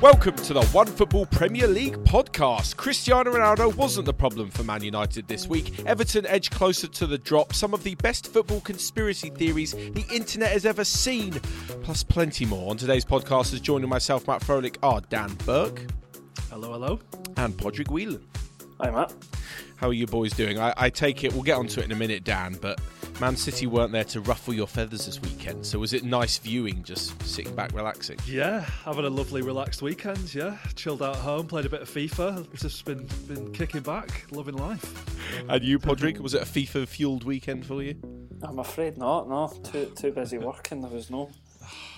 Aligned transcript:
Welcome 0.00 0.36
to 0.36 0.54
the 0.54 0.62
OneFootball 0.62 1.30
Premier 1.30 1.66
League 1.66 1.98
podcast. 2.04 2.74
Cristiano 2.78 3.34
Ronaldo 3.34 3.76
wasn't 3.76 4.06
the 4.06 4.14
problem 4.14 4.48
for 4.48 4.64
Man 4.64 4.82
United 4.82 5.28
this 5.28 5.46
week. 5.46 5.84
Everton 5.84 6.24
edged 6.24 6.52
closer 6.52 6.86
to 6.86 7.06
the 7.06 7.18
drop. 7.18 7.52
Some 7.52 7.74
of 7.74 7.82
the 7.82 7.96
best 7.96 8.32
football 8.32 8.62
conspiracy 8.62 9.28
theories 9.28 9.72
the 9.72 10.06
internet 10.10 10.52
has 10.52 10.64
ever 10.64 10.84
seen, 10.84 11.32
plus 11.82 12.02
plenty 12.02 12.46
more. 12.46 12.70
On 12.70 12.78
today's 12.78 13.04
podcast 13.04 13.52
is 13.52 13.60
joining 13.60 13.90
myself, 13.90 14.26
Matt 14.26 14.40
Frohlich, 14.40 14.78
are 14.82 15.02
Dan 15.02 15.34
Burke. 15.44 15.84
Hello, 16.48 16.72
hello. 16.72 16.98
And 17.36 17.54
Padraig 17.58 17.90
Whelan. 17.90 18.26
Hi, 18.80 18.90
Matt. 18.90 19.12
How 19.76 19.88
are 19.88 19.92
you 19.92 20.06
boys 20.06 20.32
doing? 20.32 20.58
I, 20.58 20.72
I 20.78 20.88
take 20.88 21.24
it, 21.24 21.34
we'll 21.34 21.42
get 21.42 21.58
onto 21.58 21.78
it 21.78 21.84
in 21.84 21.92
a 21.92 21.96
minute, 21.96 22.24
Dan, 22.24 22.56
but 22.62 22.80
Man 23.20 23.36
City 23.36 23.66
weren't 23.66 23.92
there 23.92 24.04
to 24.04 24.22
ruffle 24.22 24.54
your 24.54 24.66
feathers 24.66 25.04
this 25.04 25.20
weekend. 25.20 25.66
So 25.66 25.78
was 25.78 25.92
it 25.92 26.04
nice 26.04 26.38
viewing, 26.38 26.82
just 26.82 27.22
sitting 27.22 27.54
back, 27.54 27.70
relaxing? 27.74 28.18
Yeah, 28.24 28.60
having 28.60 29.04
a 29.04 29.10
lovely, 29.10 29.42
relaxed 29.42 29.82
weekend. 29.82 30.34
Yeah, 30.34 30.56
chilled 30.74 31.02
out 31.02 31.16
at 31.16 31.20
home, 31.20 31.46
played 31.46 31.66
a 31.66 31.68
bit 31.68 31.82
of 31.82 31.90
FIFA. 31.90 32.50
Just 32.58 32.82
been 32.86 33.06
been 33.28 33.52
kicking 33.52 33.82
back, 33.82 34.24
loving 34.30 34.56
life. 34.56 35.04
And 35.50 35.62
you, 35.62 35.78
Padraig, 35.78 36.18
was 36.18 36.32
it 36.32 36.40
a 36.40 36.46
FIFA 36.46 36.88
fueled 36.88 37.24
weekend 37.24 37.66
for 37.66 37.82
you? 37.82 37.94
I'm 38.42 38.58
afraid 38.58 38.96
not. 38.96 39.28
No, 39.28 39.48
too 39.64 39.92
too 39.94 40.12
busy 40.12 40.38
working. 40.38 40.80
There 40.80 40.90
was 40.90 41.10
no 41.10 41.28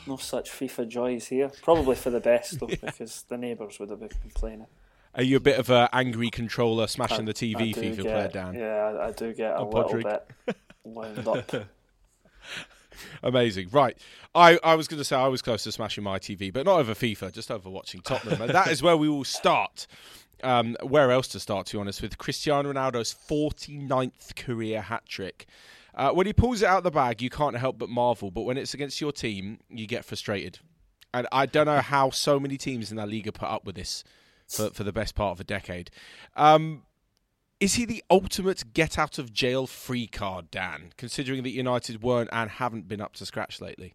no 0.09 0.17
such 0.17 0.51
FIFA 0.51 0.89
joys 0.89 1.29
here. 1.29 1.53
Probably 1.63 1.95
for 1.95 2.11
the 2.11 2.19
best 2.19 2.59
though, 2.59 2.67
yeah. 2.69 2.77
because 2.83 3.25
the 3.29 3.39
neighbours 3.39 3.79
would 3.79 3.91
have 3.91 4.01
been 4.01 4.09
complaining. 4.09 4.67
Are 5.15 5.23
you 5.23 5.37
a 5.37 5.41
bit 5.41 5.61
of 5.61 5.71
an 5.71 5.89
angry 5.93 6.31
controller 6.31 6.89
smashing 6.89 7.29
I, 7.29 7.33
the 7.33 7.35
TV 7.35 7.77
FIFA 7.77 7.97
get, 7.97 8.03
player 8.03 8.29
down? 8.29 8.55
Yeah, 8.55 8.99
I, 8.99 9.09
I 9.09 9.13
do 9.13 9.33
get 9.33 9.53
a 9.53 9.59
oh, 9.59 9.69
little 9.69 10.03
bit. 10.03 10.57
wound 10.85 11.27
up. 11.27 11.53
Amazing. 13.23 13.69
Right. 13.73 13.97
I, 14.35 14.59
I 14.63 14.75
was 14.75 14.89
going 14.89 14.99
to 14.99 15.05
say 15.05 15.17
I 15.17 15.29
was 15.29 15.43
close 15.43 15.65
to 15.65 15.73
smashing 15.73 16.05
my 16.05 16.19
TV, 16.19 16.53
but 16.53 16.67
not 16.67 16.79
over 16.79 16.95
FIFA, 16.95 17.33
just 17.33 17.51
over 17.51 17.69
watching 17.69 18.01
Tottenham. 18.01 18.41
and 18.43 18.51
that 18.51 18.69
is 18.69 18.83
where 18.83 18.97
we 18.97 19.09
will 19.09 19.25
start. 19.25 19.87
Um, 20.43 20.77
where 20.83 21.13
else 21.13 21.29
to 21.29 21.41
start, 21.41 21.67
to 21.67 21.77
be 21.77 21.81
honest, 21.81 22.03
with 22.03 22.19
Cristiano 22.19 22.73
Ronaldo's 22.73 23.15
49th 23.15 24.35
career 24.35 24.81
hat 24.81 25.05
trick. 25.07 25.47
Uh, 25.95 26.11
when 26.11 26.27
he 26.27 26.33
pulls 26.33 26.63
it 26.63 26.67
out 26.67 26.79
of 26.79 26.85
the 26.85 26.91
bag, 26.91 27.23
you 27.23 27.31
can't 27.31 27.57
help 27.57 27.79
but 27.79 27.89
marvel. 27.89 28.31
But 28.33 28.43
when 28.43 28.57
it's 28.57 28.75
against 28.75 29.01
your 29.01 29.13
team, 29.13 29.61
you 29.69 29.87
get 29.87 30.05
frustrated. 30.05 30.59
And 31.15 31.29
I 31.31 31.47
don't 31.47 31.67
know 31.67 31.81
how 31.81 32.11
so 32.11 32.41
many 32.41 32.57
teams 32.57 32.91
in 32.91 32.97
La 32.97 33.05
Liga 33.05 33.31
put 33.31 33.49
up 33.49 33.65
with 33.65 33.77
this 33.77 34.03
for, 34.49 34.71
for 34.71 34.83
the 34.83 34.93
best 34.93 35.15
part 35.15 35.33
of 35.33 35.41
a 35.41 35.45
decade. 35.45 35.91
Um, 36.35 36.83
is 37.63 37.75
he 37.75 37.85
the 37.85 38.03
ultimate 38.11 38.75
get 38.75 38.99
out 38.99 39.19
of 39.19 39.33
jail 39.33 39.69
free 39.69 40.09
card, 40.09 40.51
Dan, 40.51 40.93
considering 40.97 41.45
that 41.45 41.51
United 41.51 42.03
weren't 42.03 42.29
and 42.33 42.51
haven't 42.51 42.89
been 42.89 43.01
up 43.01 43.13
to 43.15 43.25
scratch 43.25 43.61
lately? 43.61 43.95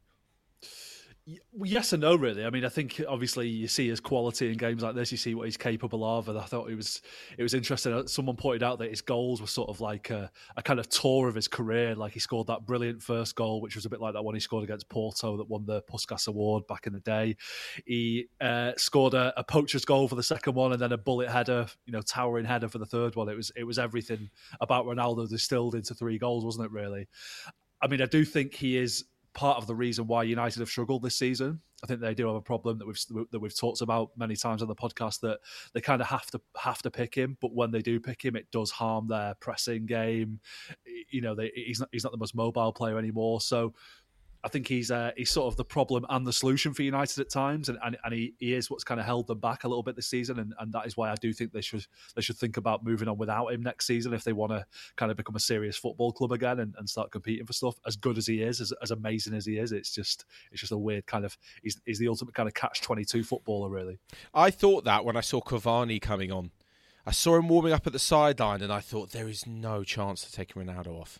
Yes 1.61 1.91
and 1.91 2.01
no, 2.01 2.15
really. 2.15 2.45
I 2.45 2.49
mean, 2.49 2.63
I 2.63 2.69
think 2.69 3.01
obviously 3.05 3.49
you 3.49 3.67
see 3.67 3.89
his 3.89 3.99
quality 3.99 4.49
in 4.49 4.57
games 4.57 4.81
like 4.81 4.95
this. 4.95 5.11
You 5.11 5.17
see 5.17 5.35
what 5.35 5.43
he's 5.43 5.57
capable 5.57 6.05
of, 6.05 6.29
and 6.29 6.39
I 6.39 6.43
thought 6.43 6.69
it 6.69 6.75
was 6.75 7.01
it 7.37 7.43
was 7.43 7.53
interesting. 7.53 8.07
Someone 8.07 8.37
pointed 8.37 8.63
out 8.63 8.79
that 8.79 8.91
his 8.91 9.01
goals 9.01 9.41
were 9.41 9.47
sort 9.47 9.69
of 9.69 9.81
like 9.81 10.09
a, 10.09 10.31
a, 10.55 10.63
kind 10.63 10.79
of 10.79 10.87
tour 10.87 11.27
of 11.27 11.35
his 11.35 11.49
career. 11.49 11.95
Like 11.95 12.13
he 12.13 12.21
scored 12.21 12.47
that 12.47 12.65
brilliant 12.65 13.03
first 13.03 13.35
goal, 13.35 13.59
which 13.59 13.75
was 13.75 13.85
a 13.85 13.89
bit 13.89 13.99
like 13.99 14.13
that 14.13 14.23
one 14.23 14.35
he 14.35 14.39
scored 14.39 14.63
against 14.63 14.87
Porto 14.87 15.35
that 15.35 15.49
won 15.49 15.65
the 15.65 15.81
Puskas 15.81 16.29
Award 16.29 16.65
back 16.67 16.87
in 16.87 16.93
the 16.93 17.01
day. 17.01 17.35
He 17.85 18.27
uh, 18.39 18.71
scored 18.77 19.13
a, 19.13 19.33
a, 19.37 19.43
poacher's 19.43 19.83
goal 19.83 20.07
for 20.07 20.15
the 20.15 20.23
second 20.23 20.53
one, 20.53 20.71
and 20.71 20.81
then 20.81 20.93
a 20.93 20.97
bullet 20.97 21.29
header, 21.29 21.67
you 21.85 21.91
know, 21.91 22.01
towering 22.01 22.45
header 22.45 22.69
for 22.69 22.77
the 22.77 22.85
third 22.85 23.17
one. 23.17 23.27
It 23.27 23.35
was 23.35 23.51
it 23.57 23.65
was 23.65 23.77
everything 23.77 24.29
about 24.61 24.85
Ronaldo 24.85 25.27
distilled 25.27 25.75
into 25.75 25.93
three 25.93 26.17
goals, 26.17 26.45
wasn't 26.45 26.67
it? 26.67 26.71
Really. 26.71 27.09
I 27.81 27.87
mean, 27.87 28.01
I 28.01 28.05
do 28.05 28.23
think 28.23 28.53
he 28.53 28.77
is 28.77 29.03
part 29.37 29.57
of 29.57 29.67
the 29.67 29.75
reason 29.75 30.07
why 30.07 30.23
United 30.23 30.59
have 30.59 30.67
struggled 30.67 31.03
this 31.03 31.15
season. 31.15 31.61
I 31.83 31.87
think 31.87 32.01
they 32.01 32.15
do 32.15 32.25
have 32.25 32.35
a 32.35 32.41
problem 32.41 32.79
that 32.79 32.87
we've 32.87 32.99
that 33.31 33.39
we've 33.39 33.55
talked 33.55 33.81
about 33.81 34.09
many 34.17 34.35
times 34.35 34.63
on 34.63 34.67
the 34.67 34.75
podcast 34.75 35.19
that 35.19 35.37
they 35.73 35.79
kind 35.79 36.01
of 36.01 36.07
have 36.07 36.25
to 36.31 36.41
have 36.57 36.81
to 36.81 36.89
pick 36.89 37.13
him, 37.13 37.37
but 37.39 37.53
when 37.53 37.69
they 37.69 37.83
do 37.83 37.99
pick 37.99 38.25
him, 38.25 38.35
it 38.35 38.49
does 38.51 38.71
harm 38.71 39.07
their 39.07 39.35
pressing 39.35 39.85
game. 39.85 40.39
You 41.11 41.21
know, 41.21 41.35
they, 41.35 41.51
he's 41.53 41.79
not 41.79 41.89
he's 41.91 42.03
not 42.03 42.11
the 42.11 42.17
most 42.17 42.33
mobile 42.35 42.73
player 42.73 42.97
anymore, 42.97 43.39
so 43.39 43.75
I 44.47 44.49
think 44.49 44.65
he's 44.69 44.91
uh, 44.91 45.11
he's 45.17 45.29
sort 45.29 45.51
of 45.51 45.57
the 45.57 45.65
problem 45.65 46.05
and 46.07 46.25
the 46.25 46.31
solution 46.31 46.73
for 46.73 46.81
United 46.81 47.19
at 47.19 47.29
times, 47.29 47.67
and, 47.67 47.77
and, 47.83 47.97
and 48.01 48.13
he, 48.13 48.33
he 48.39 48.53
is 48.53 48.69
what's 48.71 48.85
kind 48.85 48.97
of 48.97 49.05
held 49.05 49.27
them 49.27 49.41
back 49.41 49.65
a 49.65 49.67
little 49.67 49.83
bit 49.83 49.97
this 49.97 50.07
season, 50.07 50.39
and, 50.39 50.53
and 50.57 50.71
that 50.71 50.85
is 50.85 50.95
why 50.95 51.11
I 51.11 51.15
do 51.15 51.33
think 51.33 51.51
they 51.51 51.59
should 51.59 51.85
they 52.15 52.21
should 52.21 52.37
think 52.37 52.55
about 52.55 52.81
moving 52.81 53.09
on 53.09 53.17
without 53.17 53.47
him 53.47 53.61
next 53.61 53.87
season 53.87 54.13
if 54.13 54.23
they 54.23 54.31
want 54.31 54.53
to 54.53 54.65
kind 54.95 55.11
of 55.11 55.17
become 55.17 55.35
a 55.35 55.39
serious 55.41 55.75
football 55.75 56.13
club 56.13 56.31
again 56.31 56.59
and, 56.59 56.73
and 56.77 56.87
start 56.87 57.11
competing 57.11 57.45
for 57.45 57.51
stuff. 57.51 57.75
As 57.85 57.97
good 57.97 58.17
as 58.17 58.25
he 58.25 58.41
is, 58.41 58.61
as, 58.61 58.71
as 58.81 58.91
amazing 58.91 59.33
as 59.33 59.45
he 59.45 59.57
is, 59.57 59.73
it's 59.73 59.93
just 59.93 60.23
it's 60.49 60.61
just 60.61 60.71
a 60.71 60.77
weird 60.77 61.05
kind 61.07 61.25
of 61.25 61.37
he's 61.61 61.81
he's 61.85 61.99
the 61.99 62.07
ultimate 62.07 62.33
kind 62.33 62.47
of 62.47 62.53
catch 62.53 62.79
twenty 62.79 63.03
two 63.03 63.25
footballer, 63.25 63.69
really. 63.69 63.99
I 64.33 64.49
thought 64.49 64.85
that 64.85 65.03
when 65.03 65.17
I 65.17 65.21
saw 65.21 65.41
Cavani 65.41 66.01
coming 66.01 66.31
on, 66.31 66.51
I 67.05 67.11
saw 67.11 67.35
him 67.35 67.49
warming 67.49 67.73
up 67.73 67.85
at 67.85 67.91
the 67.91 67.99
sideline, 67.99 68.61
and 68.61 68.71
I 68.71 68.79
thought 68.79 69.11
there 69.11 69.27
is 69.27 69.45
no 69.45 69.83
chance 69.83 70.21
to 70.21 70.31
take 70.31 70.53
Ronaldo 70.53 71.01
off. 71.01 71.19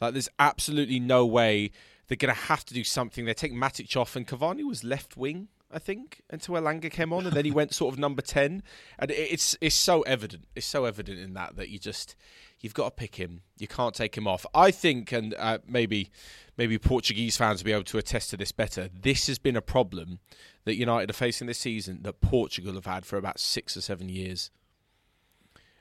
Like 0.00 0.12
there's 0.14 0.28
absolutely 0.38 1.00
no 1.00 1.24
way 1.24 1.70
they're 2.08 2.16
going 2.16 2.34
to 2.34 2.40
have 2.42 2.64
to 2.66 2.74
do 2.74 2.84
something. 2.84 3.24
They 3.24 3.34
take 3.34 3.52
Matic 3.52 3.96
off, 3.96 4.16
and 4.16 4.26
Cavani 4.26 4.64
was 4.64 4.84
left 4.84 5.16
wing, 5.16 5.48
I 5.72 5.78
think, 5.78 6.22
until 6.30 6.54
Elanga 6.54 6.90
came 6.90 7.12
on, 7.12 7.26
and 7.26 7.34
then 7.34 7.44
he 7.44 7.50
went 7.50 7.74
sort 7.74 7.92
of 7.92 7.98
number 7.98 8.22
ten. 8.22 8.62
And 8.98 9.10
it's 9.10 9.56
it's 9.60 9.74
so 9.74 10.02
evident. 10.02 10.44
It's 10.54 10.66
so 10.66 10.84
evident 10.84 11.18
in 11.18 11.34
that 11.34 11.56
that 11.56 11.68
you 11.68 11.78
just 11.78 12.14
you've 12.60 12.74
got 12.74 12.84
to 12.84 12.90
pick 12.92 13.16
him. 13.16 13.42
You 13.58 13.68
can't 13.68 13.94
take 13.94 14.16
him 14.16 14.26
off. 14.26 14.46
I 14.54 14.70
think, 14.70 15.12
and 15.12 15.34
uh, 15.34 15.58
maybe 15.66 16.10
maybe 16.56 16.78
Portuguese 16.78 17.36
fans 17.36 17.60
will 17.60 17.66
be 17.66 17.72
able 17.72 17.84
to 17.84 17.98
attest 17.98 18.30
to 18.30 18.36
this 18.36 18.52
better. 18.52 18.88
This 18.88 19.26
has 19.26 19.38
been 19.38 19.56
a 19.56 19.62
problem 19.62 20.20
that 20.64 20.76
United 20.76 21.10
are 21.10 21.14
facing 21.14 21.46
this 21.46 21.58
season 21.58 22.00
that 22.02 22.20
Portugal 22.20 22.74
have 22.74 22.86
had 22.86 23.04
for 23.04 23.16
about 23.16 23.40
six 23.40 23.76
or 23.76 23.80
seven 23.80 24.08
years. 24.08 24.50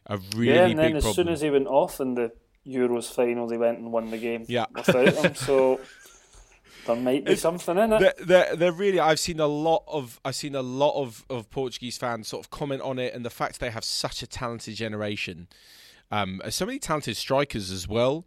A 0.07 0.17
really 0.35 0.53
yeah, 0.53 0.65
and 0.67 0.77
then 0.79 0.95
as 0.97 1.15
soon 1.15 1.29
as 1.29 1.41
he 1.41 1.49
went 1.49 1.67
off 1.67 1.99
in 1.99 2.13
the 2.13 2.31
Euros 2.67 3.11
final, 3.11 3.47
they 3.47 3.57
went 3.57 3.79
and 3.79 3.91
won 3.91 4.11
the 4.11 4.17
game 4.17 4.45
yeah. 4.47 4.65
without 4.73 5.13
him. 5.13 5.35
So 5.35 5.79
there 6.85 6.95
might 6.95 7.25
be 7.25 7.33
it's, 7.33 7.41
something 7.41 7.77
in 7.77 7.93
it. 7.93 8.15
They're, 8.19 8.55
they're, 8.55 8.71
really. 8.71 8.99
I've 8.99 9.19
seen 9.19 9.39
a 9.39 9.47
lot 9.47 9.83
of. 9.87 10.19
I've 10.23 10.35
seen 10.35 10.55
a 10.55 10.61
lot 10.61 11.01
of, 11.01 11.25
of 11.29 11.49
Portuguese 11.49 11.97
fans 11.97 12.27
sort 12.27 12.45
of 12.45 12.49
comment 12.49 12.81
on 12.81 12.99
it, 12.99 13.13
and 13.13 13.25
the 13.25 13.29
fact 13.29 13.59
they 13.59 13.71
have 13.71 13.83
such 13.83 14.21
a 14.23 14.27
talented 14.27 14.75
generation, 14.75 15.47
um, 16.11 16.41
so 16.49 16.65
many 16.65 16.79
talented 16.79 17.17
strikers 17.17 17.71
as 17.71 17.87
well. 17.87 18.25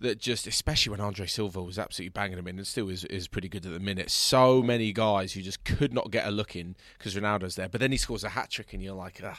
That 0.00 0.20
just, 0.20 0.46
especially 0.46 0.92
when 0.92 1.00
Andre 1.00 1.26
Silva 1.26 1.60
was 1.60 1.76
absolutely 1.76 2.10
banging 2.10 2.36
them 2.36 2.46
in, 2.46 2.56
and 2.56 2.64
still 2.64 2.88
is, 2.88 3.04
is 3.06 3.26
pretty 3.26 3.48
good 3.48 3.66
at 3.66 3.72
the 3.72 3.80
minute. 3.80 4.10
So 4.10 4.62
many 4.62 4.92
guys 4.92 5.32
who 5.32 5.42
just 5.42 5.64
could 5.64 5.92
not 5.92 6.12
get 6.12 6.24
a 6.24 6.30
look 6.30 6.54
in 6.54 6.76
because 6.96 7.16
Ronaldo's 7.16 7.56
there, 7.56 7.68
but 7.68 7.80
then 7.80 7.90
he 7.90 7.98
scores 7.98 8.22
a 8.22 8.28
hat 8.28 8.48
trick, 8.48 8.72
and 8.72 8.80
you're 8.80 8.94
like, 8.94 9.20
ugh. 9.24 9.36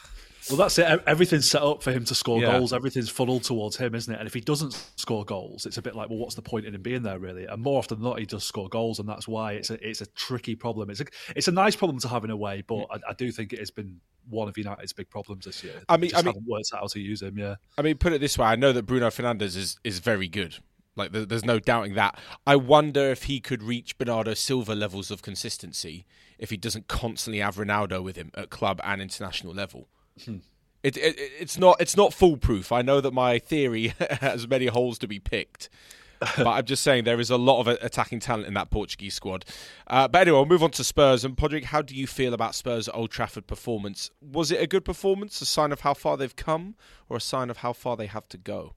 Well, 0.47 0.57
that's 0.57 0.77
it. 0.79 1.03
Everything's 1.05 1.49
set 1.49 1.61
up 1.61 1.83
for 1.83 1.91
him 1.91 2.05
to 2.05 2.15
score 2.15 2.41
yeah. 2.41 2.51
goals. 2.51 2.73
Everything's 2.73 3.09
funneled 3.09 3.43
towards 3.43 3.77
him, 3.77 3.93
isn't 3.93 4.13
it? 4.13 4.19
And 4.19 4.27
if 4.27 4.33
he 4.33 4.41
doesn't 4.41 4.73
score 4.95 5.25
goals, 5.25 5.65
it's 5.65 5.77
a 5.77 5.81
bit 5.81 5.95
like, 5.95 6.09
well, 6.09 6.19
what's 6.19 6.35
the 6.35 6.41
point 6.41 6.65
in 6.65 6.73
him 6.73 6.81
being 6.81 7.03
there, 7.03 7.19
really? 7.19 7.45
And 7.45 7.61
more 7.61 7.77
often 7.77 7.99
than 7.99 8.09
not, 8.09 8.19
he 8.19 8.25
does 8.25 8.43
score 8.43 8.69
goals, 8.69 8.99
and 8.99 9.07
that's 9.07 9.27
why 9.27 9.53
it's 9.53 9.69
a 9.69 9.87
it's 9.87 10.01
a 10.01 10.05
tricky 10.07 10.55
problem. 10.55 10.89
It's 10.89 11.01
a 11.01 11.05
it's 11.35 11.47
a 11.47 11.51
nice 11.51 11.75
problem 11.75 11.99
to 11.99 12.07
have 12.07 12.23
in 12.23 12.29
a 12.29 12.37
way, 12.37 12.63
but 12.65 12.75
mm. 12.75 12.87
I, 12.91 13.11
I 13.11 13.13
do 13.13 13.31
think 13.31 13.53
it 13.53 13.59
has 13.59 13.71
been 13.71 13.99
one 14.29 14.47
of 14.47 14.57
United's 14.57 14.93
big 14.93 15.09
problems 15.09 15.45
this 15.45 15.63
year. 15.63 15.81
I 15.89 15.97
mean, 15.97 16.11
I 16.15 16.21
mean, 16.21 16.35
worked 16.47 16.69
out 16.73 16.81
how 16.81 16.87
to 16.87 16.99
use 16.99 17.21
him. 17.21 17.37
Yeah. 17.37 17.55
I 17.77 17.81
mean, 17.81 17.97
put 17.97 18.13
it 18.13 18.21
this 18.21 18.37
way: 18.37 18.47
I 18.47 18.55
know 18.55 18.71
that 18.71 18.83
Bruno 18.83 19.07
Fernandes 19.07 19.57
is 19.57 19.77
is 19.83 19.99
very 19.99 20.27
good. 20.27 20.57
Like, 20.95 21.11
there's 21.13 21.45
no 21.45 21.59
doubting 21.59 21.93
that. 21.93 22.19
I 22.45 22.57
wonder 22.57 23.09
if 23.09 23.23
he 23.23 23.39
could 23.39 23.63
reach 23.63 23.97
Bernardo 23.97 24.33
Silva 24.33 24.75
levels 24.75 25.11
of 25.11 25.21
consistency 25.21 26.05
if 26.37 26.49
he 26.49 26.57
doesn't 26.57 26.89
constantly 26.89 27.39
have 27.39 27.55
Ronaldo 27.55 28.03
with 28.03 28.17
him 28.17 28.31
at 28.35 28.49
club 28.49 28.81
and 28.83 29.01
international 29.01 29.53
level. 29.53 29.87
It, 30.81 30.95
it, 30.95 31.15
it's 31.17 31.57
not 31.57 31.81
it's 31.81 31.97
not 31.97 32.13
foolproof. 32.13 32.71
I 32.71 32.81
know 32.81 33.01
that 33.01 33.11
my 33.11 33.37
theory 33.37 33.93
has 34.21 34.47
many 34.47 34.67
holes 34.67 34.97
to 34.99 35.07
be 35.07 35.19
picked, 35.19 35.67
but 36.19 36.47
I'm 36.47 36.65
just 36.65 36.83
saying 36.83 37.03
there 37.03 37.19
is 37.19 37.29
a 37.29 37.37
lot 37.37 37.59
of 37.59 37.67
attacking 37.67 38.21
talent 38.21 38.47
in 38.47 38.53
that 38.53 38.69
Portuguese 38.69 39.13
squad. 39.13 39.45
Uh, 39.87 40.07
but 40.07 40.21
anyway, 40.21 40.37
we'll 40.37 40.45
move 40.45 40.63
on 40.63 40.71
to 40.71 40.83
Spurs. 40.83 41.25
And 41.25 41.37
Padraig, 41.37 41.65
how 41.65 41.81
do 41.81 41.95
you 41.95 42.07
feel 42.07 42.33
about 42.33 42.55
Spurs' 42.55 42.87
Old 42.89 43.11
Trafford 43.11 43.47
performance? 43.47 44.11
Was 44.21 44.51
it 44.51 44.61
a 44.61 44.67
good 44.67 44.85
performance, 44.85 45.41
a 45.41 45.45
sign 45.45 45.71
of 45.71 45.81
how 45.81 45.93
far 45.93 46.15
they've 46.15 46.35
come, 46.35 46.75
or 47.09 47.17
a 47.17 47.21
sign 47.21 47.49
of 47.49 47.57
how 47.57 47.73
far 47.73 47.97
they 47.97 48.07
have 48.07 48.29
to 48.29 48.37
go? 48.37 48.75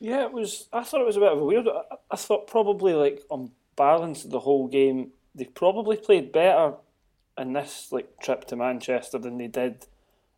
Yeah, 0.00 0.24
it 0.24 0.32
was. 0.32 0.68
I 0.72 0.84
thought 0.84 1.00
it 1.00 1.06
was 1.06 1.16
a 1.16 1.20
bit 1.20 1.32
of 1.32 1.38
a 1.38 1.44
weird. 1.44 1.68
I, 1.68 1.96
I 2.10 2.16
thought 2.16 2.46
probably 2.46 2.94
like 2.94 3.22
on 3.28 3.50
balance 3.76 4.22
the 4.22 4.40
whole 4.40 4.68
game, 4.68 5.12
they 5.34 5.44
probably 5.44 5.96
played 5.96 6.32
better 6.32 6.74
in 7.36 7.52
this 7.52 7.88
like 7.90 8.20
trip 8.20 8.46
to 8.46 8.56
Manchester 8.56 9.18
than 9.18 9.38
they 9.38 9.48
did 9.48 9.86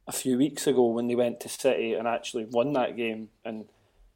a 0.06 0.12
few 0.12 0.38
weeks 0.38 0.66
ago 0.66 0.86
when 0.88 1.08
they 1.08 1.14
went 1.14 1.40
to 1.40 1.48
City 1.48 1.94
and 1.94 2.08
actually 2.08 2.44
won 2.44 2.72
that 2.74 2.96
game, 2.96 3.28
and 3.44 3.66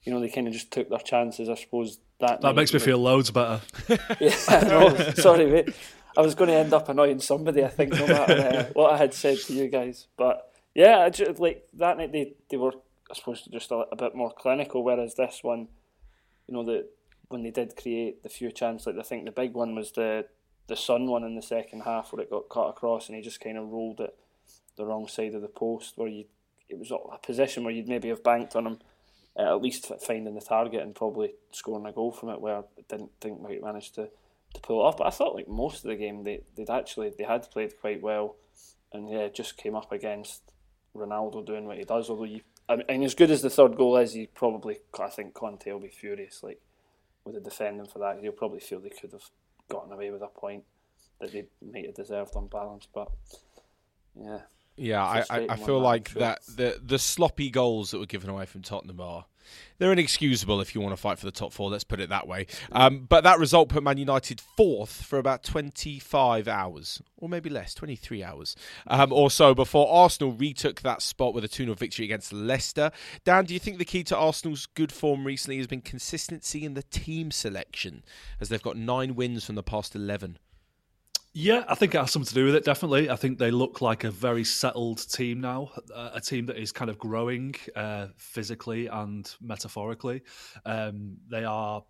you 0.03 0.13
know 0.13 0.21
they 0.21 0.29
kind 0.29 0.47
of 0.47 0.53
just 0.53 0.71
took 0.71 0.89
their 0.89 0.99
chances. 0.99 1.49
I 1.49 1.55
suppose 1.55 1.99
that 2.21 2.41
that 2.41 2.55
makes 2.55 2.73
me 2.73 2.79
feel 2.79 2.99
loads 2.99 3.31
better. 3.31 3.61
yeah, 4.21 4.65
no, 4.65 4.97
sorry, 5.15 5.47
mate. 5.47 5.75
I 6.17 6.21
was 6.21 6.35
going 6.35 6.49
to 6.49 6.57
end 6.57 6.73
up 6.73 6.89
annoying 6.89 7.21
somebody. 7.21 7.65
I 7.65 7.69
think 7.69 7.93
no 7.93 8.07
matter 8.07 8.33
uh, 8.35 8.65
what 8.73 8.93
I 8.93 8.97
had 8.99 9.15
said 9.15 9.39
to 9.39 9.53
you 9.53 9.69
guys, 9.69 10.07
but 10.17 10.53
yeah, 10.75 11.01
I 11.01 11.11
just, 11.11 11.41
like 11.41 11.67
that 11.75 11.99
night 11.99 12.13
they, 12.13 12.35
they 12.51 12.57
were 12.57 12.73
I 13.11 13.15
suppose 13.15 13.43
just 13.53 13.71
a, 13.71 13.85
a 13.93 13.97
bit 13.97 14.15
more 14.15 14.33
clinical, 14.33 14.83
whereas 14.83 15.15
this 15.15 15.41
one, 15.43 15.69
you 16.47 16.55
know, 16.55 16.65
that 16.65 16.87
when 17.29 17.43
they 17.43 17.51
did 17.51 17.77
create 17.77 18.23
the 18.23 18.29
few 18.29 18.51
chances, 18.51 18.87
like 18.87 18.97
I 18.99 19.03
think 19.03 19.25
the 19.25 19.33
big 19.33 19.55
one 19.55 19.75
was 19.75 19.93
the 19.93 20.27
the 20.67 20.77
Sun 20.77 21.07
one 21.07 21.25
in 21.25 21.35
the 21.35 21.43
second 21.43 21.83
half 21.83 22.13
where 22.13 22.23
it 22.23 22.31
got 22.31 22.49
cut 22.49 22.69
across 22.69 23.09
and 23.09 23.17
he 23.17 23.23
just 23.23 23.41
kind 23.41 23.59
of 23.59 23.69
rolled 23.69 24.01
it 24.01 24.17
the 24.77 24.85
wrong 24.85 25.09
side 25.09 25.35
of 25.35 25.43
the 25.43 25.49
post 25.49 25.97
where 25.97 26.09
you 26.09 26.25
it 26.69 26.79
was 26.79 26.91
a 26.91 27.19
position 27.19 27.63
where 27.63 27.75
you'd 27.75 27.89
maybe 27.89 28.09
have 28.09 28.25
banked 28.25 28.57
on 28.57 28.67
him 28.67 28.79
uh, 29.37 29.55
at 29.55 29.63
least 29.63 29.91
finding 30.07 30.35
the 30.35 30.41
target 30.41 30.83
and 30.83 30.95
probably 30.95 31.35
scoring 31.51 31.87
a 31.87 31.93
goal 31.93 32.13
from 32.13 32.29
it 32.31 32.41
where 32.41 32.59
I 32.59 32.63
didn't 32.89 33.11
think 33.21 33.41
might 33.41 33.63
manage 33.63 33.91
to, 33.93 34.09
to 34.55 34.61
pull 34.61 34.81
it 34.81 34.85
off. 34.85 34.97
But 34.97 35.09
I 35.09 35.11
thought 35.11 35.35
like 35.35 35.49
most 35.49 35.85
of 35.85 35.91
the 35.91 35.97
game 35.97 36.25
they 36.25 36.43
they'd 36.57 36.71
actually 36.71 37.13
they 37.17 37.25
had 37.25 37.51
played 37.51 37.79
quite 37.81 38.03
well, 38.03 38.37
and 38.93 39.11
yeah, 39.11 39.29
just 39.29 39.57
came 39.57 39.75
up 39.75 39.91
against 39.93 40.43
Ronaldo 40.97 41.45
doing 41.45 41.67
what 41.67 41.79
he 41.79 41.85
does. 41.85 42.09
Although 42.09 42.25
you, 42.25 42.43
I 42.69 42.77
mean, 42.77 42.87
and 42.89 43.05
as 43.05 43.15
good 43.15 43.31
as 43.31 43.43
the 43.43 43.51
third 43.51 43.77
goal 43.77 43.97
is, 43.97 44.15
you 44.15 44.29
probably 44.29 44.79
I 45.01 45.09
think 45.09 45.35
Conte 45.35 45.71
will 45.71 45.81
be 45.81 45.89
furious 45.89 46.43
like 46.43 46.61
with 47.25 47.35
the 47.35 47.41
defending 47.41 47.87
for 47.87 47.99
that. 48.01 48.19
He'll 48.21 48.33
probably 48.33 48.61
feel 48.61 48.81
they 48.81 48.91
could 48.91 49.13
have 49.13 49.31
gotten 49.69 49.93
away 49.93 50.11
with 50.11 50.23
a 50.23 50.29
point 50.29 50.65
that 51.21 51.33
they 51.33 51.47
might 51.61 51.87
have 51.87 51.95
deserved 51.95 52.37
on 52.37 52.47
balance, 52.47 52.87
but 52.93 53.11
yeah. 54.17 54.43
Yeah, 54.77 55.05
I, 55.05 55.25
I, 55.31 55.47
I 55.51 55.57
feel 55.57 55.79
like 55.79 56.11
that 56.15 56.41
the 56.47 56.81
the 56.83 56.99
sloppy 56.99 57.51
goals 57.51 57.93
that 57.93 57.99
were 57.99 58.07
given 58.07 58.29
away 58.29 58.45
from 58.47 58.63
Tottenham 58.63 59.01
are 59.01 59.27
they're 59.79 59.93
inexcusable 59.93 60.61
if 60.61 60.75
you 60.75 60.81
want 60.81 60.93
to 60.93 61.01
fight 61.01 61.19
for 61.19 61.27
the 61.27 61.33
top 61.33 61.53
four. 61.53 61.71
Let's 61.71 61.85
put 61.85 62.01
it 62.01 62.09
that 62.09 62.27
way. 62.27 62.47
Um, 62.73 63.07
but 63.09 63.25
that 63.25 63.39
result 63.39 63.69
put 63.69 63.83
Man 63.83 63.99
United 63.99 64.41
fourth 64.41 65.03
for 65.03 65.19
about 65.19 65.43
25 65.43 66.49
hours, 66.49 67.03
or 67.17 67.29
maybe 67.29 67.51
less, 67.51 67.75
23 67.75 68.23
hours 68.23 68.57
um, 68.87 69.13
or 69.13 69.31
so 69.31 69.55
before 69.55 69.93
Arsenal 69.93 70.33
retook 70.33 70.83
that 70.83 71.03
spot 71.03 71.35
with 71.35 71.45
a 71.45 71.49
2 71.49 71.65
0 71.65 71.75
victory 71.75 72.05
against 72.05 72.33
Leicester. 72.33 72.91
Dan, 73.25 73.45
do 73.45 73.55
you 73.55 73.61
think 73.61 73.79
the 73.79 73.85
key 73.85 74.03
to 74.05 74.17
Arsenal's 74.17 74.67
good 74.67 74.93
form 74.93 75.25
recently 75.25 75.59
has 75.59 75.67
been 75.67 75.81
consistency 75.81 76.65
in 76.65 76.75
the 76.75 76.83
team 76.85 77.31
selection, 77.31 78.03
as 78.41 78.49
they've 78.49 78.63
got 78.63 78.77
nine 78.77 79.15
wins 79.15 79.45
from 79.45 79.55
the 79.55 79.63
past 79.63 79.95
11? 79.95 80.39
Yeah, 81.37 81.65
I 81.67 81.75
think 81.75 81.97
it 81.97 81.99
has 81.99 82.13
something 82.13 82.29
to 82.29 82.35
do 82.35 82.45
with 82.45 82.55
it. 82.55 82.65
Definitely, 82.65 83.11
I 83.11 83.17
think 83.17 83.39
they 83.39 83.51
look 83.51 83.81
like 83.81 84.05
a 84.05 84.11
very 84.11 84.45
settled 84.45 84.99
team 85.11 85.41
now, 85.41 85.71
a 85.93 86.21
team 86.21 86.47
that 86.47 86.57
is 86.57 86.71
kind 86.71 86.89
of 86.89 86.97
growing 86.97 87.57
uh, 87.75 88.07
physically 88.17 88.87
and 88.87 89.29
metaphorically. 89.41 90.23
Um, 90.65 91.17
they 91.29 91.45
are 91.45 91.83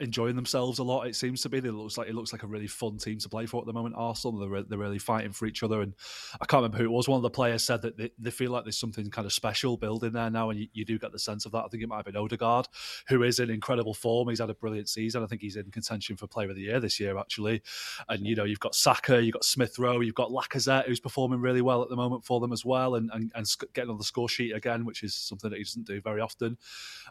enjoying 0.00 0.36
themselves 0.36 0.78
a 0.78 0.84
lot. 0.84 1.06
It 1.06 1.16
seems 1.16 1.42
to 1.42 1.48
be. 1.48 1.58
It 1.58 1.72
looks 1.72 1.98
like 1.98 2.08
it 2.08 2.14
looks 2.14 2.32
like 2.32 2.42
a 2.42 2.46
really 2.46 2.66
fun 2.66 2.98
team 2.98 3.18
to 3.18 3.28
play 3.28 3.46
for 3.46 3.60
at 3.60 3.66
the 3.66 3.72
moment. 3.72 3.94
Arsenal, 3.96 4.38
they're, 4.38 4.62
they're 4.62 4.78
really 4.78 4.98
fighting 4.98 5.32
for 5.32 5.46
each 5.46 5.62
other. 5.62 5.80
And 5.80 5.94
I 6.40 6.46
can't 6.46 6.62
remember 6.62 6.78
who 6.78 6.84
it 6.84 6.90
was. 6.90 7.08
One 7.08 7.16
of 7.16 7.22
the 7.22 7.30
players 7.30 7.64
said 7.64 7.82
that 7.82 7.96
they, 7.96 8.10
they 8.18 8.30
feel 8.30 8.50
like 8.50 8.64
there's 8.64 8.78
something 8.78 9.10
kind 9.10 9.26
of 9.26 9.32
special 9.32 9.76
building 9.76 10.12
there 10.12 10.30
now, 10.30 10.50
and 10.50 10.60
you, 10.60 10.68
you, 10.72 10.84
do 10.84 10.98
get 10.98 11.12
the 11.12 11.18
sense 11.18 11.46
of 11.46 11.52
that. 11.52 11.64
I 11.64 11.68
think 11.68 11.82
it 11.82 11.88
might 11.88 11.96
have 11.96 12.04
been 12.04 12.16
Odegaard, 12.16 12.68
who 13.08 13.22
is 13.22 13.40
in 13.40 13.50
incredible 13.50 13.94
form. 13.94 14.28
He's 14.28 14.40
had 14.40 14.50
a 14.50 14.54
brilliant 14.54 14.88
season. 14.88 15.22
I 15.22 15.26
think 15.26 15.40
he's 15.40 15.56
in 15.56 15.70
contention 15.70 16.16
for 16.16 16.26
Player 16.26 16.50
of 16.50 16.56
the 16.56 16.62
Year 16.62 16.80
this 16.80 17.00
year, 17.00 17.18
actually. 17.18 17.62
And 18.08 18.26
you 18.26 18.36
know, 18.36 18.44
you've 18.44 18.60
got 18.60 18.74
Saka, 18.74 19.22
you've 19.22 19.34
got 19.34 19.44
Smith 19.44 19.78
Rowe, 19.78 20.00
you've 20.00 20.14
got 20.14 20.30
Lacazette, 20.30 20.86
who's 20.86 21.00
performing 21.00 21.40
really 21.40 21.62
well 21.62 21.82
at 21.82 21.88
the 21.88 21.96
moment 21.96 22.24
for 22.24 22.40
them 22.40 22.52
as 22.52 22.64
well, 22.64 22.94
and 22.94 23.10
and, 23.12 23.32
and 23.34 23.46
getting 23.74 23.90
on 23.90 23.98
the 23.98 24.04
score 24.04 24.28
sheet 24.28 24.52
again, 24.52 24.84
which 24.84 25.02
is 25.02 25.14
something 25.14 25.50
that 25.50 25.56
he 25.56 25.64
doesn't 25.64 25.86
do 25.86 26.00
very 26.00 26.20
often. 26.20 26.56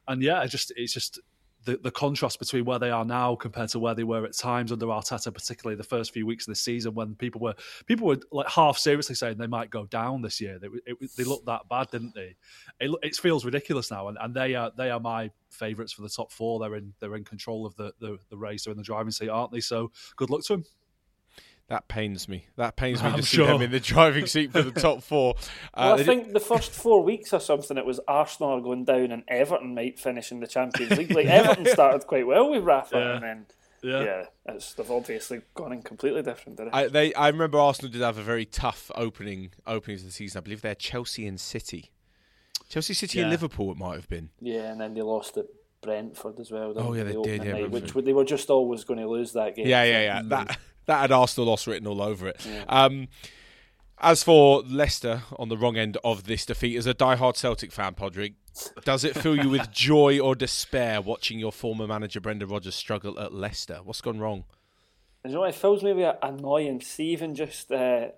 And 0.07 0.21
yeah, 0.21 0.45
just 0.45 0.71
it's 0.75 0.93
just 0.93 1.19
the, 1.65 1.77
the 1.77 1.91
contrast 1.91 2.39
between 2.39 2.63
where 2.63 2.79
they 2.79 2.91
are 2.91 3.03
now 3.03 3.35
compared 3.35 3.69
to 3.69 3.79
where 3.79 3.95
they 3.95 4.03
were 4.03 4.23
at 4.23 4.37
times 4.37 4.71
under 4.71 4.85
Arteta, 4.85 5.33
particularly 5.33 5.75
the 5.75 5.83
first 5.83 6.13
few 6.13 6.25
weeks 6.25 6.47
of 6.47 6.51
the 6.51 6.55
season 6.55 6.93
when 6.93 7.15
people 7.15 7.41
were 7.41 7.55
people 7.85 8.07
were 8.07 8.19
like 8.31 8.47
half 8.47 8.77
seriously 8.77 9.15
saying 9.15 9.37
they 9.37 9.47
might 9.47 9.69
go 9.69 9.85
down 9.85 10.21
this 10.21 10.39
year. 10.39 10.59
They, 10.59 10.69
it, 10.85 10.97
they 11.17 11.23
looked 11.23 11.47
that 11.47 11.67
bad, 11.69 11.89
didn't 11.91 12.13
they? 12.13 12.35
It, 12.79 12.95
it 13.01 13.15
feels 13.15 13.43
ridiculous 13.43 13.91
now, 13.91 14.07
and, 14.07 14.17
and 14.21 14.33
they 14.33 14.55
are 14.55 14.71
they 14.77 14.91
are 14.91 14.99
my 14.99 15.31
favourites 15.49 15.91
for 15.91 16.03
the 16.03 16.09
top 16.09 16.31
four. 16.31 16.59
They're 16.59 16.75
in 16.75 16.93
they're 16.99 17.15
in 17.15 17.25
control 17.25 17.65
of 17.65 17.75
the, 17.75 17.93
the 17.99 18.17
the 18.29 18.37
race. 18.37 18.63
They're 18.63 18.71
in 18.71 18.77
the 18.77 18.83
driving 18.83 19.11
seat, 19.11 19.29
aren't 19.29 19.51
they? 19.51 19.61
So 19.61 19.91
good 20.15 20.29
luck 20.29 20.43
to 20.45 20.53
them. 20.53 20.65
That 21.67 21.87
pains 21.87 22.29
me. 22.29 22.45
That 22.57 22.75
pains 22.75 23.01
me 23.01 23.09
I'm 23.09 23.15
to 23.15 23.23
sure. 23.23 23.47
see 23.47 23.51
them 23.51 23.61
in 23.63 23.71
the 23.71 23.79
driving 23.79 24.27
seat 24.27 24.51
for 24.51 24.61
the 24.61 24.71
top 24.71 25.01
four. 25.03 25.35
Uh, 25.73 25.95
well, 25.95 25.99
I 25.99 26.03
think 26.03 26.31
the 26.31 26.39
first 26.39 26.71
four 26.71 27.03
weeks 27.03 27.33
or 27.33 27.39
something, 27.39 27.77
it 27.77 27.85
was 27.85 27.99
Arsenal 28.07 28.61
going 28.61 28.85
down 28.85 29.11
and 29.11 29.23
Everton 29.27 29.75
might 29.75 29.99
finish 29.99 30.31
in 30.31 30.39
the 30.39 30.47
Champions 30.47 30.97
League. 30.97 31.11
Like 31.11 31.25
Everton 31.25 31.65
started 31.65 32.07
quite 32.07 32.25
well 32.25 32.49
with 32.49 32.63
Rafa, 32.63 32.97
yeah. 32.97 33.13
and 33.15 33.23
then 33.23 33.45
yeah, 33.83 34.03
yeah 34.03 34.25
it's, 34.53 34.73
they've 34.73 34.89
obviously 34.89 35.41
gone 35.53 35.73
in 35.73 35.81
completely 35.81 36.21
different 36.21 36.57
directions. 36.57 36.85
I, 36.85 36.87
they, 36.87 37.13
I 37.13 37.27
remember 37.27 37.59
Arsenal 37.59 37.91
did 37.91 38.01
have 38.01 38.17
a 38.17 38.23
very 38.23 38.45
tough 38.45 38.89
opening 38.95 39.51
opening 39.67 39.97
of 39.97 40.05
the 40.05 40.11
season. 40.11 40.39
I 40.39 40.41
believe 40.41 40.61
they're 40.61 40.75
Chelsea 40.75 41.27
and 41.27 41.39
City, 41.39 41.91
Chelsea, 42.69 42.93
City, 42.93 43.17
yeah. 43.17 43.25
and 43.25 43.31
Liverpool. 43.31 43.71
It 43.71 43.77
might 43.77 43.95
have 43.95 44.09
been. 44.09 44.29
Yeah, 44.39 44.71
and 44.71 44.79
then 44.79 44.93
they 44.93 45.01
lost 45.01 45.37
it. 45.37 45.47
Brentford 45.81 46.39
as 46.39 46.51
well. 46.51 46.73
Oh 46.77 46.93
yeah, 46.93 47.03
they 47.03 47.13
did. 47.21 47.43
Yeah, 47.43 47.51
night, 47.53 47.71
which 47.71 47.93
they 47.93 48.13
were 48.13 48.23
just 48.23 48.49
always 48.49 48.83
going 48.85 48.99
to 48.99 49.07
lose 49.07 49.33
that 49.33 49.55
game. 49.55 49.67
Yeah, 49.67 49.83
yeah, 49.83 50.01
yeah. 50.01 50.21
That 50.25 50.57
that 50.85 51.01
had 51.01 51.11
Arsenal 51.11 51.49
loss 51.49 51.67
written 51.67 51.87
all 51.87 52.01
over 52.01 52.27
it. 52.27 52.45
Yeah. 52.47 52.63
Um, 52.67 53.07
as 53.99 54.23
for 54.23 54.61
Leicester 54.63 55.23
on 55.37 55.49
the 55.49 55.57
wrong 55.57 55.77
end 55.77 55.97
of 56.03 56.25
this 56.25 56.45
defeat, 56.45 56.77
as 56.77 56.85
a 56.85 56.93
die-hard 56.93 57.37
Celtic 57.37 57.71
fan, 57.71 57.93
Padraig, 57.93 58.35
does 58.83 59.03
it 59.03 59.15
fill 59.15 59.35
you 59.35 59.49
with 59.49 59.71
joy 59.71 60.19
or 60.19 60.35
despair 60.35 61.01
watching 61.01 61.39
your 61.39 61.51
former 61.51 61.87
manager 61.87 62.19
Brendan 62.19 62.49
Rodgers 62.49 62.75
struggle 62.75 63.19
at 63.19 63.33
Leicester? 63.33 63.79
What's 63.83 64.01
gone 64.01 64.19
wrong? 64.19 64.43
You 65.23 65.31
know, 65.31 65.43
it 65.43 65.55
feels 65.55 65.81
maybe 65.81 66.03
annoyance. 66.21 66.99
even 66.99 67.35
just 67.35 67.71
uh, 67.71 68.09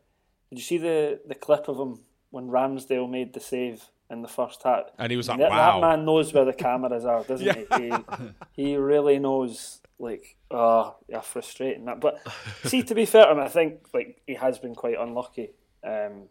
did 0.50 0.60
you 0.60 0.62
see 0.62 0.78
the 0.78 1.22
the 1.26 1.36
clip 1.36 1.68
of 1.68 1.78
him 1.78 2.02
when 2.32 2.48
Ramsdale 2.48 3.10
made 3.10 3.34
the 3.34 3.40
save 3.40 3.86
in 4.10 4.22
the 4.22 4.28
first 4.28 4.64
half? 4.64 4.88
And 4.98 5.12
he 5.12 5.18
was 5.18 5.30
like, 5.30 5.40
that, 5.40 5.50
"Wow!" 5.50 5.80
That 5.80 5.88
man 5.88 6.06
knows 6.06 6.34
where 6.34 6.46
the 6.46 6.54
cameras 6.54 7.06
are, 7.06 7.24
doesn't 7.24 7.46
yeah. 7.46 7.78
he? 7.78 7.92
he? 8.56 8.64
He 8.64 8.76
really 8.76 9.20
knows 9.20 9.80
like 10.00 10.37
oh 10.52 10.96
yeah 11.08 11.22
frustrating 11.22 11.86
that. 11.86 12.00
But 12.00 12.22
see 12.66 12.84
to 12.84 12.96
be 12.96 13.06
fair 13.06 13.26
to 13.26 13.32
him 13.32 13.40
I 13.40 13.48
think 13.50 13.88
like 13.94 14.22
he 14.26 14.36
has 14.36 14.60
been 14.60 14.76
quite 14.76 14.98
unlucky 15.00 15.52
um, 15.84 16.24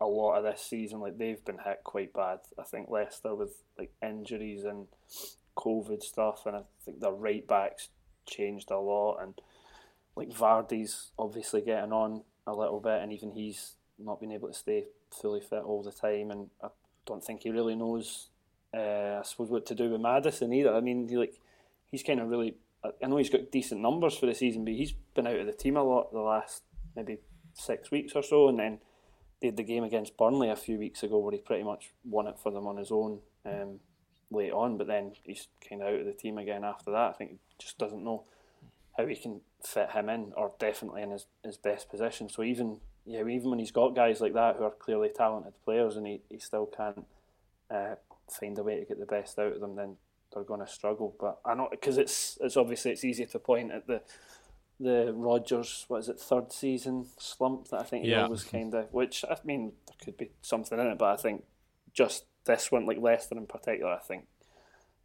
a 0.00 0.06
lot 0.06 0.36
of 0.36 0.44
this 0.44 0.62
season. 0.62 1.00
Like 1.00 1.18
they've 1.18 1.44
been 1.44 1.58
hit 1.64 1.80
quite 1.84 2.12
bad. 2.12 2.40
I 2.58 2.62
think 2.62 2.88
Leicester 2.88 3.34
with 3.34 3.62
like 3.78 3.92
injuries 4.02 4.64
and 4.64 4.86
COVID 5.56 6.02
stuff 6.02 6.46
and 6.46 6.56
I 6.56 6.60
think 6.84 7.00
their 7.00 7.12
right 7.12 7.46
backs 7.46 7.88
changed 8.26 8.70
a 8.70 8.78
lot 8.78 9.18
and 9.22 9.34
like 10.14 10.30
Vardy's 10.30 11.10
obviously 11.18 11.62
getting 11.62 11.92
on 11.92 12.22
a 12.46 12.54
little 12.54 12.80
bit 12.80 13.02
and 13.02 13.12
even 13.12 13.32
he's 13.32 13.72
not 13.98 14.20
been 14.20 14.32
able 14.32 14.48
to 14.48 14.54
stay 14.54 14.84
fully 15.10 15.40
fit 15.40 15.62
all 15.64 15.82
the 15.82 15.90
time 15.90 16.30
and 16.30 16.48
I 16.62 16.68
don't 17.06 17.24
think 17.24 17.42
he 17.42 17.50
really 17.50 17.74
knows 17.74 18.28
uh, 18.74 19.18
I 19.18 19.22
suppose 19.24 19.48
what 19.48 19.66
to 19.66 19.74
do 19.74 19.90
with 19.90 20.00
Maddison 20.00 20.52
either. 20.52 20.74
I 20.74 20.80
mean 20.80 21.08
he 21.08 21.16
like 21.16 21.40
he's 21.90 22.02
kind 22.02 22.20
of 22.20 22.28
really 22.28 22.54
I 22.84 23.06
know 23.06 23.16
he's 23.16 23.30
got 23.30 23.50
decent 23.50 23.80
numbers 23.80 24.16
for 24.16 24.26
the 24.26 24.34
season, 24.34 24.64
but 24.64 24.74
he's 24.74 24.92
been 25.14 25.26
out 25.26 25.40
of 25.40 25.46
the 25.46 25.52
team 25.52 25.76
a 25.76 25.82
lot 25.82 26.12
the 26.12 26.20
last 26.20 26.62
maybe 26.94 27.18
six 27.54 27.90
weeks 27.90 28.12
or 28.14 28.22
so, 28.22 28.48
and 28.48 28.58
then 28.58 28.78
they 29.40 29.48
had 29.48 29.56
the 29.56 29.64
game 29.64 29.84
against 29.84 30.16
Burnley 30.16 30.50
a 30.50 30.56
few 30.56 30.78
weeks 30.78 31.02
ago 31.02 31.18
where 31.18 31.32
he 31.32 31.38
pretty 31.38 31.64
much 31.64 31.90
won 32.04 32.26
it 32.26 32.38
for 32.38 32.52
them 32.52 32.66
on 32.66 32.76
his 32.76 32.90
own 32.90 33.20
um, 33.44 33.80
late 34.30 34.52
on, 34.52 34.76
but 34.76 34.86
then 34.86 35.12
he's 35.24 35.48
kind 35.68 35.82
of 35.82 35.88
out 35.88 36.00
of 36.00 36.06
the 36.06 36.12
team 36.12 36.38
again 36.38 36.64
after 36.64 36.90
that. 36.90 37.10
I 37.10 37.12
think 37.12 37.30
he 37.30 37.38
just 37.58 37.78
doesn't 37.78 38.04
know 38.04 38.24
how 38.96 39.06
he 39.06 39.16
can 39.16 39.40
fit 39.64 39.90
him 39.90 40.08
in, 40.08 40.32
or 40.36 40.52
definitely 40.58 41.02
in 41.02 41.10
his, 41.10 41.26
his 41.44 41.56
best 41.56 41.90
position. 41.90 42.28
So 42.28 42.42
even 42.42 42.80
yeah, 43.06 43.20
even 43.20 43.50
when 43.50 43.58
he's 43.58 43.70
got 43.70 43.96
guys 43.96 44.20
like 44.20 44.34
that 44.34 44.56
who 44.56 44.64
are 44.64 44.70
clearly 44.70 45.08
talented 45.08 45.54
players, 45.64 45.96
and 45.96 46.06
he, 46.06 46.20
he 46.28 46.38
still 46.38 46.66
can't 46.66 47.06
uh, 47.70 47.94
find 48.30 48.58
a 48.58 48.62
way 48.62 48.78
to 48.78 48.84
get 48.84 49.00
the 49.00 49.06
best 49.06 49.38
out 49.38 49.54
of 49.54 49.60
them, 49.60 49.76
then 49.76 49.96
they're 50.32 50.44
going 50.44 50.60
to 50.60 50.66
struggle. 50.66 51.14
But 51.18 51.38
I 51.44 51.54
know 51.54 51.68
because 51.70 51.98
it's 51.98 52.38
it's 52.40 52.56
obviously 52.56 52.92
it's 52.92 53.04
easy 53.04 53.26
to 53.26 53.38
point 53.38 53.72
at 53.72 53.86
the 53.86 54.02
the 54.80 55.12
Rodgers 55.14 55.84
what 55.88 55.98
is 55.98 56.08
it 56.08 56.20
third 56.20 56.52
season 56.52 57.06
slump 57.18 57.68
that 57.68 57.80
I 57.80 57.82
think 57.82 58.04
he 58.04 58.12
yeah. 58.12 58.24
always 58.24 58.44
kind 58.44 58.72
of 58.74 58.92
which 58.92 59.24
I 59.28 59.36
mean 59.44 59.72
there 59.86 59.96
could 60.04 60.16
be 60.16 60.30
something 60.40 60.78
in 60.78 60.86
it, 60.86 60.98
but 60.98 61.18
I 61.18 61.20
think 61.20 61.44
just 61.92 62.24
this 62.44 62.70
one 62.70 62.86
like 62.86 62.98
Leicester 62.98 63.36
in 63.36 63.46
particular, 63.46 63.92
I 63.92 63.98
think 63.98 64.26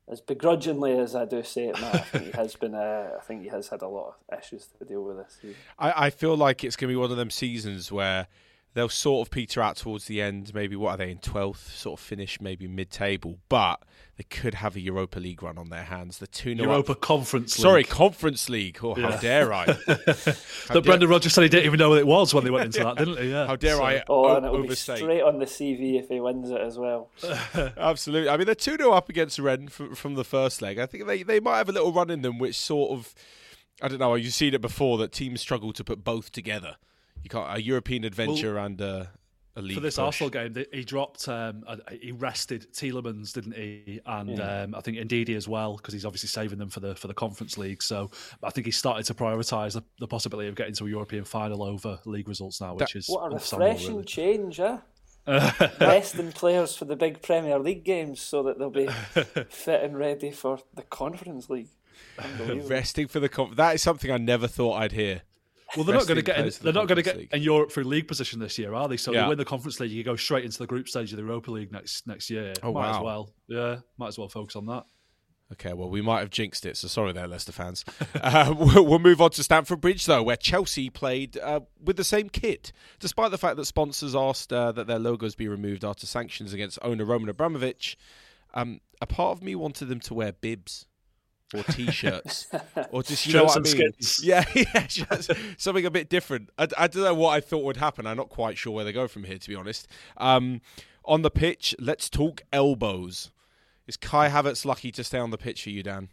as 0.08 0.20
begrudgingly 0.22 0.98
as 0.98 1.16
I 1.16 1.26
do 1.26 1.44
say 1.44 1.68
it 1.68 1.80
now, 1.80 1.92
I 1.94 2.00
think 2.00 2.26
he 2.26 2.32
has 2.34 2.56
been. 2.56 2.76
Uh, 2.76 3.12
I 3.18 3.24
think 3.24 3.44
he 3.44 3.50
has 3.50 3.70
had 3.70 3.82
a 3.82 3.88
lot 3.88 4.16
of 4.30 4.40
issues 4.40 4.68
to 4.78 4.86
deal 4.86 5.04
with 5.04 5.18
this. 5.18 5.38
Season. 5.42 5.56
I, 5.80 6.06
I 6.08 6.10
feel 6.10 6.36
like 6.36 6.64
it's 6.64 6.76
going 6.76 6.90
to 6.90 6.94
be 6.94 6.98
one 6.98 7.12
of 7.12 7.18
them 7.18 7.30
seasons 7.30 7.92
where 7.92 8.28
they'll 8.74 8.90
sort 8.90 9.28
of 9.28 9.32
peter 9.32 9.62
out 9.62 9.78
towards 9.78 10.06
the 10.06 10.22
end. 10.22 10.54
Maybe 10.54 10.76
what 10.76 10.92
are 10.92 10.98
they 10.98 11.12
in 11.12 11.20
twelfth? 11.20 11.76
Sort 11.76 12.00
of 12.00 12.06
finish 12.06 12.42
maybe 12.42 12.68
mid-table, 12.68 13.38
but 13.50 13.82
they 14.18 14.24
could 14.24 14.56
have 14.56 14.76
a 14.76 14.80
Europa 14.80 15.20
League 15.20 15.42
run 15.42 15.58
on 15.58 15.70
their 15.70 15.84
hands. 15.84 16.20
The 16.20 16.28
two 16.28 16.52
Europa 16.52 16.92
up. 16.92 17.02
Conference 17.02 17.58
League. 17.58 17.64
Sorry, 17.64 17.84
Conference 17.84 18.48
League. 18.48 18.80
Oh, 18.84 18.96
yeah. 18.96 19.12
how 19.12 19.18
dare 19.18 19.54
I? 19.54 19.66
how 19.66 19.74
that 19.76 20.38
dare... 20.72 20.82
Brendan 20.82 21.10
Rodgers 21.10 21.34
said 21.34 21.42
he 21.42 21.50
didn't 21.50 21.66
even 21.66 21.80
know 21.80 21.90
what 21.90 22.00
it 22.00 22.08
was 22.08 22.34
when 22.34 22.44
they 22.44 22.52
went 22.52 22.66
into 22.66 22.80
yeah. 22.80 22.86
that, 22.86 22.98
didn't 22.98 23.18
he? 23.18 23.32
Yeah. 23.32 23.48
How 23.48 23.56
dare 23.56 23.78
so, 23.78 23.84
I? 23.84 24.04
Oh, 24.08 24.26
o- 24.26 24.36
and 24.36 24.46
it'll 24.46 24.58
overstate. 24.58 24.96
be 24.96 25.02
straight 25.02 25.24
on 25.24 25.40
the 25.40 25.46
CV 25.46 26.00
if 26.00 26.10
he 26.10 26.20
wins 26.20 26.52
it 26.52 26.62
as 26.62 26.78
well. 26.78 27.10
Absolutely. 27.78 28.30
I 28.30 28.38
mean, 28.38 28.46
they're 28.46 28.56
two 28.56 28.78
0 28.78 28.92
up 28.92 29.10
against 29.10 29.40
Rennes 29.40 29.72
from, 29.72 29.96
from 29.96 30.14
the 30.14 30.24
first 30.24 30.62
leg. 30.62 30.78
I 30.78 30.86
think 30.86 31.08
they 31.08 31.24
they 31.24 31.40
might 31.40 31.58
have 31.58 31.70
a 31.70 31.72
little 31.74 31.92
run 31.92 32.10
in 32.10 32.22
them, 32.22 32.38
which 32.38 32.56
sort 32.56 32.92
of. 32.92 33.16
I 33.82 33.88
don't 33.88 34.00
know. 34.00 34.14
You've 34.14 34.34
seen 34.34 34.54
it 34.54 34.62
before 34.62 35.00
that 35.00 35.12
teams 35.12 35.42
struggle 35.42 35.74
to 35.74 35.84
put 35.84 36.04
both 36.04 36.32
together. 36.32 36.78
You 37.24 37.30
can't 37.30 37.58
a 37.58 37.62
European 37.62 38.04
adventure 38.04 38.56
well, 38.56 38.66
and 38.66 38.82
uh, 38.82 39.06
a 39.56 39.62
league 39.62 39.76
for 39.76 39.82
this 39.82 39.96
push. 39.96 40.04
Arsenal 40.04 40.30
game, 40.30 40.66
he 40.72 40.84
dropped, 40.84 41.28
um, 41.28 41.64
he 42.02 42.12
rested 42.12 42.72
Tielemans, 42.74 43.34
didn't 43.34 43.54
he? 43.54 44.02
And 44.06 44.38
yeah. 44.38 44.64
um, 44.64 44.76
I 44.76 44.82
think 44.82 44.98
Ndidi 44.98 45.36
as 45.36 45.48
well, 45.48 45.78
because 45.78 45.94
he's 45.94 46.06
obviously 46.06 46.30
saving 46.30 46.58
them 46.58 46.70
for 46.70 46.80
the 46.80 46.96
for 46.96 47.08
the 47.08 47.14
Conference 47.14 47.58
League. 47.58 47.84
So 47.84 48.10
I 48.42 48.50
think 48.50 48.66
he 48.66 48.72
started 48.72 49.06
to 49.06 49.14
prioritise 49.14 49.74
the, 49.74 49.84
the, 50.00 50.08
possibility 50.08 50.50
of 50.50 50.56
getting 50.56 50.74
to 50.76 50.86
a 50.86 50.90
European 50.90 51.24
final 51.24 51.64
over 51.64 52.00
league 52.06 52.28
results 52.28 52.62
now, 52.62 52.74
which 52.74 52.94
that, 52.94 53.00
is 53.00 53.08
what 53.08 53.32
a 53.32 53.36
refreshing 53.36 53.92
really. 53.92 54.06
change, 54.06 54.58
huh? 54.58 54.80
resting 55.80 56.32
players 56.34 56.76
for 56.76 56.86
the 56.86 56.96
big 56.96 57.22
Premier 57.22 57.58
League 57.58 57.86
games 57.86 58.22
so 58.22 58.44
that 58.44 58.60
they'll 58.60 58.70
be 58.70 58.88
fit 59.50 59.84
and 59.84 59.98
ready 59.98 60.32
for 60.32 60.60
the 60.74 60.82
Conference 60.84 61.50
League. 61.50 61.70
Resting 62.68 63.08
for 63.08 63.20
the 63.20 63.30
conf- 63.30 63.56
that 63.56 63.76
is 63.76 63.82
something 63.82 64.12
I 64.12 64.18
never 64.18 64.48
thought 64.48 64.74
I'd 64.74 64.92
hear. 64.92 65.22
Well, 65.76 65.86
they're 65.86 65.96
not 65.96 66.08
going 66.08 66.18
to 66.18 66.22
get. 66.22 66.38
In, 66.38 66.52
they're 66.62 66.74
not 66.74 66.88
going 66.88 66.98
to 66.98 67.04
get 67.04 67.18
in 67.32 67.42
Europe 67.42 67.72
for 67.72 67.84
league 67.84 68.08
position 68.08 68.40
this 68.40 68.58
year, 68.58 68.74
are 68.74 68.88
they? 68.88 68.98
So 68.98 69.12
yeah. 69.12 69.24
they 69.24 69.30
win 69.30 69.38
the 69.38 69.46
conference 69.46 69.80
league, 69.80 69.92
you 69.92 70.04
go 70.04 70.16
straight 70.16 70.46
into 70.46 70.60
the 70.60 70.68
group 70.68 70.88
stage 70.88 71.12
of 71.12 71.18
the 71.18 71.24
Europa 71.24 71.52
League 71.52 71.72
next 71.72 72.06
next 72.08 72.30
year. 72.30 72.54
Oh 72.62 72.74
might 72.74 72.90
wow! 72.90 72.98
As 72.98 73.04
well, 73.04 73.30
yeah, 73.48 73.78
might 73.98 74.10
as 74.10 74.18
well 74.18 74.30
focus 74.30 74.56
on 74.56 74.66
that. 74.68 74.86
Okay, 75.54 75.74
well, 75.74 75.90
we 75.90 76.02
might 76.02 76.20
have 76.20 76.32
jinxed 76.32 76.66
it, 76.66 76.78
so 76.78 76.88
sorry 76.88 77.14
there, 77.14 77.28
Leicester 77.28 77.52
fans. 77.52 77.86
uh, 78.22 78.56
we'll 78.58 78.98
move 78.98 79.22
on 79.22 79.30
to 79.32 79.44
Stamford 79.44 79.82
Bridge, 79.82 80.08
though, 80.08 80.24
where 80.24 80.38
Chelsea 80.38 80.90
played 80.90 81.38
uh, 81.38 81.60
with 81.80 81.96
the 81.96 82.04
same 82.04 82.30
kit, 82.30 82.72
despite 83.00 83.30
the 83.30 83.38
fact 83.38 83.58
that 83.58 83.66
sponsors 83.66 84.16
asked 84.16 84.52
uh, 84.52 84.72
that 84.72 84.88
their 84.88 84.98
logos 84.98 85.36
be 85.36 85.48
removed 85.48 85.86
after 85.86 86.08
sanctions 86.08 86.54
against 86.54 86.80
owner 86.82 87.06
Roman 87.06 87.30
Abramovich. 87.30 87.98
Um, 88.56 88.82
a 89.00 89.06
part 89.06 89.38
of 89.38 89.44
me 89.44 89.54
wanted 89.54 89.86
them 89.90 90.00
to 90.02 90.14
wear 90.16 90.32
bibs 90.32 90.88
or 91.54 91.64
t-shirts 91.64 92.48
or 92.92 93.04
just 93.04 93.26
you 93.28 93.34
know 93.34 93.46
what 93.46 93.58
I 93.58 93.60
mean? 93.60 93.92
Skins. 93.94 94.20
Yeah, 94.24 94.46
yeah, 94.56 94.88
something 95.58 95.86
a 95.86 95.92
bit 95.92 96.10
different. 96.10 96.50
I, 96.58 96.68
I, 96.78 96.88
don't 96.88 97.04
know 97.04 97.14
what 97.14 97.32
I 97.32 97.42
thought 97.42 97.64
would 97.64 97.78
happen. 97.78 98.08
I'm 98.08 98.18
not 98.18 98.30
quite 98.30 98.58
sure 98.58 98.74
where 98.74 98.86
they 98.86 98.94
go 98.94 99.08
from 99.08 99.24
here, 99.24 99.38
to 99.38 99.50
be 99.50 99.56
honest. 99.56 99.88
Um, 100.18 100.62
on 101.06 101.22
the 101.22 101.32
pitch, 101.32 101.76
let's 101.80 102.10
talk 102.10 102.42
elbows. 102.52 103.32
Is 103.88 103.98
Kai 103.98 104.30
Havertz 104.30 104.66
lucky 104.66 104.92
to 104.94 105.04
stay 105.04 105.20
on 105.20 105.32
the 105.32 105.38
pitch 105.38 105.64
for 105.64 105.70
you, 105.70 105.84
Dan? 105.84 106.10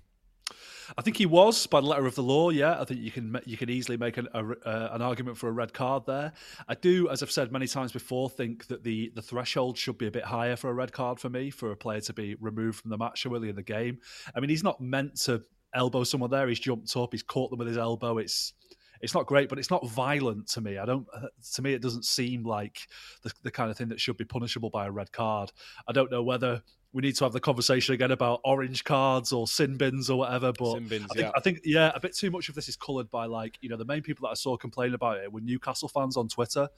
I 0.96 1.02
think 1.02 1.16
he 1.16 1.26
was 1.26 1.66
by 1.66 1.80
the 1.80 1.86
letter 1.86 2.06
of 2.06 2.14
the 2.14 2.22
law. 2.22 2.50
Yeah, 2.50 2.80
I 2.80 2.84
think 2.84 3.00
you 3.00 3.10
can 3.10 3.38
you 3.44 3.56
can 3.56 3.70
easily 3.70 3.96
make 3.96 4.16
an 4.16 4.28
a, 4.34 4.44
uh, 4.44 4.90
an 4.92 5.02
argument 5.02 5.36
for 5.36 5.48
a 5.48 5.52
red 5.52 5.72
card 5.72 6.04
there. 6.06 6.32
I 6.68 6.74
do, 6.74 7.08
as 7.08 7.22
I've 7.22 7.30
said 7.30 7.52
many 7.52 7.66
times 7.66 7.92
before, 7.92 8.30
think 8.30 8.66
that 8.68 8.84
the 8.84 9.12
the 9.14 9.22
threshold 9.22 9.78
should 9.78 9.98
be 9.98 10.06
a 10.06 10.10
bit 10.10 10.24
higher 10.24 10.56
for 10.56 10.70
a 10.70 10.74
red 10.74 10.92
card 10.92 11.20
for 11.20 11.28
me 11.28 11.50
for 11.50 11.72
a 11.72 11.76
player 11.76 12.00
to 12.00 12.12
be 12.12 12.36
removed 12.40 12.80
from 12.80 12.90
the 12.90 12.98
match 12.98 13.26
early 13.26 13.48
in 13.48 13.56
the 13.56 13.62
game. 13.62 13.98
I 14.34 14.40
mean, 14.40 14.50
he's 14.50 14.64
not 14.64 14.80
meant 14.80 15.16
to 15.22 15.42
elbow 15.74 16.04
someone 16.04 16.30
there. 16.30 16.48
He's 16.48 16.60
jumped 16.60 16.96
up. 16.96 17.12
He's 17.12 17.22
caught 17.22 17.50
them 17.50 17.58
with 17.58 17.68
his 17.68 17.78
elbow. 17.78 18.18
It's 18.18 18.52
it's 19.00 19.14
not 19.14 19.26
great, 19.26 19.48
but 19.48 19.58
it's 19.58 19.70
not 19.70 19.88
violent 19.88 20.48
to 20.48 20.60
me. 20.60 20.78
I 20.78 20.84
don't. 20.84 21.06
Uh, 21.14 21.28
to 21.54 21.62
me, 21.62 21.72
it 21.72 21.82
doesn't 21.82 22.04
seem 22.04 22.44
like 22.44 22.88
the, 23.22 23.32
the 23.42 23.50
kind 23.50 23.70
of 23.70 23.76
thing 23.76 23.88
that 23.88 24.00
should 24.00 24.16
be 24.16 24.24
punishable 24.24 24.70
by 24.70 24.86
a 24.86 24.90
red 24.90 25.12
card. 25.12 25.52
I 25.88 25.92
don't 25.92 26.10
know 26.10 26.22
whether 26.22 26.62
we 26.92 27.02
need 27.02 27.14
to 27.16 27.24
have 27.24 27.32
the 27.32 27.40
conversation 27.40 27.94
again 27.94 28.10
about 28.10 28.40
orange 28.44 28.82
cards 28.82 29.32
or 29.32 29.46
sin 29.46 29.76
bins 29.76 30.10
or 30.10 30.18
whatever. 30.18 30.52
But 30.52 30.74
sin 30.74 30.88
bins, 30.88 31.06
I, 31.10 31.14
think, 31.14 31.24
yeah. 31.24 31.30
I 31.36 31.40
think, 31.40 31.60
yeah, 31.64 31.92
a 31.94 32.00
bit 32.00 32.16
too 32.16 32.30
much 32.30 32.48
of 32.48 32.56
this 32.56 32.68
is 32.68 32.76
coloured 32.76 33.08
by 33.10 33.26
like, 33.26 33.58
you 33.60 33.68
know, 33.68 33.76
the 33.76 33.84
main 33.84 34.02
people 34.02 34.26
that 34.26 34.32
I 34.32 34.34
saw 34.34 34.56
complain 34.56 34.94
about 34.94 35.18
it 35.18 35.32
were 35.32 35.40
Newcastle 35.40 35.88
fans 35.88 36.16
on 36.16 36.28
Twitter. 36.28 36.68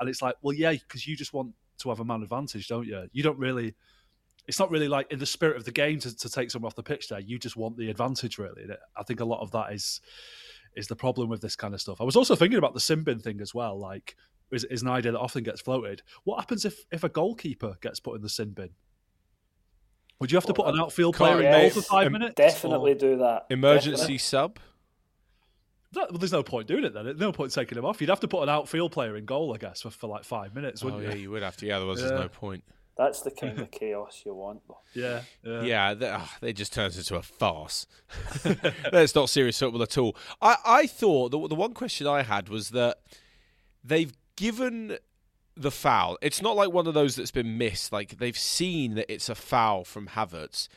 And 0.00 0.08
it's 0.08 0.22
like, 0.22 0.36
well, 0.40 0.54
yeah, 0.54 0.72
because 0.72 1.06
you 1.06 1.16
just 1.16 1.34
want 1.34 1.52
to 1.80 1.90
have 1.90 2.00
a 2.00 2.04
man 2.04 2.22
advantage, 2.22 2.66
don't 2.68 2.86
you? 2.86 3.08
You 3.12 3.22
don't 3.22 3.38
really, 3.38 3.74
it's 4.46 4.58
not 4.58 4.70
really 4.70 4.88
like 4.88 5.12
in 5.12 5.18
the 5.18 5.26
spirit 5.26 5.58
of 5.58 5.66
the 5.66 5.72
game 5.72 6.00
to, 6.00 6.16
to 6.16 6.30
take 6.30 6.50
someone 6.50 6.68
off 6.68 6.74
the 6.74 6.82
pitch 6.82 7.08
there. 7.08 7.20
You 7.20 7.38
just 7.38 7.56
want 7.56 7.76
the 7.76 7.90
advantage, 7.90 8.38
really. 8.38 8.64
I 8.96 9.02
think 9.02 9.20
a 9.20 9.24
lot 9.26 9.42
of 9.42 9.50
that 9.50 9.72
is 9.74 10.00
is 10.78 10.86
the 10.86 10.96
problem 10.96 11.28
with 11.28 11.40
this 11.40 11.56
kind 11.56 11.74
of 11.74 11.80
stuff. 11.80 12.00
I 12.00 12.04
was 12.04 12.16
also 12.16 12.36
thinking 12.36 12.58
about 12.58 12.74
the 12.74 12.80
sin 12.80 13.02
bin 13.02 13.18
thing 13.18 13.40
as 13.40 13.54
well. 13.54 13.78
Like, 13.78 14.16
is, 14.50 14.64
is 14.64 14.82
an 14.82 14.88
idea 14.88 15.12
that 15.12 15.18
often 15.18 15.42
gets 15.42 15.60
floated. 15.60 16.02
What 16.24 16.38
happens 16.38 16.64
if, 16.64 16.84
if 16.90 17.04
a 17.04 17.08
goalkeeper 17.08 17.76
gets 17.80 18.00
put 18.00 18.16
in 18.16 18.22
the 18.22 18.28
sin 18.28 18.50
bin? 18.50 18.70
Would 20.20 20.32
you 20.32 20.36
have 20.36 20.46
to 20.46 20.54
put 20.54 20.66
an 20.66 20.80
outfield 20.80 21.16
player 21.16 21.42
in 21.42 21.52
goal 21.52 21.70
for 21.70 21.82
five 21.82 22.10
minutes? 22.10 22.34
Definitely 22.34 22.94
do 22.94 23.18
that. 23.18 23.46
Emergency 23.50 23.90
definitely. 23.90 24.18
sub. 24.18 24.58
That, 25.92 26.10
well, 26.10 26.18
there's 26.18 26.32
no 26.32 26.42
point 26.42 26.66
doing 26.66 26.84
it 26.84 26.92
then. 26.92 27.04
There's 27.04 27.18
no 27.18 27.32
point 27.32 27.52
taking 27.52 27.78
him 27.78 27.84
off. 27.84 28.00
You'd 28.00 28.10
have 28.10 28.20
to 28.20 28.28
put 28.28 28.42
an 28.42 28.48
outfield 28.48 28.92
player 28.92 29.16
in 29.16 29.24
goal, 29.24 29.54
I 29.54 29.58
guess, 29.58 29.82
for, 29.82 29.90
for 29.90 30.06
like 30.06 30.24
five 30.24 30.54
minutes, 30.54 30.82
oh, 30.82 30.86
wouldn't 30.86 31.02
oh, 31.02 31.06
you? 31.06 31.10
Yeah, 31.10 31.22
you 31.22 31.30
would 31.30 31.42
have 31.42 31.56
to. 31.58 31.66
Yeah, 31.66 31.76
otherwise 31.76 32.00
yeah. 32.00 32.08
there's 32.08 32.20
no 32.20 32.28
point. 32.28 32.64
That's 32.98 33.22
the 33.22 33.30
kind 33.30 33.60
of 33.60 33.70
chaos 33.70 34.22
you 34.26 34.34
want. 34.34 34.62
Though. 34.66 34.78
Yeah, 34.92 35.22
yeah. 35.44 35.62
Yeah, 35.62 35.94
they, 35.94 36.10
oh, 36.10 36.28
they 36.40 36.52
just 36.52 36.72
turns 36.72 36.98
into 36.98 37.14
a 37.14 37.22
farce. 37.22 37.86
That's 38.92 39.14
not 39.14 39.30
serious 39.30 39.58
football 39.58 39.82
at 39.82 39.96
all. 39.96 40.16
I, 40.42 40.56
I 40.66 40.86
thought 40.88 41.30
the, 41.30 41.46
the 41.46 41.54
one 41.54 41.74
question 41.74 42.08
I 42.08 42.22
had 42.22 42.48
was 42.48 42.70
that 42.70 42.98
they've 43.84 44.12
given 44.34 44.98
the 45.56 45.70
foul. 45.70 46.18
It's 46.20 46.42
not 46.42 46.56
like 46.56 46.72
one 46.72 46.88
of 46.88 46.94
those 46.94 47.14
that's 47.14 47.30
been 47.30 47.56
missed. 47.56 47.92
Like 47.92 48.18
they've 48.18 48.38
seen 48.38 48.96
that 48.96 49.10
it's 49.12 49.28
a 49.28 49.36
foul 49.36 49.84
from 49.84 50.08
Havertz. 50.08 50.68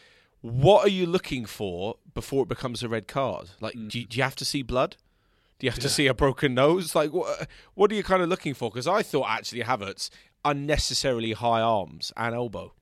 What 0.41 0.85
are 0.85 0.89
you 0.89 1.07
looking 1.07 1.45
for 1.45 1.95
before 2.13 2.43
it 2.43 2.49
becomes 2.49 2.83
a 2.83 2.89
red 2.89 3.07
card? 3.07 3.49
Like, 3.59 3.75
mm. 3.75 3.89
do, 3.89 3.99
you, 3.99 4.05
do, 4.05 4.17
you, 4.17 4.23
have 4.23 4.35
to 4.37 4.45
see 4.45 4.63
blood? 4.63 4.95
Do 5.59 5.65
you 5.65 5.71
have 5.71 5.77
yeah. 5.77 5.83
to 5.83 5.89
see 5.89 6.07
a 6.07 6.15
broken 6.15 6.55
nose? 6.55 6.95
Like, 6.95 7.13
what, 7.13 7.47
what 7.75 7.91
are 7.91 7.95
you 7.95 8.03
kind 8.03 8.23
of 8.23 8.29
looking 8.29 8.55
for? 8.55 8.71
Because 8.71 8.87
I 8.87 9.03
thought 9.03 9.27
actually 9.29 9.61
Havertz 9.61 10.09
unnecessarily 10.43 11.33
high 11.33 11.62
arms 11.62 12.12
and 12.17 12.36
elbow. 12.36 12.74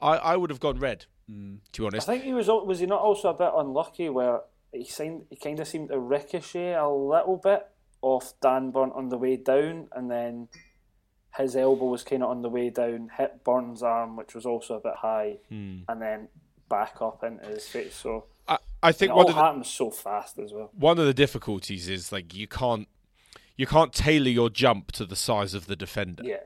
I, 0.00 0.16
I 0.16 0.36
would 0.36 0.50
have 0.50 0.60
gone 0.60 0.78
red. 0.78 1.06
Mm. 1.30 1.58
To 1.72 1.82
be 1.82 1.86
honest, 1.86 2.08
I 2.08 2.12
think 2.12 2.24
he 2.24 2.32
was 2.32 2.48
was 2.48 2.80
he 2.80 2.86
not 2.86 3.00
also 3.00 3.30
a 3.30 3.34
bit 3.34 3.50
unlucky 3.54 4.08
where 4.08 4.40
he 4.72 4.84
seemed 4.84 5.26
he 5.30 5.36
kind 5.36 5.60
of 5.60 5.68
seemed 5.68 5.90
to 5.90 5.98
ricochet 5.98 6.74
a 6.74 6.88
little 6.88 7.36
bit 7.36 7.66
off 8.02 8.34
Dan 8.40 8.70
Burn 8.70 8.90
on 8.94 9.10
the 9.10 9.18
way 9.18 9.36
down, 9.36 9.88
and 9.92 10.10
then 10.10 10.48
his 11.36 11.54
elbow 11.54 11.86
was 11.86 12.02
kind 12.02 12.22
of 12.22 12.30
on 12.30 12.42
the 12.42 12.48
way 12.48 12.70
down, 12.70 13.10
hit 13.16 13.44
Burns' 13.44 13.82
arm, 13.82 14.16
which 14.16 14.34
was 14.34 14.46
also 14.46 14.76
a 14.76 14.80
bit 14.80 14.94
high, 14.96 15.36
hmm. 15.48 15.80
and 15.88 16.02
then 16.02 16.28
back 16.68 16.96
up 17.00 17.22
into 17.22 17.46
his 17.46 17.66
face. 17.66 17.94
So 17.94 18.24
I, 18.48 18.58
I 18.82 18.92
think 18.92 19.10
it 19.10 19.14
one 19.14 19.26
all 19.26 19.30
of 19.30 19.36
the, 19.36 19.42
happens 19.42 19.68
so 19.68 19.90
fast 19.90 20.38
as 20.38 20.52
well. 20.52 20.70
One 20.72 20.98
of 20.98 21.06
the 21.06 21.14
difficulties 21.14 21.88
is 21.88 22.10
like 22.10 22.34
you 22.34 22.48
can't 22.48 22.88
you 23.56 23.66
can't 23.66 23.92
tailor 23.92 24.30
your 24.30 24.50
jump 24.50 24.90
to 24.92 25.04
the 25.04 25.16
size 25.16 25.54
of 25.54 25.66
the 25.66 25.76
defender. 25.76 26.22
Yeah. 26.24 26.38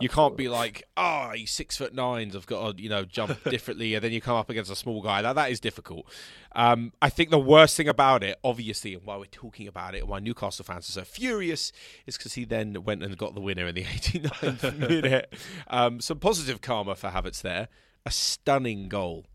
You 0.00 0.08
can't 0.08 0.36
be 0.36 0.48
like, 0.48 0.84
oh, 0.96 1.32
he's 1.34 1.50
six 1.50 1.76
foot 1.76 1.94
nines. 1.94 2.34
I've 2.34 2.46
got 2.46 2.76
to, 2.76 2.82
you 2.82 2.88
know, 2.88 3.04
jump 3.04 3.42
differently, 3.50 3.94
and 3.94 4.02
then 4.04 4.12
you 4.12 4.20
come 4.20 4.36
up 4.36 4.50
against 4.50 4.70
a 4.70 4.76
small 4.76 5.02
guy. 5.02 5.22
That 5.22 5.34
that 5.34 5.50
is 5.50 5.60
difficult. 5.60 6.06
Um, 6.52 6.92
I 7.00 7.10
think 7.10 7.30
the 7.30 7.38
worst 7.38 7.76
thing 7.76 7.88
about 7.88 8.22
it, 8.22 8.38
obviously, 8.42 8.94
and 8.94 9.04
why 9.04 9.16
we're 9.16 9.26
talking 9.26 9.68
about 9.68 9.94
it, 9.94 10.00
and 10.00 10.08
why 10.08 10.18
Newcastle 10.18 10.64
fans 10.64 10.88
are 10.88 10.92
so 10.92 11.04
furious, 11.04 11.72
is 12.06 12.16
because 12.16 12.34
he 12.34 12.44
then 12.44 12.84
went 12.84 13.02
and 13.02 13.16
got 13.16 13.34
the 13.34 13.40
winner 13.40 13.66
in 13.66 13.74
the 13.74 13.84
89th 13.84 14.78
minute. 14.88 15.34
Um, 15.68 16.00
some 16.00 16.18
positive 16.18 16.60
karma 16.60 16.94
for 16.94 17.10
Havertz 17.10 17.42
there. 17.42 17.68
A 18.06 18.10
stunning 18.10 18.88
goal. 18.88 19.26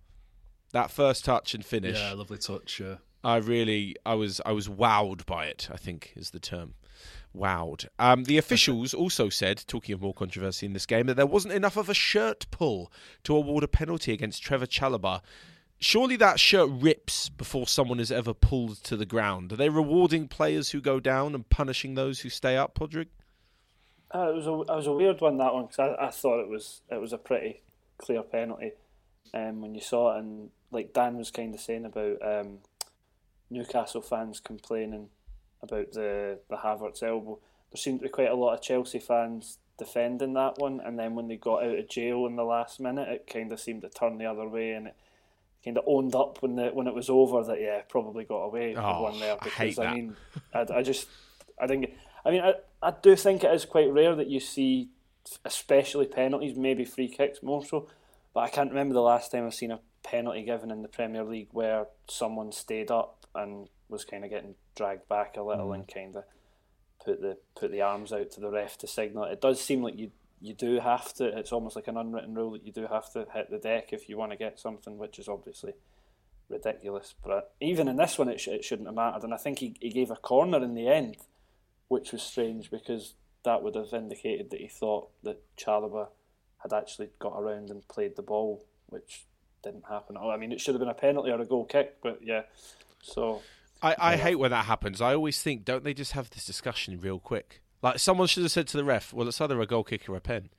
That 0.72 0.92
first 0.92 1.24
touch 1.24 1.54
and 1.54 1.64
finish. 1.64 1.98
Yeah, 1.98 2.14
lovely 2.14 2.38
touch. 2.38 2.80
Yeah. 2.80 2.96
I 3.26 3.38
really, 3.38 3.96
I 4.06 4.14
was, 4.14 4.40
I 4.46 4.52
was 4.52 4.70
wowed 4.70 5.26
by 5.26 5.46
it. 5.48 5.68
I 5.72 5.78
think 5.78 6.14
is 6.16 6.30
the 6.30 6.40
term 6.40 6.76
wowed. 7.36 7.88
Um, 7.98 8.26
the 8.26 8.38
officials 8.38 8.94
also 8.94 9.30
said, 9.30 9.64
talking 9.66 9.94
of 9.94 10.02
more 10.02 10.14
controversy 10.14 10.68
in 10.68 10.74
this 10.74 10.86
game, 10.86 11.08
that 11.08 11.16
there 11.16 11.26
wasn't 11.26 11.56
enough 11.56 11.76
of 11.76 11.90
a 11.90 11.96
shirt 11.96 12.46
pull 12.52 12.92
to 13.24 13.36
award 13.36 13.64
a 13.64 13.68
penalty 13.68 14.14
against 14.14 14.44
Trevor 14.44 14.68
Chalobah. 14.68 15.22
Surely 15.80 16.16
that 16.18 16.40
shirt 16.40 16.70
rips 16.72 17.30
before 17.30 17.66
someone 17.66 18.00
is 18.00 18.12
ever 18.12 18.34
pulled 18.34 18.84
to 18.84 18.96
the 18.96 19.08
ground. 19.08 19.52
Are 19.52 19.58
they 19.58 19.70
rewarding 19.70 20.28
players 20.28 20.70
who 20.70 20.80
go 20.80 21.00
down 21.00 21.34
and 21.34 21.50
punishing 21.50 21.96
those 21.96 22.20
who 22.20 22.30
stay 22.30 22.56
up, 22.56 22.76
Padraig? 22.76 23.08
Uh, 24.14 24.30
it 24.30 24.36
was 24.36 24.46
a 24.46 24.52
it 24.52 24.76
was 24.76 24.88
a 24.88 24.94
weird 24.94 25.20
one 25.20 25.38
that 25.38 25.54
one 25.54 25.66
because 25.66 25.80
I, 25.80 26.06
I 26.06 26.12
thought 26.12 26.40
it 26.40 26.48
was 26.48 26.82
it 26.90 27.02
was 27.02 27.12
a 27.12 27.18
pretty 27.18 27.64
clear 27.98 28.22
penalty 28.22 28.72
um, 29.34 29.62
when 29.62 29.74
you 29.74 29.82
saw 29.82 30.16
it 30.16 30.20
and 30.20 30.52
like 30.72 30.94
Dan 30.94 31.18
was 31.18 31.32
kind 31.32 31.54
of 31.54 31.60
saying 31.60 31.86
about 31.86 32.18
um, 32.22 32.60
Newcastle 33.50 34.02
fans 34.02 34.40
complaining 34.40 35.10
about 35.62 35.92
the 35.92 36.40
the 36.50 36.58
Havertz 36.58 37.04
elbow. 37.04 37.40
There 37.72 37.78
seemed 37.78 38.00
to 38.00 38.04
be 38.04 38.10
quite 38.10 38.30
a 38.30 38.36
lot 38.36 38.54
of 38.54 38.62
Chelsea 38.62 39.00
fans 39.00 39.58
defending 39.78 40.34
that 40.34 40.58
one, 40.58 40.80
and 40.80 40.98
then 40.98 41.16
when 41.16 41.28
they 41.28 41.36
got 41.36 41.64
out 41.64 41.78
of 41.78 41.90
jail 41.90 42.26
in 42.26 42.36
the 42.36 42.44
last 42.44 42.80
minute, 42.80 43.10
it 43.10 43.30
kind 43.32 43.52
of 43.52 43.60
seemed 43.60 43.82
to 43.82 43.90
turn 43.90 44.18
the 44.18 44.26
other 44.26 44.48
way, 44.48 44.72
and 44.72 44.88
it 44.88 44.96
kind 45.66 45.78
of 45.78 45.84
owned 45.88 46.16
up 46.16 46.42
when 46.42 46.56
the 46.56 46.68
when 46.68 46.88
it 46.88 46.94
was 46.94 47.10
over 47.10 47.44
that 47.44 47.60
yeah 47.60 47.82
probably 47.90 48.24
got 48.24 48.44
away 48.44 48.76
oh, 48.76 49.04
with 49.04 49.12
one 49.12 49.20
there 49.20 49.38
because 49.44 49.80
I, 49.80 49.86
I 49.86 49.94
mean 49.94 50.16
I, 50.54 50.66
I 50.76 50.84
just 50.84 51.08
I 51.60 51.66
think 51.66 51.92
I 52.24 52.30
mean 52.30 52.42
I, 52.42 52.54
I 52.82 52.94
do 53.02 53.16
think 53.16 53.44
it 53.44 53.52
is 53.52 53.66
quite 53.66 53.92
rare 53.92 54.16
that 54.16 54.28
you 54.28 54.40
see 54.40 54.90
especially 55.44 56.06
penalties 56.06 56.56
maybe 56.56 56.86
free 56.86 57.08
kicks 57.08 57.42
more 57.42 57.66
so 57.66 57.88
but 58.36 58.42
I 58.42 58.50
can't 58.50 58.70
remember 58.70 58.94
the 58.94 59.02
last 59.02 59.32
time 59.32 59.48
I've 59.48 59.56
seen 59.56 59.72
a 59.72 59.80
penalty 60.04 60.44
given 60.44 60.70
in 60.70 60.84
the 60.84 60.88
Premier 60.88 61.24
League 61.24 61.50
where 61.52 61.88
someone 62.08 62.52
stayed 62.52 62.92
up 62.92 63.25
and 63.36 63.68
was 63.90 64.06
kind 64.06 64.24
of 64.24 64.30
getting 64.30 64.56
dragged 64.76 65.08
back 65.08 65.38
a 65.38 65.44
little 65.44 65.70
mm. 65.70 65.76
and 65.76 65.88
kind 65.88 66.16
of 66.16 66.24
put 67.04 67.22
the 67.22 67.38
put 67.56 67.72
the 67.72 67.82
arms 67.82 68.12
out 68.12 68.32
to 68.32 68.40
the 68.40 68.50
ref 68.50 68.78
to 68.80 68.88
signal. 68.88 69.26
It 69.26 69.42
does 69.42 69.62
seem 69.62 69.84
like 69.84 69.98
you 69.98 70.12
you 70.42 70.54
do 70.54 70.80
have 70.80 71.14
to. 71.16 71.26
It's 71.38 71.52
almost 71.52 71.76
like 71.76 71.88
an 71.88 71.98
unwritten 71.98 72.36
rule 72.36 72.52
that 72.52 72.66
you 72.66 72.72
do 72.72 72.88
have 72.88 73.12
to 73.14 73.26
hit 73.34 73.50
the 73.50 73.58
deck 73.58 73.94
if 73.94 74.10
you 74.10 74.18
want 74.18 74.32
to 74.32 74.38
get 74.38 74.60
something, 74.60 74.98
which 74.98 75.20
is 75.20 75.28
obviously 75.28 75.74
ridiculous. 76.50 77.14
But 77.24 77.54
even 77.62 77.88
in 77.88 77.98
this 77.98 78.18
one, 78.18 78.30
it, 78.30 78.40
sh- 78.40 78.50
it 78.50 78.64
shouldn't 78.64 78.88
have 78.88 78.96
mattered. 78.96 79.24
And 79.24 79.34
I 79.34 79.38
think 79.38 79.60
he, 79.60 79.76
he 79.80 79.90
gave 79.90 80.12
a 80.12 80.16
corner 80.16 80.64
in 80.64 80.76
the 80.76 80.88
end, 80.88 81.18
which 81.88 82.12
was 82.12 82.22
strange 82.22 82.70
because 82.70 83.16
that 83.44 83.64
would 83.64 83.76
have 83.76 83.94
indicated 83.94 84.50
that 84.52 84.60
he 84.60 84.68
thought 84.68 85.10
that 85.24 85.42
Chalobah 85.58 86.10
had 86.62 86.74
actually 86.74 87.10
got 87.20 87.40
around 87.40 87.70
and 87.70 87.88
played 87.88 88.16
the 88.16 88.22
ball, 88.22 88.66
which 88.88 89.26
didn't 89.64 89.86
happen. 89.90 90.18
I 90.18 90.38
mean, 90.38 90.52
it 90.52 90.60
should 90.62 90.76
have 90.76 90.80
been 90.80 90.90
a 90.90 90.94
penalty 90.94 91.32
or 91.32 91.42
a 91.42 91.46
goal 91.46 91.66
kick, 91.66 91.98
but 92.02 92.20
yeah. 92.22 92.44
So 93.06 93.42
I, 93.82 93.96
I 94.00 94.18
hate 94.18 94.36
when 94.36 94.52
that 94.52 94.66
happens. 94.66 95.02
I 95.02 95.14
always 95.14 95.42
think, 95.42 95.64
don't 95.64 95.84
they 95.84 95.94
just 95.94 96.14
have 96.14 96.30
this 96.32 96.46
discussion 96.46 97.00
real 97.00 97.20
quick? 97.20 97.62
Like 97.82 98.00
someone 98.00 98.28
should 98.28 98.44
have 98.44 98.52
said 98.52 98.68
to 98.70 98.78
the 98.78 98.84
ref, 98.84 99.14
"Well, 99.14 99.28
it's 99.28 99.40
either 99.40 99.62
a 99.62 99.68
goal 99.68 99.84
kick 99.84 100.10
or 100.10 100.16
a 100.16 100.22
pen." 100.22 100.50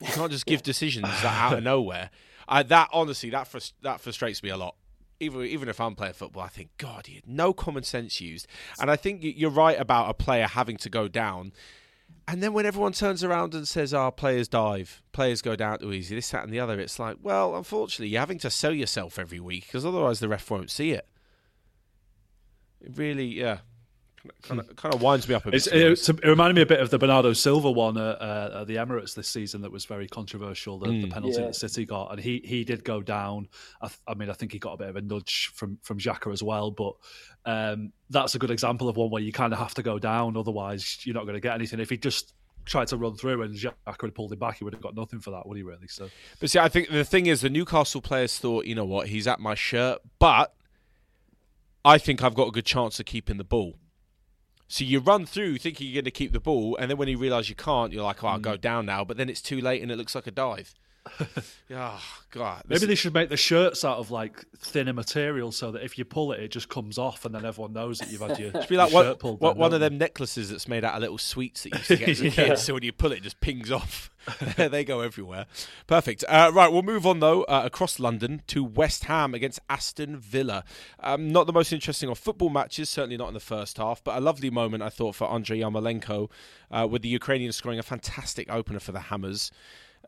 You 0.00 0.08
can't 0.08 0.30
just 0.30 0.46
give 0.46 0.62
decisions 0.74 1.08
that 1.22 1.24
out 1.24 1.58
of 1.58 1.64
nowhere. 1.64 2.10
I, 2.46 2.62
that 2.64 2.90
honestly, 2.92 3.30
that 3.30 3.50
frust- 3.50 3.72
that 3.82 4.00
frustrates 4.00 4.42
me 4.42 4.50
a 4.50 4.56
lot. 4.56 4.76
Even 5.18 5.42
even 5.42 5.68
if 5.70 5.80
I'm 5.80 5.94
playing 5.94 6.12
football, 6.12 6.42
I 6.42 6.48
think, 6.48 6.70
God, 6.76 7.08
no 7.26 7.54
common 7.54 7.82
sense 7.82 8.20
used. 8.20 8.46
And 8.78 8.90
I 8.90 8.96
think 8.96 9.20
you're 9.22 9.50
right 9.50 9.80
about 9.80 10.10
a 10.10 10.14
player 10.14 10.46
having 10.46 10.76
to 10.78 10.90
go 10.90 11.08
down. 11.08 11.52
And 12.28 12.42
then 12.42 12.52
when 12.52 12.66
everyone 12.66 12.92
turns 12.92 13.24
around 13.24 13.54
and 13.54 13.66
says, 13.66 13.94
"Our 13.94 14.08
oh, 14.08 14.10
players 14.10 14.48
dive, 14.48 15.02
players 15.12 15.40
go 15.40 15.56
down 15.56 15.78
too 15.78 15.92
easy," 15.92 16.14
this, 16.14 16.30
that, 16.30 16.44
and 16.44 16.52
the 16.52 16.60
other, 16.60 16.78
it's 16.78 16.98
like, 16.98 17.16
well, 17.22 17.56
unfortunately, 17.56 18.08
you're 18.08 18.20
having 18.20 18.38
to 18.40 18.50
sell 18.50 18.74
yourself 18.74 19.18
every 19.18 19.40
week 19.40 19.66
because 19.66 19.86
otherwise 19.86 20.20
the 20.20 20.28
ref 20.28 20.50
won't 20.50 20.70
see 20.70 20.90
it. 20.90 21.08
It 22.80 22.96
really, 22.96 23.26
yeah, 23.26 23.58
kind 24.42 24.60
of, 24.60 24.74
kind 24.76 24.94
of 24.94 25.02
winds 25.02 25.28
me 25.28 25.34
up 25.34 25.46
a 25.46 25.50
bit. 25.50 25.66
It, 25.66 26.08
it, 26.08 26.24
reminded 26.24 26.56
me 26.56 26.62
a 26.62 26.66
bit 26.66 26.80
of 26.80 26.90
the 26.90 26.98
Bernardo 26.98 27.32
Silva 27.32 27.70
one 27.70 27.96
at, 27.96 28.20
uh, 28.20 28.60
at 28.60 28.66
the 28.66 28.76
Emirates 28.76 29.14
this 29.14 29.28
season 29.28 29.62
that 29.62 29.72
was 29.72 29.84
very 29.84 30.08
controversial. 30.08 30.78
The, 30.78 30.88
mm. 30.88 31.02
the 31.02 31.08
penalty 31.08 31.40
yeah. 31.40 31.46
that 31.46 31.56
City 31.56 31.84
got, 31.84 32.12
and 32.12 32.20
he 32.20 32.42
he 32.44 32.64
did 32.64 32.84
go 32.84 33.02
down. 33.02 33.48
I, 33.80 33.88
th- 33.88 34.00
I, 34.06 34.14
mean, 34.14 34.30
I 34.30 34.32
think 34.32 34.52
he 34.52 34.58
got 34.58 34.74
a 34.74 34.76
bit 34.78 34.88
of 34.88 34.96
a 34.96 35.02
nudge 35.02 35.50
from 35.54 35.78
from 35.82 35.98
Xhaka 35.98 36.32
as 36.32 36.42
well, 36.42 36.70
but 36.70 36.94
um, 37.44 37.92
that's 38.10 38.34
a 38.34 38.38
good 38.38 38.50
example 38.50 38.88
of 38.88 38.96
one 38.96 39.10
where 39.10 39.22
you 39.22 39.32
kind 39.32 39.52
of 39.52 39.58
have 39.58 39.74
to 39.74 39.82
go 39.82 39.98
down, 39.98 40.36
otherwise 40.36 41.00
you're 41.04 41.14
not 41.14 41.24
going 41.24 41.34
to 41.34 41.40
get 41.40 41.54
anything. 41.54 41.80
If 41.80 41.90
he 41.90 41.96
just 41.96 42.34
tried 42.64 42.88
to 42.88 42.96
run 42.96 43.14
through 43.14 43.42
and 43.42 43.54
Xhaka 43.54 44.02
had 44.02 44.14
pulled 44.14 44.32
him 44.32 44.40
back, 44.40 44.58
he 44.58 44.64
would 44.64 44.74
have 44.74 44.82
got 44.82 44.96
nothing 44.96 45.20
for 45.20 45.30
that, 45.30 45.46
would 45.46 45.56
he 45.56 45.62
really? 45.62 45.86
So, 45.86 46.10
but 46.40 46.50
see, 46.50 46.58
I 46.58 46.68
think 46.68 46.90
the 46.90 47.04
thing 47.04 47.26
is, 47.26 47.40
the 47.40 47.50
Newcastle 47.50 48.00
players 48.00 48.38
thought, 48.38 48.66
you 48.66 48.74
know 48.74 48.84
what, 48.84 49.06
he's 49.06 49.28
at 49.28 49.38
my 49.38 49.54
shirt, 49.54 50.00
but 50.18 50.55
I 51.86 51.98
think 51.98 52.20
I've 52.20 52.34
got 52.34 52.48
a 52.48 52.50
good 52.50 52.66
chance 52.66 52.98
of 52.98 53.06
keeping 53.06 53.36
the 53.36 53.44
ball. 53.44 53.76
So 54.66 54.82
you 54.82 54.98
run 54.98 55.24
through 55.24 55.58
thinking 55.58 55.86
you're 55.86 56.02
going 56.02 56.04
to 56.06 56.10
keep 56.10 56.32
the 56.32 56.40
ball, 56.40 56.76
and 56.80 56.90
then 56.90 56.98
when 56.98 57.06
you 57.06 57.16
realise 57.16 57.48
you 57.48 57.54
can't, 57.54 57.92
you're 57.92 58.02
like, 58.02 58.24
"Oh, 58.24 58.26
I'll 58.26 58.40
mm. 58.40 58.42
go 58.42 58.56
down 58.56 58.86
now." 58.86 59.04
But 59.04 59.18
then 59.18 59.28
it's 59.28 59.40
too 59.40 59.60
late, 59.60 59.82
and 59.82 59.92
it 59.92 59.96
looks 59.96 60.16
like 60.16 60.26
a 60.26 60.32
dive. 60.32 60.74
oh 61.70 62.02
God! 62.30 62.62
Maybe 62.68 62.86
they 62.86 62.94
should 62.94 63.14
make 63.14 63.28
the 63.28 63.36
shirts 63.36 63.84
out 63.84 63.98
of 63.98 64.10
like 64.10 64.44
thinner 64.58 64.92
material, 64.92 65.52
so 65.52 65.72
that 65.72 65.84
if 65.84 65.98
you 65.98 66.04
pull 66.04 66.32
it, 66.32 66.40
it 66.40 66.50
just 66.50 66.68
comes 66.68 66.98
off, 66.98 67.24
and 67.24 67.34
then 67.34 67.44
everyone 67.44 67.72
knows 67.72 67.98
that 67.98 68.10
you've 68.10 68.20
had 68.20 68.38
your, 68.38 68.50
be 68.68 68.76
like 68.76 68.90
shirt 68.90 69.18
pulled. 69.18 69.40
What, 69.40 69.56
one 69.56 69.72
of 69.72 69.80
them 69.80 69.98
necklaces 69.98 70.50
that's 70.50 70.68
made 70.68 70.84
out 70.84 70.94
of 70.94 71.00
little 71.00 71.18
sweets 71.18 71.62
that 71.62 71.72
you 71.72 71.78
used 71.78 71.88
to 71.88 71.96
get 71.96 72.08
as 72.08 72.20
a 72.20 72.24
yeah. 72.24 72.30
kid. 72.30 72.58
So 72.58 72.74
when 72.74 72.82
you 72.82 72.92
pull 72.92 73.12
it, 73.12 73.18
it 73.18 73.22
just 73.22 73.40
pings 73.40 73.70
off. 73.70 74.10
they 74.56 74.84
go 74.84 75.00
everywhere. 75.00 75.46
Perfect. 75.86 76.24
Uh, 76.28 76.50
right, 76.52 76.72
we'll 76.72 76.82
move 76.82 77.06
on 77.06 77.20
though 77.20 77.44
uh, 77.44 77.62
across 77.64 78.00
London 78.00 78.42
to 78.48 78.64
West 78.64 79.04
Ham 79.04 79.34
against 79.34 79.60
Aston 79.70 80.16
Villa. 80.16 80.64
Um, 80.98 81.30
not 81.30 81.46
the 81.46 81.52
most 81.52 81.72
interesting 81.72 82.08
of 82.08 82.18
football 82.18 82.50
matches, 82.50 82.90
certainly 82.90 83.16
not 83.16 83.28
in 83.28 83.34
the 83.34 83.40
first 83.40 83.78
half, 83.78 84.02
but 84.02 84.16
a 84.16 84.20
lovely 84.20 84.50
moment 84.50 84.82
I 84.82 84.88
thought 84.88 85.14
for 85.14 85.30
Andrei 85.30 85.60
Yarmolenko, 85.60 86.28
uh, 86.72 86.88
with 86.90 87.02
the 87.02 87.08
Ukrainian 87.08 87.52
scoring 87.52 87.78
a 87.78 87.84
fantastic 87.84 88.50
opener 88.50 88.80
for 88.80 88.92
the 88.92 89.00
Hammers. 89.00 89.52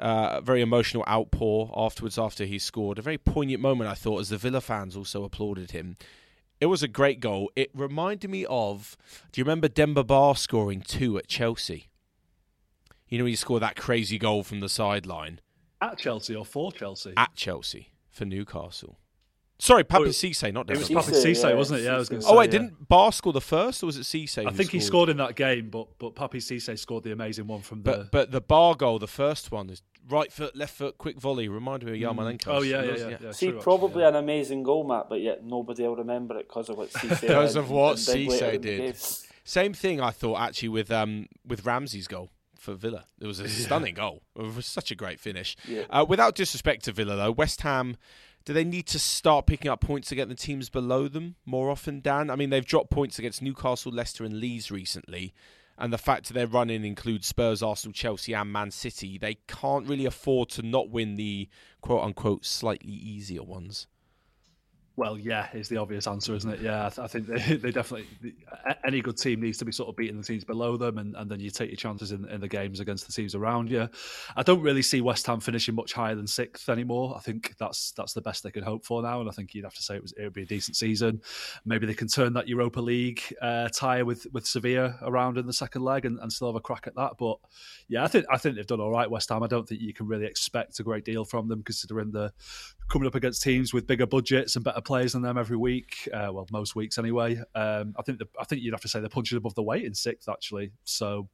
Uh, 0.01 0.37
a 0.39 0.41
very 0.41 0.61
emotional 0.61 1.05
outpour 1.09 1.73
afterwards 1.77 2.19
after 2.19 2.45
he 2.45 2.59
scored. 2.59 2.99
A 2.99 3.03
very 3.03 3.19
poignant 3.19 3.61
moment, 3.61 3.91
I 3.91 3.95
thought, 3.95 4.21
as 4.21 4.29
the 4.29 4.39
Villa 4.39 4.61
fans 4.61 4.97
also 4.97 5.25
applauded 5.25 5.73
him. 5.73 5.97
It 6.61 6.67
was 6.67 6.83
a 6.83 6.89
great 6.89 7.19
goal. 7.21 7.51
It 7.57 7.71
reminded 7.75 8.31
me 8.31 8.47
of. 8.49 8.97
Do 9.33 9.41
you 9.41 9.45
remember 9.45 9.67
Demba 9.69 10.05
Ba 10.05 10.35
scoring 10.37 10.83
two 10.83 11.19
at 11.19 11.27
Chelsea? 11.27 11.89
You 13.09 13.19
know, 13.19 13.25
he 13.25 13.37
scored 13.37 13.63
that 13.63 13.77
crazy 13.77 14.19
goal 14.19 14.45
from 14.45 14.61
the 14.61 14.69
sideline. 14.69 15.41
At 15.81 15.99
Chelsea 15.99 16.35
or 16.35 16.45
for 16.45 16.73
Chelsea? 16.73 17.15
At 17.17 17.35
Chelsea 17.35 17.93
for 18.11 18.25
Newcastle. 18.25 18.99
Sorry, 19.61 19.83
Papiss 19.83 20.25
oh, 20.25 20.29
Cisse, 20.29 20.53
not 20.53 20.71
It 20.71 20.79
was 20.79 20.89
Papiss 20.89 21.25
Cisse, 21.25 21.49
yeah, 21.49 21.55
wasn't 21.55 21.81
it? 21.81 21.85
Yeah, 21.85 21.97
I 21.97 21.99
was 21.99 22.09
going 22.09 22.21
to 22.21 22.27
say. 22.27 22.33
Oh, 22.33 22.39
wait, 22.39 22.53
yeah. 22.53 22.61
didn't 22.61 22.89
Ba 22.89 23.11
score 23.11 23.33
the 23.33 23.41
first, 23.41 23.83
or 23.83 23.87
was 23.87 23.97
it 23.97 24.03
Cisse? 24.03 24.47
I 24.47 24.53
think 24.53 24.71
he 24.71 24.79
scored 24.79 25.09
in 25.09 25.17
that 25.17 25.35
game, 25.35 25.69
but 25.69 25.89
but 25.99 26.15
Papiss 26.15 26.47
Cisse 26.47 26.79
scored 26.79 27.03
the 27.03 27.11
amazing 27.11 27.49
one 27.49 27.63
from 27.63 27.83
the. 27.83 27.91
But 27.91 28.11
but 28.13 28.31
the 28.31 28.41
Ba 28.41 28.77
goal, 28.79 29.01
the 29.01 29.09
first 29.09 29.51
one, 29.51 29.69
is 29.69 29.83
right 30.09 30.33
foot, 30.33 30.57
left 30.57 30.75
foot, 30.75 30.99
quick 30.99 31.19
volley. 31.19 31.49
Reminded 31.49 31.89
me 31.89 32.03
of 32.03 32.17
mm. 32.17 32.43
Oh 32.47 32.63
yeah, 32.63 32.83
yeah, 32.83 32.97
yeah. 32.97 33.17
yeah. 33.21 33.33
See, 33.33 33.51
true, 33.51 33.61
probably 33.61 34.03
yeah. 34.03 34.09
an 34.09 34.17
amazing 34.17 34.63
goal, 34.63 34.85
Matt, 34.85 35.09
but 35.09 35.21
yet 35.21 35.45
nobody 35.45 35.83
will 35.85 35.97
remember 35.97 36.39
it 36.39 36.49
because 36.49 36.69
of 36.69 36.79
what 36.79 36.91
Cisse. 36.91 37.21
because 37.21 37.57
of 37.57 37.71
what 37.71 37.97
Cisse 37.97 38.61
did. 38.61 38.97
Same 39.45 39.73
thing, 39.73 40.01
I 40.01 40.11
thought 40.11 40.41
actually 40.41 40.69
with 40.69 40.91
um 40.91 41.27
with 41.47 41.65
Ramsey's 41.65 42.09
goal 42.09 42.31
for 42.57 42.75
Villa. 42.75 43.05
It 43.21 43.27
was 43.27 43.41
a 43.41 43.49
stunning 43.49 43.95
goal. 43.95 44.23
It 44.37 44.55
was 44.55 44.67
such 44.67 44.91
a 44.91 44.95
great 44.95 45.21
finish. 45.21 45.57
Yeah. 45.67 45.85
Uh, 45.89 46.05
without 46.07 46.35
disrespect 46.35 46.85
to 46.85 46.93
Villa, 46.93 47.17
though, 47.17 47.31
West 47.31 47.63
Ham 47.63 47.97
do 48.49 48.55
they 48.55 48.65
need 48.65 48.87
to 48.87 48.99
start 48.99 49.45
picking 49.45 49.71
up 49.71 49.83
points 49.83 50.11
against 50.11 50.31
the 50.31 50.35
teams 50.35 50.71
below 50.71 51.07
them 51.07 51.37
more 51.45 51.71
often, 51.71 52.01
Dan? 52.01 52.31
I 52.31 52.37
mean, 52.37 52.49
they've 52.49 52.65
dropped 52.65 52.91
points 52.91 53.19
against 53.19 53.43
Newcastle, 53.43 53.93
Leicester, 53.93 54.25
and 54.25 54.41
Leeds 54.41 54.71
recently. 54.71 55.35
And 55.79 55.93
the 55.93 55.99
fact 55.99 56.27
that 56.27 56.35
their 56.35 56.49
running 56.49 56.85
includes 56.85 57.29
Spurs, 57.29 57.63
Arsenal, 57.63 57.93
Chelsea, 57.93 58.35
and 58.35 58.53
Man 58.53 58.73
City, 58.73 59.17
they 59.17 59.37
can't 59.47 59.87
really 59.87 60.07
afford 60.07 60.49
to 60.51 60.63
not 60.63 60.91
win 60.91 61.15
the 61.15 61.49
quote 61.81 62.03
unquote 62.03 62.45
slightly 62.45 62.93
easier 62.93 63.45
ones. 63.45 63.87
Well, 64.99 65.17
yeah, 65.17 65.47
is 65.55 65.69
the 65.69 65.77
obvious 65.77 66.09
answer, 66.09 66.35
isn't 66.35 66.51
it? 66.55 66.61
Yeah, 66.61 66.87
I, 66.87 66.89
th- 66.89 66.99
I 66.99 67.07
think 67.07 67.29
they, 67.29 67.55
they, 67.63 67.71
definitely 67.71 68.09
any 68.85 69.01
good 69.01 69.17
team 69.17 69.41
needs 69.41 69.57
to 69.59 69.65
be 69.65 69.71
sort 69.71 69.89
of 69.89 69.95
beating 69.95 70.17
the 70.17 70.25
teams 70.25 70.43
below 70.43 70.77
them, 70.77 70.99
and, 70.99 71.15
and 71.15 71.31
then 71.31 71.39
you 71.39 71.51
take 71.51 71.71
your 71.71 71.77
chances 71.77 72.11
in, 72.11 72.29
in, 72.29 72.41
the 72.41 72.49
games 72.49 72.81
against 72.81 73.07
the 73.07 73.13
teams 73.13 73.37
around 73.37 73.71
you. 73.71 73.89
I 74.35 74.43
don't 74.43 74.61
really 74.61 74.83
see 74.83 75.01
West 75.01 75.25
Ham 75.29 75.39
finishing 75.39 75.77
much 75.77 75.93
higher 75.93 76.17
than 76.17 76.27
sixth 76.27 76.69
anymore. 76.69 77.15
I 77.17 77.21
think 77.21 77.55
that's 77.59 77.93
that's 77.93 78.13
the 78.13 78.21
best 78.21 78.43
they 78.43 78.51
can 78.51 78.65
hope 78.65 78.85
for 78.85 79.01
now, 79.01 79.21
and 79.21 79.29
I 79.29 79.33
think 79.33 79.55
you'd 79.55 79.63
have 79.63 79.75
to 79.75 79.83
say 79.85 79.95
it 79.95 80.03
was 80.03 80.13
it 80.19 80.25
would 80.25 80.33
be 80.33 80.43
a 80.43 80.47
decent 80.47 80.77
season. 80.77 81.23
Maybe 81.65 81.87
they 81.87 81.95
can 81.95 82.09
turn 82.09 82.33
that 82.33 82.49
Europa 82.49 82.81
League 82.81 83.23
uh, 83.41 83.69
tie 83.69 84.03
with 84.03 84.27
with 84.33 84.49
Sevilla 84.49 84.99
around 85.03 85.39
in 85.39 85.47
the 85.47 85.53
second 85.53 85.83
leg 85.83 86.07
and, 86.07 86.19
and 86.19 86.33
still 86.33 86.49
have 86.49 86.57
a 86.57 86.61
crack 86.61 86.89
at 86.89 86.97
that. 86.97 87.13
But 87.21 87.39
yeah, 87.87 88.03
I 88.03 88.09
think 88.09 88.27
I 88.33 88.37
think 88.37 88.57
they've 88.57 88.67
done 88.67 88.81
all 88.81 88.91
right. 88.91 89.09
West 89.09 89.29
Ham. 89.29 89.45
I 89.45 89.47
don't 89.47 89.69
think 89.69 89.81
you 89.81 89.95
can 89.95 90.09
really 90.09 90.27
expect 90.27 90.81
a 90.81 90.83
great 90.83 91.05
deal 91.05 91.25
from 91.25 91.47
them 91.47 91.63
considering 91.63 92.11
the 92.11 92.33
coming 92.89 93.07
up 93.07 93.15
against 93.15 93.43
teams 93.43 93.73
with 93.73 93.87
bigger 93.87 94.07
budgets 94.07 94.57
and 94.57 94.65
better 94.65 94.81
players 94.89 95.13
than 95.13 95.23
them 95.23 95.39
every 95.39 95.57
week. 95.57 96.09
Uh, 96.13 96.31
well, 96.33 96.47
most 96.51 96.75
weeks 96.75 96.99
anyway. 96.99 97.41
Um, 97.55 97.95
I 97.97 98.03
think 98.03 98.19
the, 98.19 98.27
I 98.41 98.45
think 98.45 98.63
you'd 98.63 98.75
have 98.75 98.81
to 98.81 98.89
say 98.89 98.99
they're 98.99 99.09
punching 99.09 99.39
above 99.39 99.55
the 99.55 99.63
weight 99.63 99.85
in 99.85 99.95
sixth 99.95 100.29
actually. 100.29 100.73
So 100.85 101.29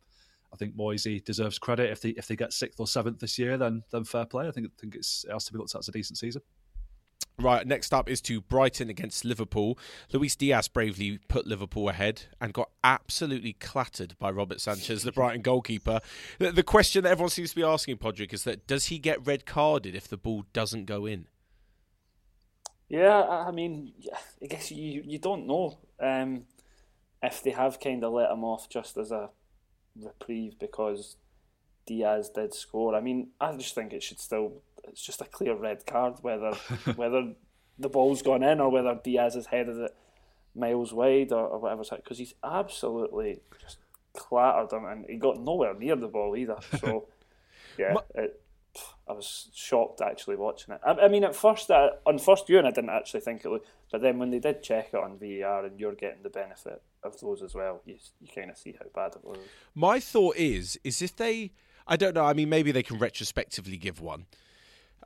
I 0.52 0.56
think 0.56 0.76
Moisey 0.76 1.20
deserves 1.20 1.58
credit 1.58 1.90
if 1.90 2.00
they 2.02 2.10
if 2.10 2.26
they 2.28 2.36
get 2.36 2.52
sixth 2.52 2.78
or 2.78 2.86
seventh 2.86 3.20
this 3.20 3.38
year. 3.38 3.56
Then 3.56 3.82
then 3.90 4.04
fair 4.04 4.26
play. 4.26 4.48
I 4.48 4.50
think 4.50 4.66
I 4.66 4.76
think 4.78 4.94
it's, 4.94 5.24
it 5.26 5.32
has 5.32 5.44
to 5.46 5.52
be 5.52 5.58
looked 5.58 5.74
at 5.74 5.78
as 5.78 5.88
a 5.88 5.92
decent 5.92 6.18
season. 6.18 6.42
Right, 7.36 7.66
next 7.66 7.92
up 7.92 8.08
is 8.08 8.20
to 8.22 8.40
Brighton 8.40 8.88
against 8.88 9.24
Liverpool. 9.24 9.76
Luis 10.12 10.36
Diaz 10.36 10.68
bravely 10.68 11.18
put 11.26 11.48
Liverpool 11.48 11.88
ahead 11.88 12.22
and 12.40 12.52
got 12.52 12.70
absolutely 12.84 13.54
clattered 13.54 14.14
by 14.20 14.30
Robert 14.30 14.60
Sanchez, 14.60 15.02
the 15.02 15.10
Brighton 15.10 15.42
goalkeeper. 15.42 15.98
The, 16.38 16.52
the 16.52 16.62
question 16.62 17.02
that 17.02 17.10
everyone 17.10 17.30
seems 17.30 17.50
to 17.50 17.56
be 17.56 17.64
asking, 17.64 17.96
Padraig, 17.96 18.32
is 18.32 18.44
that 18.44 18.68
does 18.68 18.84
he 18.86 18.98
get 19.00 19.26
red 19.26 19.46
carded 19.46 19.96
if 19.96 20.06
the 20.06 20.16
ball 20.16 20.44
doesn't 20.52 20.84
go 20.84 21.06
in? 21.06 21.26
Yeah, 22.94 23.22
I 23.22 23.50
mean, 23.50 23.92
I 24.40 24.46
guess 24.46 24.70
you 24.70 25.02
you 25.04 25.18
don't 25.18 25.48
know 25.48 25.78
um, 25.98 26.44
if 27.20 27.42
they 27.42 27.50
have 27.50 27.80
kind 27.80 28.04
of 28.04 28.12
let 28.12 28.30
him 28.30 28.44
off 28.44 28.68
just 28.68 28.96
as 28.96 29.10
a 29.10 29.30
reprieve 30.00 30.60
because 30.60 31.16
Diaz 31.86 32.30
did 32.32 32.54
score. 32.54 32.94
I 32.94 33.00
mean, 33.00 33.30
I 33.40 33.56
just 33.56 33.74
think 33.74 33.92
it 33.92 34.04
should 34.04 34.20
still 34.20 34.62
it's 34.84 35.02
just 35.02 35.20
a 35.20 35.24
clear 35.24 35.56
red 35.56 35.86
card 35.86 36.18
whether 36.22 36.52
whether 36.94 37.32
the 37.80 37.88
ball's 37.88 38.22
gone 38.22 38.44
in 38.44 38.60
or 38.60 38.70
whether 38.70 39.00
Diaz 39.02 39.34
has 39.34 39.46
headed 39.46 39.76
it 39.76 39.96
miles 40.54 40.92
wide 40.92 41.32
or, 41.32 41.48
or 41.48 41.58
whatever 41.58 41.82
because 41.96 42.18
he's 42.18 42.34
absolutely 42.44 43.40
just 43.60 43.78
clattered 44.16 44.72
him 44.72 44.84
and 44.84 45.04
he 45.08 45.16
got 45.16 45.40
nowhere 45.40 45.74
near 45.74 45.96
the 45.96 46.06
ball 46.06 46.36
either. 46.36 46.58
So 46.78 47.08
yeah, 47.76 47.96
it, 48.14 48.40
I 49.08 49.12
was 49.12 49.48
shocked 49.54 50.00
actually 50.00 50.36
watching 50.36 50.74
it. 50.74 50.80
I, 50.84 50.92
I 50.92 51.08
mean, 51.08 51.24
at 51.24 51.36
first, 51.36 51.70
I, 51.70 51.90
on 52.06 52.18
first 52.18 52.46
viewing, 52.46 52.66
I 52.66 52.70
didn't 52.70 52.90
actually 52.90 53.20
think 53.20 53.44
it 53.44 53.48
would, 53.48 53.62
but 53.90 54.02
then 54.02 54.18
when 54.18 54.30
they 54.30 54.38
did 54.38 54.62
check 54.62 54.90
it 54.92 54.96
on 54.96 55.18
VAR 55.18 55.64
and 55.64 55.78
you're 55.78 55.94
getting 55.94 56.22
the 56.22 56.30
benefit 56.30 56.82
of 57.02 57.18
those 57.20 57.42
as 57.42 57.54
well, 57.54 57.82
you 57.84 57.96
you 58.20 58.28
kind 58.34 58.50
of 58.50 58.56
see 58.56 58.74
how 58.78 58.86
bad 58.94 59.16
it 59.16 59.24
was. 59.24 59.38
My 59.74 60.00
thought 60.00 60.36
is, 60.36 60.78
is 60.84 61.02
if 61.02 61.16
they, 61.16 61.52
I 61.86 61.96
don't 61.96 62.14
know. 62.14 62.24
I 62.24 62.32
mean, 62.32 62.48
maybe 62.48 62.72
they 62.72 62.82
can 62.82 62.98
retrospectively 62.98 63.76
give 63.76 64.00
one, 64.00 64.26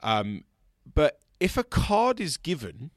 um, 0.02 0.44
but 0.94 1.20
if 1.40 1.56
a 1.56 1.64
card 1.64 2.20
is 2.20 2.36
given, 2.36 2.90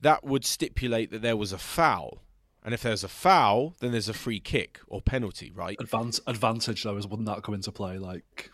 that 0.00 0.24
would 0.24 0.44
stipulate 0.44 1.10
that 1.10 1.22
there 1.22 1.36
was 1.36 1.52
a 1.52 1.58
foul. 1.58 2.22
And 2.64 2.74
if 2.74 2.82
there's 2.82 3.04
a 3.04 3.08
foul, 3.08 3.74
then 3.80 3.92
there's 3.92 4.08
a 4.08 4.14
free 4.14 4.40
kick 4.40 4.80
or 4.88 5.00
penalty, 5.00 5.50
right? 5.50 5.76
Advance, 5.80 6.20
advantage 6.26 6.82
though 6.82 6.96
is 6.96 7.06
wouldn't 7.06 7.26
that 7.26 7.42
come 7.42 7.54
into 7.54 7.72
play? 7.72 7.98
Like 7.98 8.50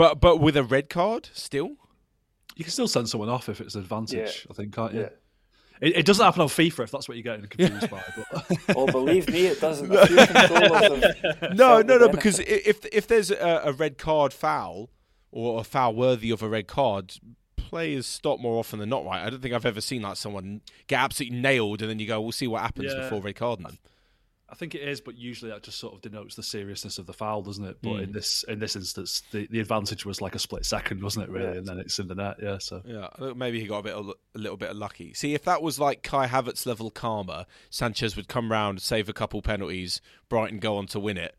but 0.00 0.18
but 0.18 0.38
with 0.38 0.56
a 0.56 0.62
red 0.62 0.88
card 0.88 1.28
still? 1.34 1.72
You 2.56 2.64
can 2.64 2.72
still 2.72 2.88
send 2.88 3.10
someone 3.10 3.28
off 3.28 3.50
if 3.50 3.60
it's 3.60 3.74
an 3.74 3.82
advantage, 3.82 4.46
yeah. 4.46 4.50
I 4.50 4.54
think, 4.54 4.74
can't 4.74 4.94
you? 4.94 5.00
Yeah. 5.00 5.08
It, 5.82 5.98
it, 5.98 6.06
doesn't 6.06 6.24
happen 6.24 6.40
on 6.40 6.48
FIFA 6.48 6.84
if 6.84 6.90
that's 6.90 7.06
what 7.06 7.18
you're 7.18 7.22
getting 7.22 7.46
confused 7.46 7.90
by. 7.90 8.02
But. 8.16 8.46
oh, 8.76 8.86
believe 8.86 9.28
me, 9.28 9.46
it 9.46 9.60
doesn't. 9.60 9.90
no, 11.54 11.82
no, 11.82 11.98
no, 11.98 12.08
because 12.08 12.38
if 12.38 12.86
if 12.86 13.08
there's 13.08 13.30
a, 13.30 13.62
a 13.64 13.72
red 13.72 13.98
card 13.98 14.32
foul 14.32 14.88
or 15.32 15.60
a 15.60 15.64
foul 15.64 15.94
worthy 15.94 16.30
of 16.30 16.42
a 16.42 16.48
red 16.48 16.66
card, 16.66 17.12
players 17.56 18.06
stop 18.06 18.40
more 18.40 18.58
often 18.58 18.78
than 18.78 18.88
not, 18.88 19.04
right? 19.04 19.26
I 19.26 19.28
don't 19.28 19.42
think 19.42 19.52
I've 19.52 19.66
ever 19.66 19.82
seen 19.82 20.00
like 20.00 20.16
someone 20.16 20.62
get 20.86 20.98
absolutely 20.98 21.40
nailed 21.40 21.82
and 21.82 21.90
then 21.90 21.98
you 21.98 22.06
go, 22.06 22.22
we'll 22.22 22.32
see 22.32 22.46
what 22.46 22.62
happens 22.62 22.90
yeah. 22.94 23.02
before 23.02 23.20
red 23.20 23.36
carding 23.36 23.66
them. 23.66 23.78
I 24.50 24.54
think 24.56 24.74
it 24.74 24.82
is, 24.82 25.00
but 25.00 25.16
usually 25.16 25.50
that 25.50 25.62
just 25.62 25.78
sort 25.78 25.94
of 25.94 26.00
denotes 26.00 26.34
the 26.34 26.42
seriousness 26.42 26.98
of 26.98 27.06
the 27.06 27.12
foul, 27.12 27.42
doesn't 27.42 27.64
it? 27.64 27.78
But 27.82 27.90
mm. 27.90 28.02
in 28.04 28.12
this 28.12 28.44
in 28.48 28.58
this 28.58 28.74
instance, 28.74 29.22
the, 29.30 29.46
the 29.46 29.60
advantage 29.60 30.04
was 30.04 30.20
like 30.20 30.34
a 30.34 30.38
split 30.38 30.66
second, 30.66 31.02
wasn't 31.02 31.28
it? 31.28 31.30
Really, 31.30 31.52
yeah. 31.52 31.58
and 31.58 31.66
then 31.66 31.78
it's 31.78 31.98
in 31.98 32.08
the 32.08 32.14
net. 32.14 32.36
Yeah, 32.42 32.58
so 32.58 32.82
yeah, 32.84 33.08
maybe 33.34 33.60
he 33.60 33.66
got 33.66 33.78
a 33.78 33.82
bit 33.82 33.94
of, 33.94 34.08
a 34.08 34.38
little 34.38 34.56
bit 34.56 34.70
of 34.70 34.76
lucky. 34.76 35.14
See, 35.14 35.34
if 35.34 35.44
that 35.44 35.62
was 35.62 35.78
like 35.78 36.02
Kai 36.02 36.26
Havertz 36.26 36.66
level 36.66 36.90
karma, 36.90 37.46
Sanchez 37.70 38.16
would 38.16 38.28
come 38.28 38.50
round, 38.50 38.82
save 38.82 39.08
a 39.08 39.12
couple 39.12 39.40
penalties, 39.40 40.00
Brighton 40.28 40.58
go 40.58 40.76
on 40.76 40.86
to 40.88 41.00
win 41.00 41.16
it, 41.16 41.36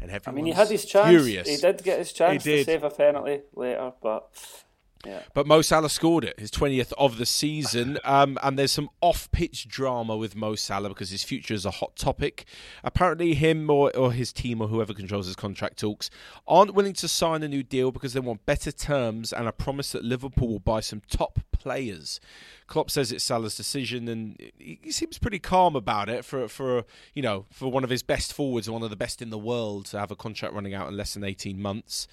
and 0.00 0.20
I 0.26 0.30
mean, 0.32 0.46
he 0.46 0.52
had 0.52 0.68
his 0.68 0.84
chance. 0.84 1.08
Furious. 1.08 1.48
He 1.48 1.56
did 1.56 1.82
get 1.82 1.98
his 1.98 2.12
chance 2.12 2.44
to 2.44 2.64
save 2.64 2.82
a 2.82 2.90
penalty 2.90 3.42
later, 3.54 3.92
but 4.02 4.30
but 5.34 5.46
Mo 5.46 5.62
Salah 5.62 5.90
scored 5.90 6.24
it, 6.24 6.38
his 6.38 6.50
20th 6.50 6.92
of 6.98 7.18
the 7.18 7.26
season. 7.26 7.98
Um, 8.14 8.38
and 8.42 8.58
there's 8.58 8.70
some 8.70 8.90
off 9.00 9.30
pitch 9.32 9.66
drama 9.66 10.16
with 10.16 10.36
Mo 10.36 10.54
Salah 10.54 10.90
because 10.90 11.10
his 11.10 11.24
future 11.24 11.54
is 11.54 11.64
a 11.64 11.70
hot 11.70 11.96
topic. 11.96 12.44
Apparently, 12.84 13.34
him 13.34 13.68
or, 13.70 13.94
or 13.96 14.12
his 14.12 14.32
team 14.32 14.60
or 14.60 14.68
whoever 14.68 14.94
controls 14.94 15.26
his 15.26 15.34
contract 15.34 15.78
talks 15.78 16.10
aren't 16.46 16.74
willing 16.74 16.92
to 16.92 17.08
sign 17.08 17.42
a 17.42 17.48
new 17.48 17.62
deal 17.62 17.90
because 17.90 18.12
they 18.12 18.20
want 18.20 18.46
better 18.46 18.70
terms 18.70 19.32
and 19.32 19.48
a 19.48 19.52
promise 19.52 19.90
that 19.92 20.04
Liverpool 20.04 20.48
will 20.48 20.58
buy 20.60 20.80
some 20.80 21.02
top 21.08 21.40
players. 21.58 22.20
Klopp 22.66 22.90
says 22.90 23.12
it's 23.12 23.24
Salah's 23.24 23.56
decision, 23.56 24.08
and 24.08 24.40
he 24.58 24.90
seems 24.90 25.18
pretty 25.18 25.38
calm 25.38 25.76
about 25.76 26.08
it 26.08 26.24
for 26.24 26.48
for 26.48 26.84
you 27.14 27.22
know 27.22 27.46
for 27.50 27.70
one 27.70 27.84
of 27.84 27.90
his 27.90 28.02
best 28.02 28.32
forwards, 28.32 28.70
one 28.70 28.82
of 28.82 28.90
the 28.90 28.96
best 28.96 29.20
in 29.20 29.30
the 29.30 29.38
world, 29.38 29.86
to 29.86 29.98
have 29.98 30.10
a 30.10 30.16
contract 30.16 30.54
running 30.54 30.74
out 30.74 30.88
in 30.88 30.96
less 30.96 31.14
than 31.14 31.24
eighteen 31.24 31.60
months. 31.60 32.08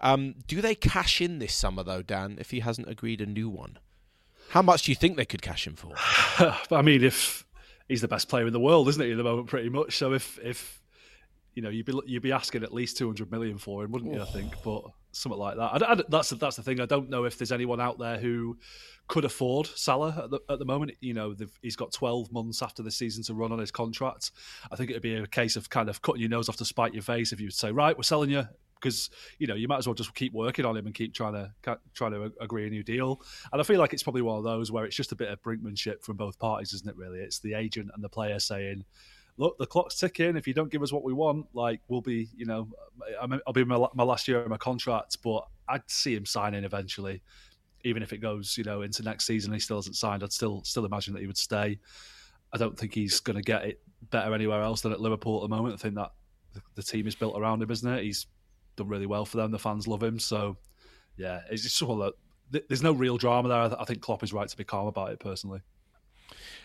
Um, 0.00 0.36
do 0.46 0.60
they 0.60 0.74
cash 0.74 1.20
in 1.20 1.38
this 1.38 1.54
summer 1.54 1.82
though, 1.82 2.02
Dan? 2.02 2.36
If 2.40 2.50
he 2.50 2.60
hasn't 2.60 2.88
agreed 2.88 3.20
a 3.20 3.26
new 3.26 3.48
one, 3.48 3.78
how 4.50 4.62
much 4.62 4.82
do 4.84 4.92
you 4.92 4.96
think 4.96 5.16
they 5.16 5.24
could 5.24 5.42
cash 5.42 5.66
him 5.66 5.74
for? 5.74 5.92
I 6.70 6.82
mean, 6.82 7.02
if 7.02 7.44
he's 7.88 8.00
the 8.00 8.08
best 8.08 8.28
player 8.28 8.46
in 8.46 8.52
the 8.52 8.60
world, 8.60 8.88
isn't 8.88 9.02
he, 9.02 9.10
at 9.12 9.16
the 9.16 9.24
moment, 9.24 9.48
pretty 9.48 9.68
much. 9.68 9.96
So 9.96 10.12
if 10.12 10.38
if 10.42 10.80
you 11.54 11.62
know, 11.62 11.70
you'd 11.70 11.86
be 11.86 11.98
you'd 12.06 12.22
be 12.22 12.32
asking 12.32 12.62
at 12.62 12.72
least 12.72 12.96
two 12.96 13.06
hundred 13.06 13.30
million 13.30 13.58
for 13.58 13.84
him, 13.84 13.92
wouldn't 13.92 14.12
you? 14.12 14.20
I 14.20 14.26
think, 14.26 14.52
but 14.62 14.84
something 15.16 15.38
like 15.38 15.56
that. 15.56 15.82
I, 15.82 15.92
I, 15.92 16.02
that's 16.08 16.30
that's 16.30 16.56
the 16.56 16.62
thing. 16.62 16.80
I 16.80 16.86
don't 16.86 17.10
know 17.10 17.24
if 17.24 17.38
there's 17.38 17.52
anyone 17.52 17.80
out 17.80 17.98
there 17.98 18.18
who 18.18 18.58
could 19.08 19.24
afford 19.24 19.66
Salah 19.66 20.24
at 20.24 20.30
the, 20.30 20.40
at 20.48 20.58
the 20.58 20.64
moment. 20.64 20.92
You 21.00 21.14
know, 21.14 21.34
he's 21.62 21.76
got 21.76 21.92
12 21.92 22.32
months 22.32 22.62
after 22.62 22.82
the 22.82 22.90
season 22.90 23.22
to 23.24 23.34
run 23.34 23.52
on 23.52 23.58
his 23.58 23.70
contract. 23.70 24.32
I 24.70 24.76
think 24.76 24.90
it'd 24.90 25.02
be 25.02 25.14
a 25.14 25.26
case 25.26 25.56
of 25.56 25.70
kind 25.70 25.88
of 25.88 26.02
cutting 26.02 26.20
your 26.20 26.30
nose 26.30 26.48
off 26.48 26.56
to 26.56 26.64
spite 26.64 26.92
your 26.92 27.02
face 27.02 27.32
if 27.32 27.40
you 27.40 27.46
would 27.46 27.54
say, 27.54 27.70
right, 27.72 27.96
we're 27.96 28.02
selling 28.02 28.30
you 28.30 28.46
because 28.78 29.08
you 29.38 29.46
know 29.46 29.54
you 29.54 29.66
might 29.68 29.78
as 29.78 29.86
well 29.86 29.94
just 29.94 30.14
keep 30.14 30.34
working 30.34 30.64
on 30.66 30.76
him 30.76 30.84
and 30.84 30.94
keep 30.94 31.14
trying 31.14 31.32
to 31.32 31.78
trying 31.94 32.12
to 32.12 32.32
agree 32.40 32.66
a 32.66 32.70
new 32.70 32.82
deal. 32.82 33.20
And 33.52 33.60
I 33.60 33.64
feel 33.64 33.80
like 33.80 33.92
it's 33.92 34.02
probably 34.02 34.22
one 34.22 34.38
of 34.38 34.44
those 34.44 34.70
where 34.70 34.84
it's 34.84 34.96
just 34.96 35.12
a 35.12 35.16
bit 35.16 35.28
of 35.28 35.42
brinkmanship 35.42 36.02
from 36.02 36.16
both 36.16 36.38
parties, 36.38 36.72
isn't 36.72 36.88
it? 36.88 36.96
Really, 36.96 37.20
it's 37.20 37.40
the 37.40 37.54
agent 37.54 37.90
and 37.94 38.02
the 38.02 38.08
player 38.08 38.38
saying. 38.38 38.84
Look, 39.38 39.58
the 39.58 39.66
clock's 39.66 39.98
ticking. 39.98 40.36
If 40.36 40.46
you 40.46 40.54
don't 40.54 40.70
give 40.70 40.82
us 40.82 40.92
what 40.92 41.04
we 41.04 41.12
want, 41.12 41.46
like 41.52 41.80
we'll 41.88 42.00
be, 42.00 42.28
you 42.34 42.46
know, 42.46 42.68
I'll 43.20 43.52
be 43.52 43.64
my, 43.64 43.86
my 43.94 44.04
last 44.04 44.26
year 44.28 44.40
of 44.40 44.48
my 44.48 44.56
contract, 44.56 45.18
but 45.22 45.46
I'd 45.68 45.82
see 45.88 46.14
him 46.14 46.24
signing 46.24 46.64
eventually 46.64 47.22
even 47.86 48.02
if 48.02 48.12
it 48.12 48.18
goes, 48.18 48.58
you 48.58 48.64
know, 48.64 48.82
into 48.82 49.02
next 49.04 49.26
season, 49.26 49.52
he 49.52 49.60
still 49.60 49.76
hasn't 49.76 49.94
signed. 49.94 50.24
I'd 50.24 50.32
still 50.32 50.62
still 50.64 50.84
imagine 50.84 51.14
that 51.14 51.20
he 51.20 51.28
would 51.28 51.38
stay. 51.38 51.78
I 52.52 52.58
don't 52.58 52.76
think 52.76 52.92
he's 52.92 53.20
going 53.20 53.36
to 53.36 53.42
get 53.42 53.64
it 53.64 53.80
better 54.10 54.34
anywhere 54.34 54.60
else 54.60 54.80
than 54.80 54.92
at 54.92 55.00
Liverpool 55.00 55.38
at 55.38 55.48
the 55.48 55.56
moment. 55.56 55.74
I 55.74 55.78
think 55.78 55.94
that 55.94 56.10
the, 56.74 56.82
team 56.82 57.06
is 57.06 57.14
built 57.14 57.38
around 57.38 57.62
him, 57.62 57.70
isn't 57.70 57.88
it? 57.88 58.02
He's 58.02 58.26
done 58.76 58.88
really 58.88 59.06
well 59.06 59.24
for 59.24 59.36
them. 59.36 59.52
The 59.52 59.58
fans 59.58 59.86
love 59.86 60.02
him. 60.02 60.18
So, 60.18 60.56
yeah, 61.16 61.42
it's 61.50 61.62
just 61.62 61.76
sort 61.76 62.02
of 62.02 62.14
there's 62.68 62.82
no 62.82 62.92
real 62.92 63.18
drama 63.18 63.48
there. 63.48 63.80
I 63.80 63.84
think 63.84 64.00
Klopp 64.00 64.22
is 64.24 64.32
right 64.32 64.48
to 64.48 64.56
be 64.56 64.64
calm 64.64 64.88
about 64.88 65.12
it 65.12 65.20
personally. 65.20 65.60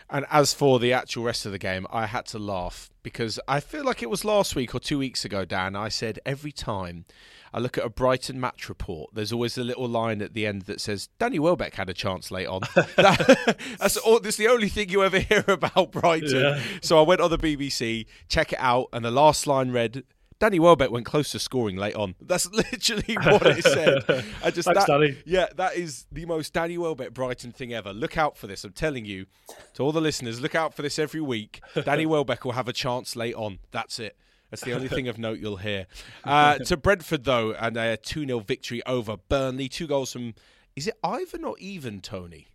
And 0.09 0.25
as 0.31 0.53
for 0.53 0.79
the 0.79 0.93
actual 0.93 1.23
rest 1.23 1.45
of 1.45 1.51
the 1.51 1.59
game, 1.59 1.87
I 1.91 2.05
had 2.05 2.25
to 2.27 2.39
laugh 2.39 2.89
because 3.03 3.39
I 3.47 3.59
feel 3.59 3.83
like 3.83 4.03
it 4.03 4.09
was 4.09 4.25
last 4.25 4.55
week 4.55 4.75
or 4.75 4.79
two 4.79 4.99
weeks 4.99 5.25
ago, 5.25 5.45
Dan. 5.45 5.75
I 5.75 5.89
said 5.89 6.19
every 6.25 6.51
time 6.51 7.05
I 7.53 7.59
look 7.59 7.77
at 7.77 7.85
a 7.85 7.89
Brighton 7.89 8.39
match 8.39 8.69
report. 8.69 9.13
There's 9.13 9.33
always 9.33 9.57
a 9.57 9.63
little 9.63 9.87
line 9.87 10.21
at 10.21 10.33
the 10.33 10.45
end 10.45 10.63
that 10.63 10.79
says 10.79 11.09
Danny 11.19 11.39
Welbeck 11.39 11.75
had 11.75 11.89
a 11.89 11.93
chance 11.93 12.31
late 12.31 12.47
on. 12.47 12.61
that, 12.95 13.57
that's, 13.77 13.97
all, 13.97 14.19
that's 14.19 14.37
the 14.37 14.47
only 14.47 14.69
thing 14.69 14.89
you 14.89 15.03
ever 15.03 15.19
hear 15.31 15.43
about 15.47 15.91
Brighton. 15.91 16.41
Yeah. 16.41 16.61
So 16.81 16.99
I 16.99 17.01
went 17.01 17.21
on 17.21 17.29
the 17.29 17.37
BBC, 17.37 18.05
check 18.27 18.53
it 18.53 18.59
out, 18.59 18.87
and 18.93 19.03
the 19.03 19.11
last 19.11 19.47
line 19.47 19.71
read. 19.71 20.03
Danny 20.41 20.59
Welbeck 20.59 20.89
went 20.89 21.05
close 21.05 21.31
to 21.33 21.39
scoring 21.39 21.75
late 21.75 21.93
on. 21.93 22.15
That's 22.21 22.51
literally 22.51 23.13
what 23.13 23.45
it 23.45 23.63
said. 23.63 24.25
I 24.43 24.49
just 24.49 24.65
Thanks, 24.65 24.85
that, 24.85 24.87
Danny. 24.87 25.15
Yeah, 25.23 25.45
that 25.55 25.75
is 25.75 26.07
the 26.11 26.25
most 26.25 26.51
Danny 26.51 26.79
Welbeck 26.79 27.13
Brighton 27.13 27.51
thing 27.51 27.73
ever. 27.73 27.93
Look 27.93 28.17
out 28.17 28.35
for 28.35 28.47
this. 28.47 28.63
I'm 28.63 28.71
telling 28.71 29.05
you, 29.05 29.27
to 29.75 29.83
all 29.83 29.91
the 29.91 30.01
listeners, 30.01 30.41
look 30.41 30.55
out 30.55 30.73
for 30.73 30.81
this 30.81 30.97
every 30.97 31.21
week. 31.21 31.61
Danny 31.85 32.05
Welbeck 32.07 32.43
will 32.43 32.53
have 32.53 32.67
a 32.67 32.73
chance 32.73 33.15
late 33.15 33.35
on. 33.35 33.59
That's 33.69 33.99
it. 33.99 34.17
That's 34.49 34.63
the 34.63 34.73
only 34.73 34.87
thing 34.87 35.07
of 35.07 35.19
note 35.19 35.37
you'll 35.37 35.57
hear. 35.57 35.85
Uh, 36.23 36.57
to 36.57 36.75
Brentford, 36.75 37.23
though, 37.23 37.53
and 37.53 37.77
a 37.77 37.97
2 37.97 38.25
0 38.25 38.39
victory 38.39 38.81
over 38.87 39.17
Burnley. 39.17 39.69
Two 39.69 39.85
goals 39.85 40.11
from, 40.11 40.33
is 40.75 40.87
it 40.87 40.95
Ivan 41.03 41.45
or 41.45 41.55
even 41.59 42.01
Toney? 42.01 42.47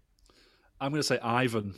I'm 0.81 0.91
going 0.91 0.99
to 0.99 1.07
say 1.07 1.21
Ivan. 1.21 1.75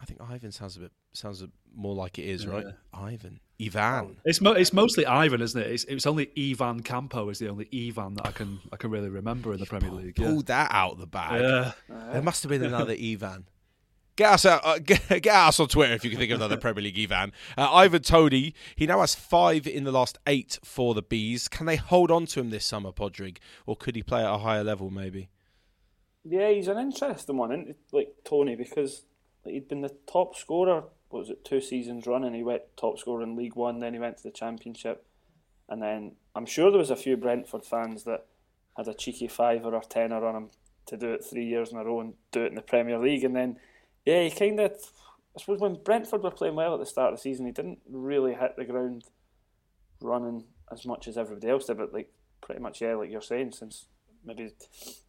I 0.00 0.06
think 0.06 0.22
Ivan 0.22 0.52
sounds 0.52 0.78
a 0.78 0.80
bit 0.80 0.92
sounds 1.12 1.44
more 1.74 1.94
like 1.94 2.18
it 2.18 2.24
is, 2.24 2.44
yeah. 2.44 2.50
right? 2.50 2.66
Ivan, 2.92 3.40
Ivan. 3.60 4.16
It's 4.24 4.40
mo- 4.40 4.52
it's 4.52 4.72
mostly 4.72 5.06
Ivan, 5.06 5.42
isn't 5.42 5.60
it? 5.60 5.70
It's, 5.70 5.84
it's 5.84 6.06
only 6.06 6.30
Ivan 6.36 6.82
Campo 6.82 7.28
is 7.28 7.38
the 7.38 7.48
only 7.48 7.68
Ivan 7.72 8.14
that 8.14 8.26
I 8.26 8.32
can 8.32 8.60
I 8.72 8.76
can 8.76 8.90
really 8.90 9.08
remember 9.08 9.52
in 9.52 9.60
the 9.60 9.66
Premier 9.66 9.90
League. 9.90 10.18
Yeah. 10.18 10.28
Pulled 10.28 10.46
that 10.46 10.70
out 10.72 10.92
of 10.92 10.98
the 10.98 11.06
bag. 11.06 11.42
Yeah. 11.42 11.72
There 12.12 12.22
must 12.22 12.42
have 12.42 12.50
been 12.50 12.64
another 12.64 12.94
Ivan. 12.94 13.46
Get 14.16 14.32
us 14.32 14.44
out, 14.44 14.60
uh, 14.64 14.78
get, 14.78 15.08
get, 15.22 15.34
us 15.34 15.58
on 15.60 15.68
Twitter 15.68 15.94
if 15.94 16.04
you 16.04 16.10
can 16.10 16.18
think 16.18 16.30
of 16.30 16.40
another 16.40 16.56
Premier 16.60 16.82
League 16.82 16.98
Ivan. 16.98 17.32
Uh, 17.56 17.72
Ivan 17.72 18.02
Toney, 18.02 18.54
he 18.76 18.86
now 18.86 19.00
has 19.00 19.14
five 19.14 19.66
in 19.66 19.84
the 19.84 19.92
last 19.92 20.18
eight 20.26 20.58
for 20.62 20.92
the 20.92 21.00
Bees. 21.00 21.48
Can 21.48 21.64
they 21.64 21.76
hold 21.76 22.10
on 22.10 22.26
to 22.26 22.40
him 22.40 22.50
this 22.50 22.66
summer, 22.66 22.92
Padraig? 22.92 23.40
or 23.66 23.76
could 23.76 23.96
he 23.96 24.02
play 24.02 24.22
at 24.22 24.30
a 24.30 24.38
higher 24.38 24.62
level 24.64 24.90
maybe? 24.90 25.30
Yeah, 26.24 26.50
he's 26.50 26.68
an 26.68 26.76
interesting 26.76 27.38
one, 27.38 27.52
isn't 27.52 27.76
like 27.92 28.14
Toney, 28.24 28.56
because 28.56 29.04
he'd 29.44 29.68
been 29.68 29.80
the 29.80 29.96
top 30.06 30.36
scorer. 30.36 30.84
What 31.10 31.20
was 31.20 31.30
it? 31.30 31.44
Two 31.44 31.60
seasons 31.60 32.06
running, 32.06 32.34
he 32.34 32.42
went 32.42 32.62
top 32.76 32.98
scorer 32.98 33.22
in 33.22 33.36
League 33.36 33.56
One. 33.56 33.80
Then 33.80 33.92
he 33.92 33.98
went 33.98 34.16
to 34.18 34.22
the 34.22 34.30
Championship, 34.30 35.04
and 35.68 35.82
then 35.82 36.12
I'm 36.34 36.46
sure 36.46 36.70
there 36.70 36.78
was 36.78 36.90
a 36.90 36.96
few 36.96 37.16
Brentford 37.16 37.64
fans 37.64 38.04
that 38.04 38.26
had 38.76 38.88
a 38.88 38.94
cheeky 38.94 39.26
fiver 39.26 39.74
or 39.74 39.82
tenner 39.82 40.24
on 40.24 40.36
him 40.36 40.50
to 40.86 40.96
do 40.96 41.12
it 41.12 41.24
three 41.24 41.44
years 41.44 41.72
in 41.72 41.78
a 41.78 41.84
row 41.84 42.00
and 42.00 42.14
do 42.30 42.44
it 42.44 42.48
in 42.48 42.54
the 42.54 42.62
Premier 42.62 42.98
League, 42.98 43.24
and 43.24 43.36
then 43.36 43.56
yeah, 44.06 44.22
he 44.22 44.30
kind 44.30 44.58
of. 44.60 44.72
I 45.36 45.38
suppose 45.38 45.60
when 45.60 45.80
Brentford 45.84 46.24
were 46.24 46.32
playing 46.32 46.56
well 46.56 46.74
at 46.74 46.80
the 46.80 46.86
start 46.86 47.12
of 47.12 47.18
the 47.18 47.22
season, 47.22 47.46
he 47.46 47.52
didn't 47.52 47.78
really 47.88 48.34
hit 48.34 48.56
the 48.56 48.64
ground 48.64 49.04
running 50.00 50.44
as 50.72 50.84
much 50.84 51.06
as 51.06 51.16
everybody 51.16 51.48
else 51.48 51.66
did. 51.66 51.76
But 51.76 51.92
like 51.92 52.10
pretty 52.40 52.60
much, 52.60 52.80
yeah, 52.80 52.94
like 52.94 53.10
you're 53.10 53.20
saying, 53.20 53.52
since 53.52 53.86
maybe 54.24 54.50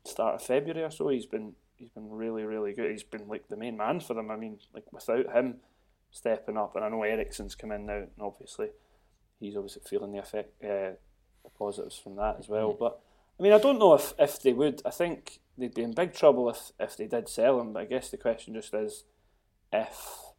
start 0.06 0.36
of 0.36 0.44
February 0.44 0.84
or 0.84 0.92
so, 0.92 1.10
he's 1.10 1.26
been 1.26 1.54
he's 1.76 1.90
been 1.90 2.10
really 2.10 2.44
really 2.44 2.74
good. 2.74 2.92
He's 2.92 3.04
been 3.04 3.28
like 3.28 3.48
the 3.50 3.58
main 3.58 3.78
man 3.78 4.00
for 4.00 4.14
them. 4.14 4.32
I 4.32 4.36
mean, 4.36 4.60
like 4.74 4.92
without 4.92 5.32
him 5.36 5.58
stepping 6.12 6.58
up, 6.58 6.76
and 6.76 6.86
I 6.86 6.90
know 6.90 7.04
Eriksen's 7.04 7.56
come 7.56 7.72
in 7.72 7.86
now, 7.86 7.98
and 7.98 8.10
obviously 8.20 8.70
he's 9.40 9.56
obviously 9.56 9.82
feeling 9.90 10.12
the 10.12 10.20
effect, 10.20 10.64
uh, 10.64 10.96
the 11.44 11.50
positives 11.58 11.98
from 11.98 12.16
that 12.18 12.38
as 12.40 12.48
well. 12.48 12.76
But 12.78 13.00
I 13.40 13.44
mean, 13.44 13.54
I 13.54 13.58
don't 13.58 13.80
know 13.80 13.94
if, 13.94 14.14
if 14.20 14.42
they 14.42 14.54
would. 14.54 14.82
I 14.86 14.92
think 14.92 15.40
they'd 15.58 15.74
be 15.74 15.84
in 15.84 15.94
big 15.94 16.14
trouble 16.14 16.50
if, 16.50 16.72
if 16.80 16.96
they 16.96 17.08
did 17.08 17.28
sell 17.28 17.60
him. 17.60 17.74
But 17.74 17.84
I 17.84 17.86
guess 17.86 18.10
the 18.10 18.18
question 18.18 18.54
just 18.54 18.74
is 18.74 19.06
if 19.74 20.32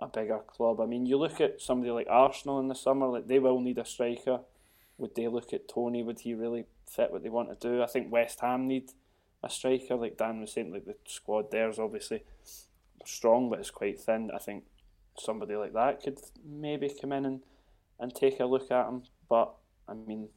a 0.00 0.06
bigger 0.06 0.38
club. 0.46 0.80
I 0.80 0.86
mean, 0.86 1.06
you 1.06 1.18
look 1.18 1.40
at 1.40 1.60
somebody 1.60 1.90
like 1.90 2.06
Arsenal 2.08 2.60
in 2.60 2.68
the 2.68 2.74
summer, 2.74 3.06
like 3.06 3.26
they 3.26 3.38
will 3.38 3.60
need 3.60 3.78
a 3.78 3.84
striker. 3.84 4.40
Would 4.98 5.14
they 5.14 5.28
look 5.28 5.52
at 5.52 5.68
Toney? 5.68 6.02
Would 6.02 6.20
he 6.20 6.34
really 6.34 6.64
fit 6.88 7.10
what 7.10 7.22
they 7.22 7.28
want 7.28 7.48
to 7.48 7.68
do? 7.68 7.82
I 7.82 7.86
think 7.86 8.12
West 8.12 8.40
Ham 8.40 8.66
need 8.66 8.92
a 9.42 9.50
striker, 9.50 9.96
like 9.96 10.16
Dan 10.16 10.40
was 10.40 10.52
saying. 10.52 10.72
Like 10.72 10.86
the 10.86 10.96
squad 11.06 11.50
there 11.50 11.68
is 11.68 11.78
obviously 11.78 12.24
strong, 13.04 13.50
but 13.50 13.58
it's 13.58 13.70
quite 13.70 14.00
thin. 14.00 14.30
I 14.34 14.38
think 14.38 14.64
somebody 15.18 15.56
like 15.56 15.72
that 15.74 16.02
could 16.02 16.18
maybe 16.44 16.94
come 17.00 17.12
in 17.12 17.24
and, 17.24 17.40
and 17.98 18.14
take 18.14 18.40
a 18.40 18.44
look 18.44 18.70
at 18.70 18.88
him. 18.88 19.02
But 19.28 19.54
I 19.88 19.94
mean, 19.94 20.28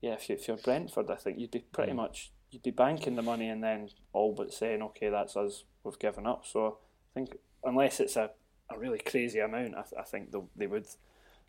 yeah, 0.00 0.14
if, 0.14 0.28
you, 0.28 0.36
if 0.36 0.48
you're 0.48 0.56
Brentford, 0.56 1.10
I 1.10 1.16
think 1.16 1.38
you'd 1.38 1.50
be 1.50 1.64
pretty 1.72 1.92
mm. 1.92 1.96
much 1.96 2.32
you'd 2.50 2.62
be 2.62 2.70
banking 2.70 3.16
the 3.16 3.22
money 3.22 3.48
and 3.48 3.62
then 3.62 3.88
all 4.12 4.34
but 4.34 4.52
saying, 4.52 4.82
okay, 4.82 5.10
that's 5.10 5.36
us, 5.36 5.64
we've 5.84 5.98
given 5.98 6.26
up. 6.26 6.44
So 6.46 6.78
I 7.10 7.20
think 7.20 7.36
unless 7.64 8.00
it's 8.00 8.16
a, 8.16 8.30
a 8.70 8.78
really 8.78 8.98
crazy 8.98 9.40
amount, 9.40 9.74
I, 9.74 9.82
th- 9.82 10.00
I 10.00 10.02
think 10.02 10.32
they 10.56 10.66
would 10.66 10.86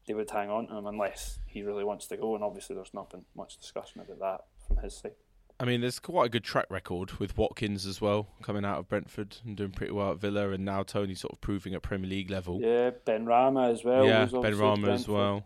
they 0.08 0.13
would 0.13 0.30
hang 0.30 0.50
on 0.50 0.68
to 0.68 0.78
him 0.78 0.86
unless 0.86 1.40
he 1.46 1.63
really 1.63 1.84
wants 1.84 2.08
to 2.08 2.18
go. 2.18 2.36
And 2.36 2.44
obviously, 2.44 2.76
there's 2.76 2.94
not 2.94 3.10
been 3.10 3.26
much 3.36 3.58
discussion 3.58 4.02
about 4.02 4.20
that 4.20 4.46
from 4.66 4.78
his 4.78 4.98
side. 4.98 5.12
I 5.60 5.65
mean, 5.65 5.82
there's 5.82 6.00
quite 6.00 6.26
a 6.28 6.30
good 6.30 6.43
track 6.43 6.67
record 6.70 7.13
with 7.13 7.36
Watkins 7.36 7.86
as 7.88 8.00
well, 8.00 8.28
coming 8.43 8.63
out 8.63 8.78
of 8.78 8.88
Brentford 8.88 9.38
and 9.43 9.58
doing 9.58 9.72
pretty 9.72 9.91
well 9.91 10.12
at 10.12 10.20
Villa, 10.20 10.52
and 10.52 10.63
now 10.63 10.84
Toney 10.84 11.15
sort 11.15 11.34
of 11.34 11.41
proving 11.41 11.74
at 11.74 11.82
Premier 11.82 12.10
League 12.10 12.30
level. 12.30 12.62
Yeah, 12.62 12.91
Benrahma 13.06 13.72
as 13.72 13.84
well. 13.84 14.06
yeah, 14.06 14.22
was 14.22 14.34
obviously 14.36 14.62
Benrahma 14.62 14.89
as 14.89 15.08
well. 15.08 15.46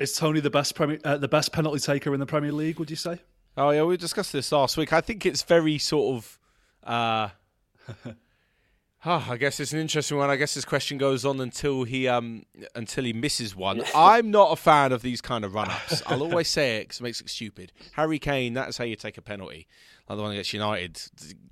Is 0.00 0.14
Toney 0.16 0.40
the 0.40 0.50
best 0.50 0.74
Premier, 0.74 0.98
uh, 1.04 1.16
the 1.16 1.28
best 1.28 1.52
penalty 1.52 1.78
taker 1.78 2.12
in 2.12 2.18
the 2.20 2.26
Premier 2.26 2.52
League? 2.52 2.78
Would 2.78 2.90
you 2.90 2.96
say? 2.96 3.20
Oh 3.56 3.70
yeah, 3.70 3.84
we 3.84 3.96
discussed 3.96 4.32
this 4.32 4.50
last 4.50 4.76
week. 4.76 4.92
I 4.92 5.00
think 5.00 5.24
it's 5.24 5.42
very 5.42 5.78
sort 5.78 6.16
of. 6.16 6.38
Uh, 6.82 7.28
ah, 9.06 9.30
I 9.30 9.36
guess 9.36 9.60
it's 9.60 9.72
an 9.72 9.78
interesting 9.78 10.18
one. 10.18 10.28
I 10.28 10.36
guess 10.36 10.54
this 10.54 10.64
question 10.64 10.98
goes 10.98 11.24
on 11.24 11.40
until 11.40 11.84
he 11.84 12.08
um 12.08 12.44
until 12.74 13.04
he 13.04 13.12
misses 13.12 13.56
one. 13.56 13.82
I'm 13.94 14.30
not 14.30 14.52
a 14.52 14.56
fan 14.56 14.92
of 14.92 15.02
these 15.02 15.20
kind 15.20 15.44
of 15.44 15.54
run 15.54 15.70
ups. 15.70 16.02
I'll 16.06 16.22
always 16.22 16.48
say 16.48 16.78
it 16.78 16.84
because 16.84 17.00
it 17.00 17.02
makes 17.04 17.20
it 17.20 17.30
stupid. 17.30 17.72
Harry 17.92 18.18
Kane, 18.18 18.52
that's 18.52 18.76
how 18.76 18.84
you 18.84 18.96
take 18.96 19.16
a 19.16 19.22
penalty. 19.22 19.66
Like 20.08 20.16
the 20.18 20.22
one 20.22 20.32
against 20.32 20.52
United. 20.52 21.00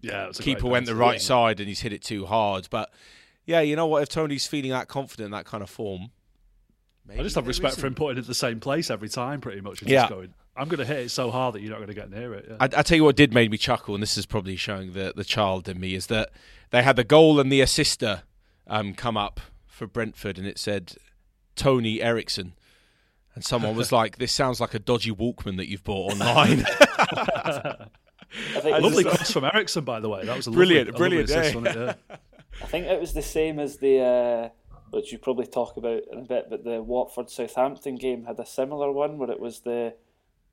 Yeah, 0.03 0.25
it 0.25 0.29
was 0.29 0.41
a 0.41 0.43
keeper 0.43 0.67
went 0.67 0.87
the 0.87 0.95
right 0.95 1.15
yeah. 1.15 1.19
side 1.19 1.61
and 1.61 1.69
he's 1.69 1.81
hit 1.81 1.93
it 1.93 2.03
too 2.03 2.27
hard. 2.27 2.69
But 2.71 2.93
yeah, 3.47 3.61
you 3.61 3.77
know 3.77 3.87
what? 3.87 4.03
If 4.03 4.09
Toney's 4.09 4.47
feeling 4.47 4.71
that 4.71 4.89
confident, 4.89 5.27
in 5.27 5.33
that 5.33 5.45
kind 5.47 5.63
of 5.63 5.71
form, 5.71 6.11
I 7.11 7.23
just 7.23 7.35
have 7.37 7.47
respect 7.47 7.77
there 7.77 7.83
for 7.83 7.87
him 7.87 7.95
putting 7.95 8.19
it 8.19 8.27
the 8.27 8.35
same 8.35 8.61
place 8.61 8.91
every 8.91 9.09
time, 9.09 9.41
pretty 9.41 9.61
much. 9.61 9.83
And 9.83 9.91
Yeah. 9.91 10.03
just 10.03 10.11
going, 10.13 10.35
I'm 10.57 10.69
going 10.69 10.79
to 10.79 10.85
hit 10.85 10.99
it 10.99 11.11
so 11.11 11.31
hard 11.31 11.55
that 11.55 11.63
you're 11.63 11.71
not 11.71 11.79
going 11.79 11.89
to 11.89 11.95
get 11.95 12.11
near 12.11 12.35
it. 12.35 12.47
Yeah. 12.49 12.57
I, 12.61 12.65
I 12.65 12.83
tell 12.83 12.97
you 12.97 13.05
what 13.05 13.17
did 13.17 13.35
make 13.35 13.51
me 13.51 13.59
chuckle, 13.59 13.95
and 13.95 14.03
this 14.03 14.17
is 14.17 14.27
probably 14.27 14.57
showing 14.57 14.93
the 14.93 15.13
the 15.15 15.25
child 15.25 15.69
in 15.69 15.81
me, 15.81 15.95
is 15.95 16.07
that 16.07 16.31
they 16.71 16.83
had 16.83 16.97
the 16.97 17.05
goal 17.05 17.41
and 17.41 17.51
the 17.51 17.61
assister 17.61 18.23
um, 18.67 18.95
come 18.95 19.17
up 19.17 19.41
for 19.67 19.87
Brentford, 19.87 20.39
and 20.39 20.47
it 20.47 20.59
said 20.59 20.95
Toney 21.57 22.01
Eriksen, 22.01 22.55
and 23.35 23.45
someone 23.45 23.75
was 23.75 23.91
like, 24.01 24.19
"This 24.19 24.33
sounds 24.33 24.61
like 24.61 24.75
a 24.75 24.79
dodgy 24.79 25.11
Walkman 25.11 25.57
that 25.57 25.69
you've 25.69 25.85
bought 25.85 26.13
online." 26.13 26.65
I 28.57 28.61
think, 28.61 28.77
it 28.77 28.83
was 28.83 28.83
lovely 28.83 29.05
cross 29.05 29.31
from 29.31 29.45
Eriksen, 29.45 29.85
by 29.85 30.01
the 30.01 30.09
way. 30.09 30.25
That 30.25 30.37
was 30.37 30.47
a 30.47 30.51
Brilliant, 30.51 30.93
lovely, 30.93 31.17
a 31.17 31.21
lovely 31.21 31.35
brilliant, 31.35 31.65
assist, 31.65 31.77
yeah. 31.77 31.95
Yeah. 32.11 32.17
I 32.63 32.67
think 32.67 32.87
it 32.87 33.01
was 33.01 33.13
the 33.13 33.23
same 33.23 33.61
as 33.61 33.79
the, 33.79 34.01
uh, 34.01 34.49
which 34.91 35.13
you 35.13 35.19
probably 35.19 35.47
talk 35.47 35.77
about 35.77 36.03
in 36.11 36.19
a 36.21 36.23
bit, 36.23 36.47
but 36.51 36.65
the 36.65 36.83
Watford 36.83 37.31
Southampton 37.31 37.97
game 37.97 38.25
had 38.25 38.39
a 38.41 38.47
similar 38.47 38.91
one 38.91 39.19
where 39.19 39.31
it 39.31 39.39
was 39.39 39.61
the 39.61 39.95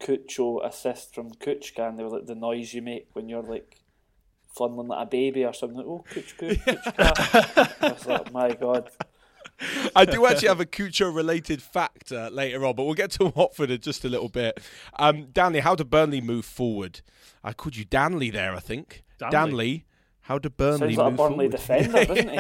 Cucho 0.02 0.66
assist 0.66 1.14
from 1.14 1.32
Kucka, 1.32 1.88
and 1.90 1.98
they 1.98 2.04
were 2.04 2.10
like 2.10 2.26
the 2.26 2.36
noise 2.36 2.74
you 2.74 2.82
make 2.82 3.08
when 3.14 3.30
you're 3.30 3.44
like 3.44 3.78
fondling 4.56 4.88
like 4.88 5.04
a 5.08 5.10
baby 5.10 5.46
or 5.46 5.54
something. 5.54 5.78
Like, 5.78 5.88
oh, 5.88 6.06
Kucka, 6.10 6.56
Kucka. 6.66 7.76
I 7.82 7.92
was 7.94 8.06
like, 8.06 8.32
my 8.34 8.54
God. 8.54 8.90
I 9.96 10.06
do 10.06 10.26
actually 10.26 10.48
have 10.48 10.60
a 10.60 10.66
Cucho 10.66 11.14
related 11.14 11.62
fact 11.62 12.12
uh, 12.12 12.30
later 12.32 12.66
on, 12.66 12.76
but 12.76 12.84
we'll 12.86 12.96
get 12.96 13.12
to 13.12 13.26
Watford 13.36 13.70
in 13.70 13.80
just 13.80 14.04
a 14.04 14.10
little 14.10 14.30
bit. 14.30 14.60
Um, 14.98 15.28
Danley, 15.32 15.60
how 15.60 15.76
do 15.76 15.84
Burnley 15.84 16.22
move 16.22 16.46
forward? 16.46 17.02
I 17.44 17.54
called 17.54 17.76
you 17.76 17.86
Danley 17.86 18.32
there, 18.32 18.56
I 18.56 18.60
think. 18.60 19.04
Danley. 19.20 19.32
Danley. 19.32 19.86
How 20.22 20.38
do 20.38 20.50
Burnley 20.50 20.96
Sounds 20.96 20.98
like 20.98 21.14
a 21.14 21.18
Burnley 21.18 21.50
forward? 21.50 21.52
defender, 21.52 22.06
doesn't 22.06 22.30
he? 22.30 22.40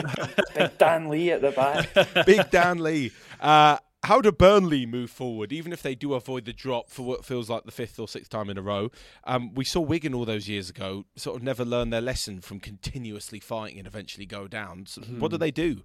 Big 0.55 0.77
Dan 0.77 1.09
Lee 1.09 1.31
at 1.31 1.41
the 1.41 1.51
back. 1.51 2.25
Big 2.25 2.49
Dan 2.49 2.79
Lee. 2.79 3.11
Uh, 3.39 3.77
how 4.03 4.19
do 4.19 4.31
Burnley 4.31 4.85
move 4.85 5.11
forward, 5.11 5.53
even 5.53 5.71
if 5.71 5.83
they 5.83 5.93
do 5.93 6.13
avoid 6.15 6.45
the 6.45 6.53
drop 6.53 6.89
for 6.89 7.03
what 7.03 7.23
feels 7.23 7.49
like 7.49 7.65
the 7.65 7.71
fifth 7.71 7.99
or 7.99 8.07
sixth 8.07 8.31
time 8.31 8.49
in 8.49 8.57
a 8.57 8.61
row? 8.61 8.89
Um, 9.25 9.53
we 9.53 9.63
saw 9.63 9.79
Wigan 9.79 10.13
all 10.13 10.25
those 10.25 10.49
years 10.49 10.69
ago 10.69 11.05
sort 11.15 11.37
of 11.37 11.43
never 11.43 11.63
learn 11.63 11.91
their 11.91 12.01
lesson 12.01 12.41
from 12.41 12.59
continuously 12.59 13.39
fighting 13.39 13.77
and 13.77 13.87
eventually 13.87 14.25
go 14.25 14.47
down. 14.47 14.85
So 14.87 15.01
What 15.01 15.31
do 15.31 15.37
they 15.37 15.51
do? 15.51 15.83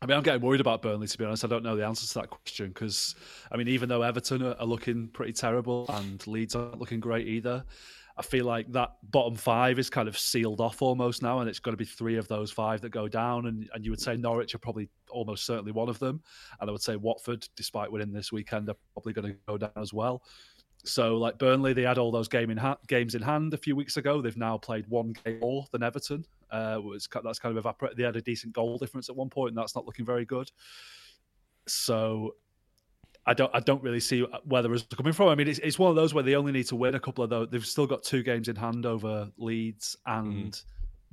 I 0.00 0.06
mean, 0.06 0.16
I'm 0.16 0.22
getting 0.24 0.40
worried 0.40 0.60
about 0.60 0.82
Burnley, 0.82 1.06
to 1.06 1.18
be 1.18 1.24
honest. 1.24 1.44
I 1.44 1.48
don't 1.48 1.62
know 1.62 1.76
the 1.76 1.86
answer 1.86 2.06
to 2.06 2.14
that 2.14 2.30
question 2.30 2.68
because, 2.68 3.14
I 3.52 3.56
mean, 3.56 3.68
even 3.68 3.88
though 3.88 4.02
Everton 4.02 4.42
are, 4.42 4.56
are 4.58 4.66
looking 4.66 5.06
pretty 5.08 5.32
terrible 5.32 5.86
and 5.90 6.26
Leeds 6.26 6.56
aren't 6.56 6.80
looking 6.80 6.98
great 6.98 7.28
either, 7.28 7.64
I 8.16 8.22
feel 8.22 8.44
like 8.44 8.70
that 8.72 8.96
bottom 9.10 9.34
five 9.34 9.78
is 9.78 9.88
kind 9.88 10.08
of 10.08 10.18
sealed 10.18 10.60
off 10.60 10.82
almost 10.82 11.22
now, 11.22 11.40
and 11.40 11.48
it's 11.48 11.58
going 11.58 11.72
to 11.72 11.78
be 11.78 11.84
three 11.84 12.16
of 12.16 12.28
those 12.28 12.50
five 12.50 12.80
that 12.82 12.90
go 12.90 13.08
down. 13.08 13.46
And, 13.46 13.68
and 13.72 13.84
you 13.84 13.90
would 13.90 14.00
say 14.00 14.16
Norwich 14.16 14.54
are 14.54 14.58
probably 14.58 14.88
almost 15.10 15.46
certainly 15.46 15.72
one 15.72 15.88
of 15.88 15.98
them. 15.98 16.22
And 16.60 16.68
I 16.68 16.72
would 16.72 16.82
say 16.82 16.96
Watford, 16.96 17.46
despite 17.56 17.90
winning 17.90 18.12
this 18.12 18.30
weekend, 18.30 18.68
are 18.68 18.76
probably 18.92 19.12
going 19.14 19.32
to 19.32 19.38
go 19.46 19.56
down 19.56 19.70
as 19.76 19.92
well. 19.92 20.22
So, 20.84 21.16
like 21.16 21.38
Burnley, 21.38 21.72
they 21.72 21.82
had 21.82 21.98
all 21.98 22.10
those 22.10 22.28
game 22.28 22.50
in 22.50 22.58
ha- 22.58 22.78
games 22.88 23.14
in 23.14 23.22
hand 23.22 23.54
a 23.54 23.58
few 23.58 23.76
weeks 23.76 23.96
ago. 23.96 24.20
They've 24.20 24.36
now 24.36 24.58
played 24.58 24.86
one 24.88 25.14
game 25.24 25.38
more 25.40 25.64
than 25.70 25.82
Everton. 25.82 26.24
Uh, 26.50 26.80
was 26.82 27.08
that's 27.24 27.38
kind 27.38 27.56
of 27.56 27.56
evaporated. 27.56 27.96
They 27.96 28.02
had 28.02 28.16
a 28.16 28.20
decent 28.20 28.52
goal 28.52 28.78
difference 28.78 29.08
at 29.08 29.16
one 29.16 29.30
point, 29.30 29.50
and 29.50 29.58
that's 29.58 29.76
not 29.76 29.86
looking 29.86 30.04
very 30.04 30.24
good. 30.24 30.50
So, 31.68 32.34
I 33.24 33.34
don't, 33.34 33.50
I 33.54 33.60
don't 33.60 33.82
really 33.82 34.00
see 34.00 34.26
where 34.44 34.62
the 34.62 34.70
results 34.70 34.92
are 34.92 34.96
coming 34.96 35.12
from. 35.12 35.28
I 35.28 35.34
mean, 35.34 35.48
it's, 35.48 35.60
it's 35.60 35.78
one 35.78 35.90
of 35.90 35.96
those 35.96 36.12
where 36.12 36.24
they 36.24 36.34
only 36.34 36.52
need 36.52 36.66
to 36.68 36.76
win 36.76 36.94
a 36.94 37.00
couple 37.00 37.22
of 37.22 37.30
those. 37.30 37.48
They've 37.50 37.64
still 37.64 37.86
got 37.86 38.02
two 38.02 38.22
games 38.22 38.48
in 38.48 38.56
hand 38.56 38.84
over 38.84 39.30
Leeds 39.36 39.96
and 40.06 40.60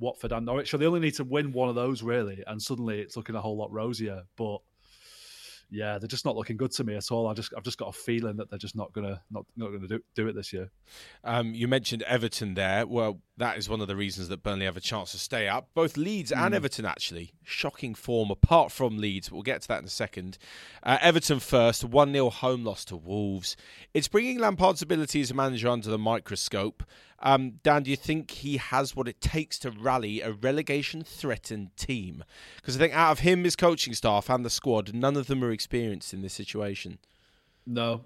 Watford 0.00 0.32
and 0.32 0.46
Norwich, 0.46 0.70
so 0.70 0.76
they 0.76 0.86
only 0.86 1.00
need 1.00 1.14
to 1.14 1.24
win 1.24 1.52
one 1.52 1.68
of 1.68 1.74
those 1.74 2.02
really, 2.02 2.42
and 2.46 2.60
suddenly 2.60 3.00
it's 3.00 3.16
looking 3.16 3.36
a 3.36 3.40
whole 3.40 3.56
lot 3.56 3.70
rosier. 3.70 4.22
But 4.36 4.58
yeah, 5.70 5.98
they're 5.98 6.08
just 6.08 6.24
not 6.24 6.36
looking 6.36 6.56
good 6.56 6.72
to 6.72 6.84
me 6.84 6.96
at 6.96 7.10
all. 7.12 7.28
I 7.28 7.34
just 7.34 7.52
I've 7.56 7.62
just 7.62 7.78
got 7.78 7.88
a 7.88 7.92
feeling 7.92 8.36
that 8.38 8.50
they're 8.50 8.58
just 8.58 8.74
not 8.74 8.92
gonna 8.92 9.22
not 9.30 9.46
not 9.56 9.70
gonna 9.70 9.86
do, 9.86 10.00
do 10.14 10.26
it 10.26 10.34
this 10.34 10.52
year. 10.52 10.70
Um, 11.22 11.54
you 11.54 11.68
mentioned 11.68 12.02
Everton 12.02 12.54
there. 12.54 12.86
Well, 12.86 13.20
that 13.40 13.56
is 13.56 13.70
one 13.70 13.80
of 13.80 13.88
the 13.88 13.96
reasons 13.96 14.28
that 14.28 14.42
Burnley 14.42 14.66
have 14.66 14.76
a 14.76 14.80
chance 14.80 15.12
to 15.12 15.18
stay 15.18 15.48
up. 15.48 15.70
Both 15.72 15.96
Leeds 15.96 16.30
and 16.30 16.54
Everton, 16.54 16.84
actually. 16.84 17.32
Shocking 17.42 17.94
form, 17.94 18.30
apart 18.30 18.70
from 18.70 18.98
Leeds, 18.98 19.30
but 19.30 19.34
we'll 19.34 19.42
get 19.42 19.62
to 19.62 19.68
that 19.68 19.78
in 19.78 19.86
a 19.86 19.88
second. 19.88 20.36
Uh, 20.82 20.98
Everton 21.00 21.40
first, 21.40 21.82
1 21.82 22.12
0 22.12 22.28
home 22.28 22.64
loss 22.64 22.84
to 22.84 22.96
Wolves. 22.96 23.56
It's 23.94 24.08
bringing 24.08 24.38
Lampard's 24.38 24.82
ability 24.82 25.22
as 25.22 25.30
a 25.30 25.34
manager 25.34 25.68
under 25.68 25.88
the 25.88 25.96
microscope. 25.96 26.84
Um, 27.22 27.54
Dan, 27.62 27.82
do 27.82 27.90
you 27.90 27.96
think 27.96 28.30
he 28.30 28.58
has 28.58 28.94
what 28.94 29.08
it 29.08 29.22
takes 29.22 29.58
to 29.60 29.70
rally 29.70 30.20
a 30.20 30.32
relegation 30.32 31.02
threatened 31.02 31.74
team? 31.76 32.22
Because 32.56 32.76
I 32.76 32.78
think 32.78 32.94
out 32.94 33.12
of 33.12 33.20
him, 33.20 33.44
his 33.44 33.56
coaching 33.56 33.94
staff, 33.94 34.28
and 34.28 34.44
the 34.44 34.50
squad, 34.50 34.92
none 34.92 35.16
of 35.16 35.28
them 35.28 35.42
are 35.42 35.50
experienced 35.50 36.12
in 36.12 36.20
this 36.20 36.34
situation. 36.34 36.98
No, 37.66 38.04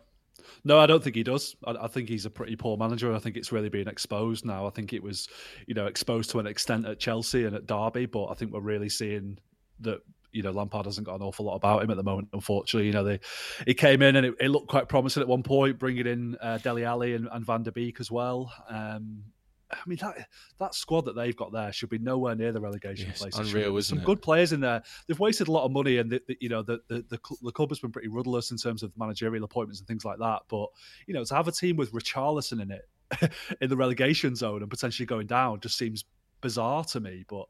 no, 0.64 0.78
I 0.78 0.86
don't 0.86 1.02
think 1.02 1.16
he 1.16 1.22
does. 1.22 1.56
I, 1.64 1.72
I 1.72 1.86
think 1.88 2.08
he's 2.08 2.26
a 2.26 2.30
pretty 2.30 2.56
poor 2.56 2.76
manager, 2.76 3.08
and 3.08 3.16
I 3.16 3.20
think 3.20 3.36
it's 3.36 3.52
really 3.52 3.68
being 3.68 3.88
exposed 3.88 4.44
now. 4.44 4.66
I 4.66 4.70
think 4.70 4.92
it 4.92 5.02
was, 5.02 5.28
you 5.66 5.74
know, 5.74 5.86
exposed 5.86 6.30
to 6.30 6.38
an 6.38 6.46
extent 6.46 6.86
at 6.86 6.98
Chelsea 6.98 7.44
and 7.44 7.54
at 7.54 7.66
Derby, 7.66 8.06
but 8.06 8.26
I 8.26 8.34
think 8.34 8.52
we're 8.52 8.60
really 8.60 8.88
seeing 8.88 9.38
that. 9.80 10.00
You 10.32 10.42
know, 10.42 10.50
Lampard 10.50 10.86
hasn't 10.86 11.06
got 11.06 11.14
an 11.14 11.22
awful 11.22 11.44
lot 11.44 11.54
about 11.54 11.84
him 11.84 11.92
at 11.92 11.96
the 11.96 12.02
moment. 12.02 12.26
Unfortunately, 12.32 12.88
you 12.88 12.92
know, 12.92 13.04
they 13.04 13.20
he 13.68 13.72
came 13.72 14.02
in 14.02 14.16
and 14.16 14.26
it, 14.26 14.34
it 14.40 14.48
looked 14.48 14.66
quite 14.66 14.88
promising 14.88 15.20
at 15.20 15.28
one 15.28 15.44
point, 15.44 15.78
bringing 15.78 16.08
in 16.08 16.36
uh, 16.40 16.58
Dele 16.58 16.84
Alli 16.84 17.14
and, 17.14 17.28
and 17.30 17.46
Van 17.46 17.62
der 17.62 17.70
Beek 17.70 18.00
as 18.00 18.10
well. 18.10 18.52
Um, 18.68 19.22
I 19.72 19.78
mean 19.86 19.98
that 20.00 20.28
that 20.58 20.74
squad 20.74 21.06
that 21.06 21.16
they've 21.16 21.36
got 21.36 21.52
there 21.52 21.72
should 21.72 21.88
be 21.90 21.98
nowhere 21.98 22.34
near 22.34 22.52
the 22.52 22.60
relegation 22.60 23.08
Yes, 23.08 23.18
place. 23.18 23.36
unreal, 23.36 23.76
isn't 23.76 23.96
some 23.96 24.02
it? 24.02 24.04
good 24.04 24.22
players 24.22 24.52
in 24.52 24.60
there. 24.60 24.82
They've 25.06 25.18
wasted 25.18 25.48
a 25.48 25.52
lot 25.52 25.64
of 25.64 25.72
money, 25.72 25.98
and 25.98 26.10
the, 26.10 26.20
the, 26.28 26.36
you 26.40 26.48
know 26.48 26.62
the, 26.62 26.80
the 26.88 27.04
the 27.08 27.18
the 27.42 27.52
club 27.52 27.70
has 27.70 27.78
been 27.78 27.92
pretty 27.92 28.08
rudderless 28.08 28.50
in 28.50 28.56
terms 28.56 28.82
of 28.82 28.92
managerial 28.96 29.44
appointments 29.44 29.80
and 29.80 29.88
things 29.88 30.04
like 30.04 30.18
that. 30.18 30.42
But 30.48 30.68
you 31.06 31.14
know 31.14 31.24
to 31.24 31.34
have 31.34 31.48
a 31.48 31.52
team 31.52 31.76
with 31.76 31.92
Richarlison 31.92 32.60
in 32.60 32.70
it 32.70 33.32
in 33.60 33.68
the 33.70 33.76
relegation 33.76 34.34
zone 34.36 34.62
and 34.62 34.70
potentially 34.70 35.06
going 35.06 35.26
down 35.26 35.60
just 35.60 35.78
seems 35.78 36.04
bizarre 36.40 36.84
to 36.84 37.00
me. 37.00 37.24
But 37.28 37.46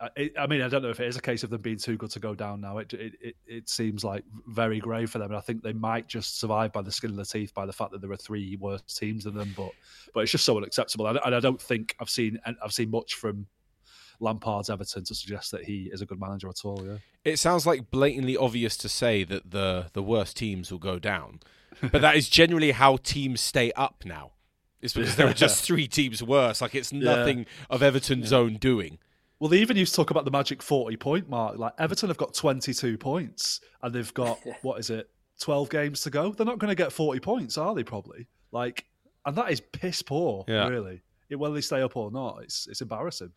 uh, 0.00 0.08
I 0.38 0.46
mean, 0.46 0.62
I 0.62 0.68
don't 0.68 0.82
know 0.82 0.88
if 0.88 0.98
it 0.98 1.06
is 1.06 1.16
a 1.16 1.20
case 1.20 1.42
of 1.42 1.50
them 1.50 1.60
being 1.60 1.76
too 1.76 1.96
good 1.96 2.10
to 2.12 2.20
go 2.20 2.34
down 2.34 2.60
now. 2.60 2.78
It 2.78 2.92
it, 2.94 3.12
it, 3.20 3.36
it 3.46 3.68
seems 3.68 4.02
like 4.02 4.24
very 4.46 4.80
grave 4.80 5.10
for 5.10 5.18
them, 5.18 5.28
and 5.28 5.36
I 5.36 5.40
think 5.40 5.62
they 5.62 5.74
might 5.74 6.08
just 6.08 6.40
survive 6.40 6.72
by 6.72 6.80
the 6.80 6.90
skin 6.90 7.10
of 7.10 7.16
their 7.16 7.24
teeth 7.26 7.52
by 7.52 7.66
the 7.66 7.72
fact 7.72 7.92
that 7.92 8.00
there 8.00 8.10
are 8.10 8.16
three 8.16 8.56
worse 8.56 8.82
teams 8.82 9.24
than 9.24 9.34
them. 9.34 9.52
But 9.56 9.72
but 10.14 10.20
it's 10.20 10.32
just 10.32 10.46
so 10.46 10.56
unacceptable, 10.56 11.06
and, 11.06 11.20
and 11.24 11.34
I 11.34 11.40
don't 11.40 11.60
think 11.60 11.94
I've 12.00 12.08
seen 12.08 12.38
and 12.46 12.56
I've 12.64 12.72
seen 12.72 12.90
much 12.90 13.14
from 13.14 13.46
Lampard's 14.20 14.70
Everton 14.70 15.04
to 15.04 15.14
suggest 15.14 15.50
that 15.50 15.64
he 15.64 15.90
is 15.92 16.00
a 16.00 16.06
good 16.06 16.20
manager 16.20 16.48
at 16.48 16.64
all. 16.64 16.82
Yeah. 16.86 16.96
It 17.24 17.38
sounds 17.38 17.66
like 17.66 17.90
blatantly 17.90 18.38
obvious 18.38 18.78
to 18.78 18.88
say 18.88 19.24
that 19.24 19.50
the 19.50 19.86
the 19.92 20.02
worst 20.02 20.36
teams 20.36 20.72
will 20.72 20.78
go 20.78 20.98
down, 20.98 21.40
but 21.92 22.00
that 22.00 22.16
is 22.16 22.28
generally 22.30 22.70
how 22.70 22.96
teams 22.96 23.42
stay 23.42 23.70
up 23.72 24.04
now. 24.06 24.32
It's 24.80 24.94
because 24.94 25.16
there 25.16 25.28
are 25.28 25.34
just 25.34 25.62
three 25.66 25.86
teams 25.86 26.22
worse. 26.22 26.62
Like 26.62 26.74
it's 26.74 26.90
nothing 26.90 27.44
of 27.68 27.82
Everton's 27.82 28.32
own 28.32 28.54
doing. 28.54 28.98
Well, 29.40 29.48
they 29.48 29.58
even 29.58 29.76
used 29.76 29.94
to 29.94 29.96
talk 29.96 30.10
about 30.10 30.24
the 30.26 30.30
magic 30.30 30.62
40 30.62 30.96
point 30.98 31.28
mark. 31.28 31.58
Like 31.58 31.72
Everton 31.78 32.08
have 32.08 32.18
got 32.18 32.34
22 32.34 32.98
points 32.98 33.60
and 33.82 33.92
they've 33.94 34.12
got, 34.14 34.38
what 34.62 34.78
is 34.78 34.90
it, 34.90 35.08
12 35.40 35.70
games 35.70 36.02
to 36.02 36.10
go. 36.10 36.30
They're 36.32 36.44
not 36.46 36.58
going 36.58 36.68
to 36.70 36.74
get 36.74 36.92
40 36.92 37.20
points, 37.20 37.56
are 37.56 37.74
they? 37.74 37.82
Probably. 37.82 38.28
Like, 38.52 38.84
and 39.24 39.34
that 39.36 39.50
is 39.50 39.60
piss 39.60 40.02
poor, 40.02 40.44
Yeah. 40.46 40.68
really. 40.68 41.00
It, 41.30 41.36
whether 41.36 41.54
they 41.54 41.60
stay 41.62 41.80
up 41.80 41.96
or 41.96 42.10
not, 42.10 42.40
it's 42.42 42.66
it's 42.66 42.80
embarrassing. 42.82 43.32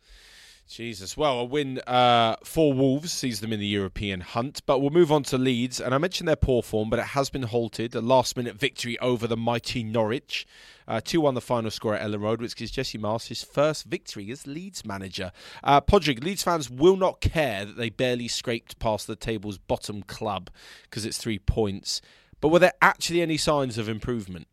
Jesus. 0.68 1.16
Well, 1.18 1.40
a 1.40 1.44
win 1.44 1.80
uh, 1.80 2.38
for 2.44 2.74
Wolves 2.74 3.12
sees 3.12 3.42
them 3.42 3.54
in 3.54 3.60
the 3.60 3.68
European 3.68 4.22
hunt. 4.22 4.62
But 4.66 4.80
we'll 4.80 4.90
move 4.90 5.12
on 5.12 5.24
to 5.24 5.38
Leeds. 5.38 5.80
And 5.80 5.94
I 5.94 5.98
mentioned 5.98 6.28
their 6.28 6.36
poor 6.36 6.64
form, 6.64 6.90
but 6.90 7.00
it 7.00 7.08
has 7.08 7.30
been 7.30 7.44
halted. 7.44 7.94
A 7.96 8.02
last 8.02 8.36
minute 8.38 8.56
victory 8.56 8.98
over 9.00 9.28
the 9.28 9.38
mighty 9.38 9.84
Norwich. 9.84 10.48
Uh, 10.88 11.00
2 11.00 11.22
1 11.22 11.34
the 11.34 11.42
final 11.42 11.72
score 11.72 11.96
at 11.96 12.02
Elland 12.02 12.22
Road, 12.22 12.42
which 12.42 12.56
gives 12.56 12.72
Jesse 12.72 12.98
Marsch 12.98 13.28
his 13.28 13.44
first 13.44 13.86
victory 13.86 14.32
as 14.32 14.48
Leeds 14.48 14.86
manager. 14.86 15.32
Uh, 15.64 15.80
Padraig, 15.80 16.24
Leeds 16.24 16.44
fans 16.44 16.70
will 16.70 16.98
not 16.98 17.22
care 17.22 17.64
that 17.66 17.78
they 17.78 17.90
barely 17.90 18.28
scraped 18.28 18.80
past 18.80 19.08
the 19.08 19.16
table's 19.16 19.58
bottom 19.58 20.04
club 20.04 20.50
because 20.84 21.06
it's 21.06 21.18
three 21.18 21.40
points. 21.40 22.02
But 22.42 22.50
were 22.50 22.60
there 22.60 22.74
actually 22.82 23.22
any 23.22 23.38
signs 23.38 23.78
of 23.78 23.88
improvement? 23.88 24.48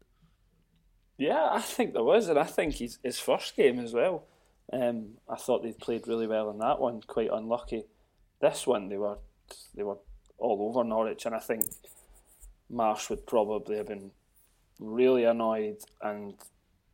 Yeah, 1.18 1.49
I 1.51 1.61
think 1.61 1.92
there 1.92 2.05
was, 2.05 2.29
and 2.29 2.38
I 2.38 2.44
think 2.44 2.75
he's, 2.75 2.99
his 3.03 3.18
first 3.18 3.57
game 3.57 3.79
as 3.81 3.92
well. 3.92 4.25
Um, 4.73 5.17
I 5.29 5.37
thought 5.37 5.63
they 5.63 5.73
played 5.73 6.07
really 6.07 6.27
well 6.27 6.51
in 6.51 6.59
that 6.59 6.81
one. 6.81 7.03
Quite 7.07 7.31
unlucky. 7.33 7.85
This 8.41 8.67
one, 8.67 8.89
they 8.89 8.97
were 8.97 9.19
they 9.75 9.83
were 9.83 9.99
all 10.39 10.69
over 10.69 10.85
Norwich, 10.85 11.27
and 11.27 11.35
I 11.35 11.41
think 11.41 11.65
Marsch 12.73 13.11
would 13.11 13.27
probably 13.27 13.77
have 13.77 13.89
been 13.89 14.13
really 14.79 15.25
annoyed 15.25 15.79
and 16.01 16.35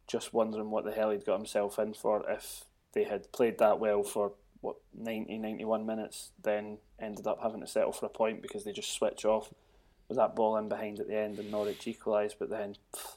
just 0.09 0.33
wondering 0.33 0.71
what 0.71 0.85
the 0.85 0.93
hell 0.93 1.11
he'd 1.11 1.27
got 1.27 1.39
himself 1.39 1.79
in 1.79 1.95
for 1.95 2.29
if 2.31 2.65
they 2.93 3.05
had 3.05 3.31
played 3.33 3.59
that 3.59 3.79
well 3.79 4.03
for 4.03 4.33
what 4.61 4.77
90, 4.97 5.39
91 5.39 5.87
minutes, 5.87 6.31
then 6.43 6.79
ended 6.99 7.27
up 7.27 7.41
having 7.43 7.61
to 7.61 7.67
settle 7.67 7.93
for 7.93 8.07
a 8.07 8.11
point 8.11 8.43
because 8.43 8.65
they 8.65 8.73
just 8.73 8.93
switch 8.93 9.25
off 9.25 9.53
with 10.09 10.17
that 10.17 10.35
ball 10.35 10.57
in 10.57 10.69
behind 10.69 10.99
at 10.99 11.09
the 11.09 11.17
end 11.17 11.39
and 11.39 11.51
Norwich 11.51 11.87
equalised. 11.87 12.37
But 12.39 12.51
then, 12.51 12.77
pff, 12.95 13.17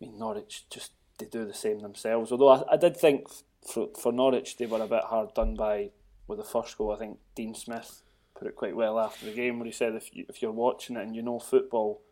I 0.00 0.06
mean, 0.06 0.18
Norwich 0.18 0.64
just 0.70 0.92
they 1.18 1.26
do 1.26 1.44
the 1.44 1.54
same 1.54 1.80
themselves. 1.80 2.32
Although 2.32 2.48
I, 2.48 2.62
I 2.72 2.76
did 2.76 2.96
think 2.96 3.28
for, 3.66 3.88
for 4.00 4.12
Norwich 4.12 4.56
they 4.56 4.66
were 4.66 4.82
a 4.82 4.86
bit 4.86 5.04
hard 5.04 5.34
done 5.34 5.54
by 5.54 5.90
with 6.26 6.38
the 6.38 6.44
first 6.44 6.78
goal. 6.78 6.92
I 6.92 6.98
think 6.98 7.18
Dean 7.34 7.54
Smith 7.54 8.02
put 8.34 8.48
it 8.48 8.56
quite 8.56 8.76
well 8.76 8.98
after 8.98 9.26
the 9.26 9.32
game 9.32 9.58
where 9.58 9.66
he 9.66 9.72
said 9.72 9.94
if 9.94 10.14
you, 10.14 10.24
if 10.28 10.40
you're 10.40 10.52
watching 10.52 10.96
it 10.96 11.02
and 11.02 11.14
you 11.14 11.22
know 11.22 11.38
football, 11.38 12.02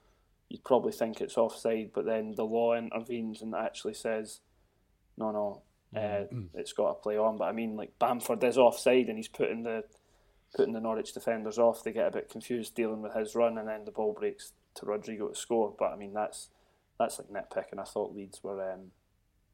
you'd 0.49 0.65
probably 0.65 0.93
think 0.93 1.21
it's 1.21 1.39
offside, 1.39 1.91
but 1.95 2.05
then 2.05 2.35
the 2.35 2.45
law 2.45 2.75
intervenes 2.75 3.43
and 3.43 3.55
actually 3.55 3.95
says, 3.95 4.41
no, 5.17 5.31
no, 5.31 5.63
uh, 5.95 5.99
mm-hmm. 6.01 6.45
it's 6.55 6.73
got 6.73 6.89
to 6.89 6.95
play 6.95 7.17
on. 7.17 7.37
But 7.37 7.45
I 7.47 7.53
mean, 7.53 7.77
like 7.77 7.99
Bamford 7.99 8.45
is 8.45 8.59
offside 8.59 9.09
and 9.09 9.17
he's 9.17 9.29
putting 9.29 9.63
the 9.63 9.85
putting 10.55 10.73
the 10.73 10.81
Norwich 10.81 11.13
defenders 11.13 11.59
off. 11.59 11.85
They 11.85 11.93
get 11.93 12.09
a 12.09 12.13
bit 12.13 12.31
confused 12.31 12.75
dealing 12.75 13.03
with 13.03 13.15
his 13.15 13.35
run, 13.35 13.59
and 13.59 13.69
then 13.69 13.85
the 13.85 13.91
ball 13.91 14.15
breaks 14.19 14.53
to 14.75 14.87
Rodrigo 14.87 15.29
to 15.29 15.35
score. 15.35 15.75
But 15.79 15.93
I 15.93 15.97
mean, 15.97 16.13
that's 16.13 16.49
that's 16.99 17.19
like 17.19 17.29
nitpicking. 17.29 17.81
I 17.81 17.85
thought 17.85 18.15
Leeds 18.15 18.41
were 18.43 18.73
um, 18.73 18.93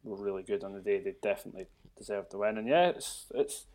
were 0.03 0.23
really 0.23 0.43
good 0.43 0.65
on 0.65 0.73
the 0.73 0.81
day. 0.81 1.01
They 1.01 1.15
definitely 1.23 1.67
deserved 1.97 2.33
the 2.33 2.39
win. 2.39 2.59
And 2.59 2.69
yeah, 2.69 2.89
it's 2.89 3.27
it's 3.35 3.67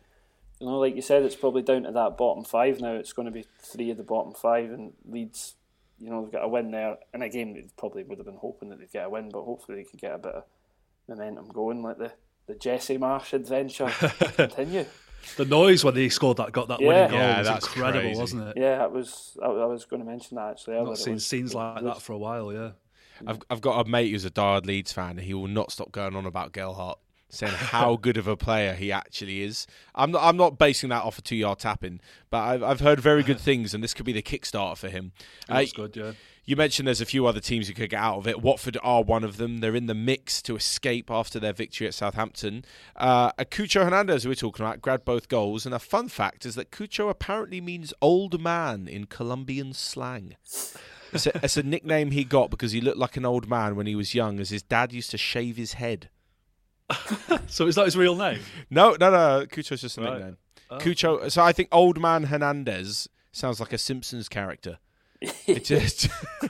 you 0.60 0.66
know, 0.66 0.78
like 0.78 0.94
you 0.94 1.02
said, 1.02 1.22
it's 1.22 1.36
probably 1.36 1.62
down 1.62 1.84
to 1.84 1.92
that 1.92 2.18
bottom 2.18 2.44
five 2.44 2.80
now. 2.80 2.94
It's 2.94 3.12
going 3.12 3.26
to 3.26 3.32
be 3.32 3.46
three 3.62 3.90
of 3.90 3.96
the 3.96 4.02
bottom 4.02 4.34
five, 4.34 4.70
and 4.70 4.92
Leeds, 5.08 5.54
you 5.98 6.10
know, 6.10 6.22
they've 6.22 6.32
got 6.32 6.44
a 6.44 6.48
win 6.48 6.70
there 6.70 6.98
in 7.14 7.22
a 7.22 7.28
game 7.28 7.54
they 7.54 7.64
probably 7.78 8.02
would 8.02 8.18
have 8.18 8.26
been 8.26 8.36
hoping 8.36 8.68
that 8.68 8.78
they'd 8.78 8.92
get 8.92 9.06
a 9.06 9.10
win, 9.10 9.30
but 9.30 9.42
hopefully 9.42 9.78
they 9.78 9.84
can 9.84 9.98
get 9.98 10.14
a 10.14 10.18
bit 10.18 10.34
of 10.34 10.44
momentum 11.08 11.48
going, 11.48 11.82
like 11.82 11.98
the 11.98 12.12
the 12.46 12.54
Jesse 12.54 12.98
Marsch 12.98 13.32
adventure 13.32 13.86
continue. 14.36 14.84
The 15.36 15.44
noise 15.44 15.84
when 15.84 15.94
they 15.94 16.08
scored 16.08 16.38
that 16.38 16.52
got 16.52 16.68
that 16.68 16.80
yeah. 16.80 16.88
winning 16.88 17.10
goal 17.10 17.18
yeah, 17.18 17.38
was 17.38 17.48
incredible, 17.48 18.00
crazy. 18.00 18.20
wasn't 18.20 18.48
it? 18.48 18.56
Yeah, 18.56 18.84
it 18.84 18.90
was. 18.90 19.36
I, 19.42 19.46
I 19.46 19.66
was 19.66 19.84
going 19.84 20.02
to 20.02 20.08
mention 20.08 20.36
that 20.36 20.50
actually. 20.50 20.76
I've 20.76 20.86
not 20.86 20.98
seen 20.98 21.14
was, 21.14 21.26
scenes 21.26 21.54
like 21.54 21.82
that 21.84 22.02
for 22.02 22.12
a 22.12 22.18
while. 22.18 22.52
Yeah, 22.52 22.70
I've 23.26 23.40
I've 23.48 23.60
got 23.60 23.86
a 23.86 23.88
mate 23.88 24.10
who's 24.10 24.24
a 24.24 24.30
diehard 24.30 24.66
Leeds 24.66 24.92
fan. 24.92 25.10
And 25.10 25.20
He 25.20 25.34
will 25.34 25.48
not 25.48 25.72
stop 25.72 25.92
going 25.92 26.16
on 26.16 26.26
about 26.26 26.52
Gelhardt 26.52 26.98
saying 27.30 27.52
how 27.52 27.96
good 27.96 28.16
of 28.16 28.26
a 28.26 28.36
player 28.36 28.74
he 28.74 28.92
actually 28.92 29.42
is. 29.42 29.66
I'm 29.94 30.10
not, 30.10 30.22
I'm 30.22 30.36
not 30.36 30.58
basing 30.58 30.90
that 30.90 31.02
off 31.02 31.18
a 31.18 31.22
two 31.22 31.36
yard 31.36 31.58
tapping, 31.58 32.00
but 32.30 32.38
I've, 32.38 32.62
I've 32.62 32.80
heard 32.80 33.00
very 33.00 33.22
good 33.22 33.40
things, 33.40 33.74
and 33.74 33.82
this 33.82 33.94
could 33.94 34.06
be 34.06 34.12
the 34.12 34.22
kickstarter 34.22 34.76
for 34.76 34.88
him. 34.88 35.12
That's 35.48 35.72
uh, 35.72 35.76
good, 35.76 35.96
yeah. 35.96 36.12
You 36.50 36.56
mentioned 36.56 36.88
there's 36.88 37.00
a 37.00 37.06
few 37.06 37.26
other 37.26 37.38
teams 37.38 37.68
who 37.68 37.74
could 37.74 37.90
get 37.90 38.00
out 38.00 38.18
of 38.18 38.26
it. 38.26 38.42
Watford 38.42 38.76
are 38.82 39.04
one 39.04 39.22
of 39.22 39.36
them. 39.36 39.58
They're 39.58 39.76
in 39.76 39.86
the 39.86 39.94
mix 39.94 40.42
to 40.42 40.56
escape 40.56 41.08
after 41.08 41.38
their 41.38 41.52
victory 41.52 41.86
at 41.86 41.94
Southampton. 41.94 42.64
Uh, 42.96 43.30
Cucho 43.44 43.84
Hernandez, 43.84 44.24
who 44.24 44.30
we're 44.30 44.34
talking 44.34 44.64
about, 44.64 44.80
grabbed 44.80 45.04
both 45.04 45.28
goals. 45.28 45.64
And 45.64 45.72
a 45.72 45.78
fun 45.78 46.08
fact 46.08 46.44
is 46.44 46.56
that 46.56 46.72
Cucho 46.72 47.08
apparently 47.08 47.60
means 47.60 47.94
old 48.02 48.40
man 48.40 48.88
in 48.88 49.04
Colombian 49.04 49.74
slang. 49.74 50.34
It's 51.12 51.26
a, 51.26 51.40
it's 51.44 51.56
a, 51.56 51.62
nickname 51.62 52.10
he 52.10 52.24
got 52.24 52.50
because 52.50 52.72
he 52.72 52.80
looked 52.80 52.98
like 52.98 53.16
an 53.16 53.24
old 53.24 53.48
man 53.48 53.76
when 53.76 53.86
he 53.86 53.94
was 53.94 54.14
young, 54.14 54.40
as 54.40 54.50
his 54.50 54.62
dad 54.62 54.92
used 54.92 55.10
to 55.10 55.18
shave 55.18 55.56
his 55.56 55.74
head. 55.74 56.08
so 57.46 57.66
is 57.66 57.74
that 57.76 57.84
his 57.84 57.96
real 57.96 58.16
name? 58.16 58.40
No, 58.70 58.96
no, 58.98 59.10
no. 59.10 59.46
Cucho's 59.46 59.80
just 59.80 59.98
a 59.98 60.02
right. 60.02 60.12
nickname. 60.14 60.36
Oh. 60.70 60.78
Cucho. 60.78 61.30
So 61.30 61.42
I 61.42 61.52
think 61.52 61.68
Old 61.72 62.00
Man 62.00 62.24
Hernandez 62.24 63.08
sounds 63.32 63.60
like 63.60 63.72
a 63.72 63.78
Simpsons 63.78 64.28
character. 64.28 64.78
it 65.46 65.64
just, 65.66 66.08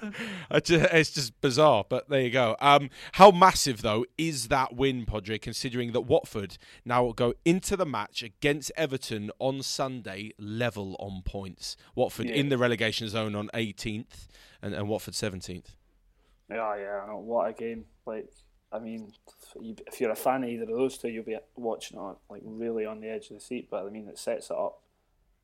it's 0.50 1.10
just 1.10 1.40
bizarre, 1.40 1.84
but 1.88 2.08
there 2.08 2.20
you 2.20 2.30
go. 2.30 2.56
Um, 2.60 2.88
how 3.12 3.32
massive 3.32 3.82
though 3.82 4.04
is 4.16 4.46
that 4.46 4.76
win, 4.76 5.06
Padre? 5.06 5.38
Considering 5.38 5.90
that 5.90 6.02
Watford 6.02 6.56
now 6.84 7.02
will 7.02 7.12
go 7.12 7.34
into 7.44 7.76
the 7.76 7.86
match 7.86 8.22
against 8.22 8.70
Everton 8.76 9.32
on 9.40 9.62
Sunday, 9.62 10.32
level 10.38 10.94
on 11.00 11.22
points. 11.22 11.76
Watford 11.96 12.28
yeah. 12.28 12.36
in 12.36 12.48
the 12.48 12.58
relegation 12.58 13.08
zone 13.08 13.34
on 13.34 13.48
18th, 13.54 14.28
and, 14.62 14.72
and 14.72 14.88
Watford 14.88 15.14
17th. 15.14 15.74
Yeah, 16.48 16.76
yeah. 16.76 17.00
What 17.14 17.50
a 17.50 17.52
game! 17.52 17.86
Like, 18.06 18.30
I 18.72 18.78
mean, 18.78 19.12
if 19.86 20.00
you're 20.00 20.10
a 20.10 20.16
fan 20.16 20.44
of 20.44 20.50
either 20.50 20.62
of 20.62 20.68
those 20.68 20.98
two, 20.98 21.08
you'll 21.08 21.24
be 21.24 21.36
watching 21.56 21.98
it 21.98 22.16
like 22.30 22.42
really 22.44 22.86
on 22.86 23.00
the 23.00 23.08
edge 23.08 23.30
of 23.30 23.34
the 23.34 23.40
seat. 23.40 23.68
But 23.70 23.84
I 23.84 23.90
mean, 23.90 24.08
it 24.08 24.18
sets 24.18 24.50
it 24.50 24.56
up, 24.56 24.80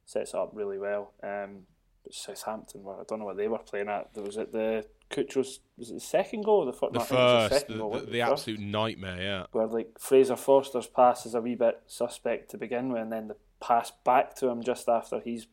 sets 0.04 0.34
it 0.34 0.36
up 0.36 0.50
really 0.54 0.78
well. 0.78 1.12
Um, 1.22 1.66
but 2.04 2.14
Southampton 2.14 2.84
were 2.84 3.00
I 3.00 3.02
don't 3.08 3.18
know 3.18 3.24
what 3.24 3.36
they 3.36 3.48
were 3.48 3.58
playing 3.58 3.88
at. 3.88 4.14
There 4.14 4.22
was 4.22 4.36
it 4.36 4.52
the 4.52 4.86
Cucho's 5.10 5.60
was 5.76 5.90
it 5.90 5.94
the 5.94 6.00
second 6.00 6.44
goal 6.44 6.60
or 6.60 6.66
the, 6.66 6.98
the 6.98 7.00
first, 7.00 7.66
the, 7.66 7.74
goal, 7.74 7.92
the, 7.92 8.00
the, 8.00 8.10
the 8.12 8.20
absolute 8.20 8.60
nightmare, 8.60 9.20
yeah. 9.20 9.46
Where 9.50 9.66
like 9.66 9.98
Fraser 9.98 10.36
Forster's 10.36 10.86
pass 10.86 11.26
is 11.26 11.34
a 11.34 11.40
wee 11.40 11.56
bit 11.56 11.82
suspect 11.88 12.50
to 12.52 12.58
begin 12.58 12.90
with, 12.92 13.02
and 13.02 13.12
then 13.12 13.28
the 13.28 13.36
pass 13.60 13.90
back 14.04 14.36
to 14.36 14.48
him 14.48 14.62
just 14.62 14.88
after 14.88 15.18
he's 15.18 15.48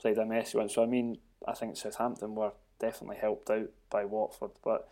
played 0.00 0.18
a 0.18 0.24
messy 0.24 0.58
one. 0.58 0.68
So 0.68 0.84
I 0.84 0.86
mean, 0.86 1.18
I 1.46 1.54
think 1.54 1.76
Southampton 1.76 2.36
were 2.36 2.52
definitely 2.78 3.16
helped 3.16 3.50
out 3.50 3.70
by 3.90 4.04
Watford, 4.04 4.52
but 4.62 4.88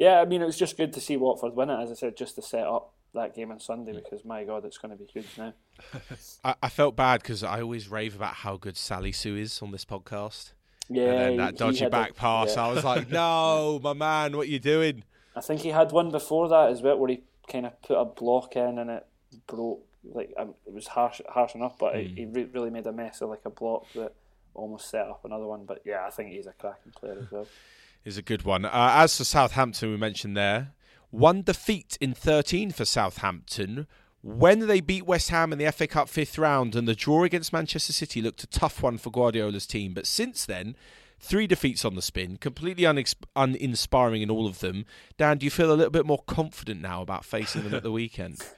yeah, 0.00 0.18
I 0.18 0.24
mean, 0.24 0.40
it 0.40 0.46
was 0.46 0.56
just 0.56 0.78
good 0.78 0.94
to 0.94 1.00
see 1.00 1.18
Watford 1.18 1.54
win 1.54 1.68
it, 1.68 1.78
as 1.78 1.90
I 1.90 1.94
said, 1.94 2.16
just 2.16 2.34
to 2.36 2.42
set 2.42 2.66
up 2.66 2.94
that 3.12 3.34
game 3.34 3.50
on 3.50 3.60
Sunday 3.60 3.92
because 3.92 4.24
my 4.24 4.44
God, 4.44 4.64
it's 4.64 4.78
going 4.78 4.96
to 4.96 4.96
be 4.96 5.04
huge 5.04 5.26
now. 5.36 5.52
I, 6.44 6.54
I, 6.62 6.68
felt 6.70 6.96
bad 6.96 7.20
because 7.20 7.44
I 7.44 7.60
always 7.60 7.90
rave 7.90 8.16
about 8.16 8.32
how 8.32 8.56
good 8.56 8.76
Salisu 8.76 9.38
is 9.38 9.60
on 9.60 9.72
this 9.72 9.84
podcast. 9.84 10.52
Yeah, 10.88 11.02
and 11.02 11.18
then 11.18 11.36
that 11.36 11.58
dodgy 11.58 11.86
back 11.90 12.12
a, 12.12 12.14
pass, 12.14 12.56
yeah. 12.56 12.64
I 12.64 12.72
was 12.72 12.82
like, 12.82 13.10
no, 13.10 13.78
my 13.82 13.92
man, 13.92 14.34
what 14.34 14.46
are 14.46 14.50
you 14.50 14.58
doing? 14.58 15.04
I 15.36 15.42
think 15.42 15.60
he 15.60 15.68
had 15.68 15.92
one 15.92 16.10
before 16.10 16.48
that 16.48 16.70
as 16.70 16.80
well, 16.80 16.96
where 16.96 17.10
he 17.10 17.20
kind 17.46 17.66
of 17.66 17.82
put 17.82 18.00
a 18.00 18.06
block 18.06 18.56
in 18.56 18.78
and 18.78 18.88
it 18.88 19.06
broke. 19.46 19.84
Like 20.02 20.32
um, 20.38 20.54
it 20.66 20.72
was 20.72 20.86
harsh, 20.86 21.20
harsh 21.28 21.54
enough, 21.54 21.76
but 21.78 21.92
mm. 21.92 22.16
he 22.16 22.24
re- 22.24 22.48
really 22.54 22.70
made 22.70 22.86
a 22.86 22.92
mess 22.92 23.20
of 23.20 23.28
like 23.28 23.42
a 23.44 23.50
block 23.50 23.84
that 23.94 24.14
almost 24.54 24.88
set 24.88 25.06
up 25.06 25.26
another 25.26 25.44
one. 25.44 25.66
But 25.66 25.82
yeah, 25.84 26.06
I 26.06 26.10
think 26.10 26.32
he's 26.32 26.46
a 26.46 26.52
cracking 26.52 26.92
player 26.92 27.18
as 27.20 27.30
well 27.30 27.46
is 28.04 28.16
a 28.16 28.22
good 28.22 28.42
one. 28.42 28.64
Uh, 28.64 28.70
as 28.72 29.16
for 29.16 29.24
Southampton, 29.24 29.90
we 29.90 29.96
mentioned 29.96 30.36
there, 30.36 30.72
one 31.10 31.42
defeat 31.42 31.98
in 32.00 32.14
13 32.14 32.70
for 32.70 32.84
Southampton. 32.84 33.86
When 34.22 34.60
they 34.66 34.80
beat 34.80 35.06
West 35.06 35.30
Ham 35.30 35.52
in 35.52 35.58
the 35.58 35.70
FA 35.72 35.86
Cup 35.86 36.08
fifth 36.08 36.36
round, 36.36 36.76
and 36.76 36.86
the 36.86 36.94
draw 36.94 37.24
against 37.24 37.52
Manchester 37.52 37.92
City 37.92 38.20
looked 38.20 38.42
a 38.42 38.46
tough 38.46 38.82
one 38.82 38.98
for 38.98 39.10
Guardiola's 39.10 39.66
team. 39.66 39.94
But 39.94 40.06
since 40.06 40.44
then, 40.44 40.76
three 41.18 41.46
defeats 41.46 41.84
on 41.84 41.94
the 41.94 42.02
spin, 42.02 42.36
completely 42.36 42.84
unexp- 42.84 43.24
uninspiring 43.34 44.20
in 44.22 44.30
all 44.30 44.46
of 44.46 44.60
them. 44.60 44.84
Dan, 45.16 45.38
do 45.38 45.44
you 45.44 45.50
feel 45.50 45.72
a 45.72 45.74
little 45.74 45.90
bit 45.90 46.06
more 46.06 46.22
confident 46.26 46.82
now 46.82 47.00
about 47.00 47.24
facing 47.24 47.62
them 47.62 47.74
at 47.74 47.82
the 47.82 47.92
weekend? 47.92 48.44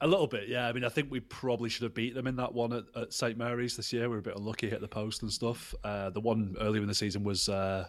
A 0.00 0.06
little 0.06 0.28
bit, 0.28 0.48
yeah. 0.48 0.68
I 0.68 0.72
mean, 0.72 0.84
I 0.84 0.90
think 0.90 1.10
we 1.10 1.18
probably 1.18 1.68
should 1.68 1.82
have 1.82 1.92
beat 1.92 2.14
them 2.14 2.28
in 2.28 2.36
that 2.36 2.54
one 2.54 2.72
at, 2.72 2.84
at 2.94 3.12
St 3.12 3.36
Mary's 3.36 3.76
this 3.76 3.92
year. 3.92 4.02
We 4.02 4.10
were 4.10 4.18
a 4.18 4.22
bit 4.22 4.36
unlucky, 4.36 4.70
hit 4.70 4.80
the 4.80 4.86
post 4.86 5.22
and 5.22 5.32
stuff. 5.32 5.74
Uh, 5.82 6.10
the 6.10 6.20
one 6.20 6.54
earlier 6.60 6.82
in 6.82 6.86
the 6.86 6.94
season 6.94 7.24
was 7.24 7.48
uh, 7.48 7.88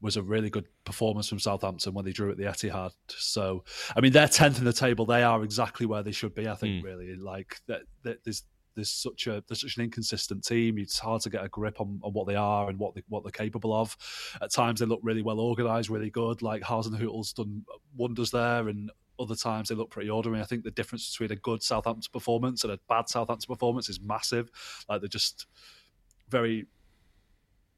was 0.00 0.16
a 0.16 0.22
really 0.22 0.50
good 0.50 0.66
performance 0.84 1.28
from 1.28 1.38
Southampton 1.38 1.92
when 1.92 2.04
they 2.04 2.12
drew 2.12 2.30
at 2.30 2.36
the 2.36 2.44
Etihad. 2.44 2.92
So, 3.08 3.64
I 3.96 4.00
mean, 4.00 4.12
they're 4.12 4.28
tenth 4.28 4.58
in 4.58 4.64
the 4.64 4.72
table. 4.72 5.06
They 5.06 5.22
are 5.22 5.42
exactly 5.42 5.86
where 5.86 6.02
they 6.02 6.12
should 6.12 6.34
be. 6.34 6.48
I 6.48 6.54
think, 6.54 6.82
mm. 6.82 6.84
really, 6.84 7.16
like 7.16 7.60
that. 7.66 7.82
There's 8.02 8.44
there's 8.74 8.90
such 8.90 9.26
a 9.26 9.42
there's 9.48 9.62
such 9.62 9.76
an 9.76 9.82
inconsistent 9.82 10.44
team. 10.44 10.78
It's 10.78 11.00
hard 11.00 11.22
to 11.22 11.30
get 11.30 11.44
a 11.44 11.48
grip 11.48 11.80
on, 11.80 11.98
on 12.04 12.12
what 12.12 12.28
they 12.28 12.36
are 12.36 12.68
and 12.68 12.78
what 12.78 12.94
they, 12.94 13.02
what 13.08 13.24
they're 13.24 13.32
capable 13.32 13.74
of. 13.74 13.96
At 14.40 14.52
times, 14.52 14.78
they 14.78 14.86
look 14.86 15.00
really 15.02 15.22
well 15.22 15.40
organised, 15.40 15.90
really 15.90 16.10
good. 16.10 16.42
Like 16.42 16.62
Hasenhüttl's 16.62 17.32
done 17.32 17.64
wonders 17.96 18.30
there, 18.30 18.68
and 18.68 18.90
other 19.18 19.34
times 19.34 19.68
they 19.68 19.74
look 19.74 19.90
pretty 19.90 20.10
ordinary. 20.10 20.40
I 20.40 20.46
think 20.46 20.62
the 20.62 20.70
difference 20.70 21.10
between 21.10 21.36
a 21.36 21.40
good 21.40 21.62
Southampton 21.62 22.08
performance 22.12 22.62
and 22.62 22.72
a 22.72 22.78
bad 22.88 23.08
Southampton 23.08 23.52
performance 23.52 23.88
is 23.88 24.00
massive. 24.00 24.48
Like 24.88 25.00
they're 25.00 25.08
just 25.08 25.46
very 26.28 26.66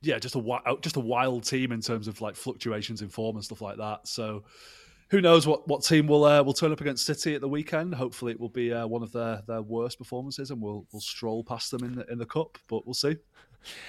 yeah, 0.02 0.18
just 0.18 0.34
a 0.34 0.60
just 0.80 0.96
a 0.96 1.00
wild 1.00 1.44
team 1.44 1.72
in 1.72 1.80
terms 1.80 2.08
of 2.08 2.20
like 2.20 2.36
fluctuations 2.36 3.02
in 3.02 3.08
form 3.08 3.36
and 3.36 3.44
stuff 3.44 3.60
like 3.60 3.76
that. 3.76 4.06
So 4.06 4.44
who 5.10 5.20
knows 5.20 5.46
what, 5.46 5.66
what 5.66 5.82
team 5.82 6.06
will 6.06 6.24
uh, 6.24 6.42
will 6.42 6.54
turn 6.54 6.72
up 6.72 6.80
against 6.80 7.04
City 7.04 7.34
at 7.34 7.40
the 7.40 7.48
weekend? 7.48 7.94
Hopefully, 7.94 8.32
it 8.32 8.40
will 8.40 8.48
be 8.48 8.72
uh, 8.72 8.86
one 8.86 9.02
of 9.02 9.12
their, 9.12 9.42
their 9.46 9.60
worst 9.60 9.98
performances, 9.98 10.50
and 10.50 10.62
we'll 10.62 10.86
we'll 10.92 11.00
stroll 11.00 11.44
past 11.44 11.70
them 11.70 11.84
in 11.84 11.96
the 11.96 12.06
in 12.10 12.18
the 12.18 12.26
cup. 12.26 12.58
But 12.68 12.86
we'll 12.86 12.94
see. 12.94 13.16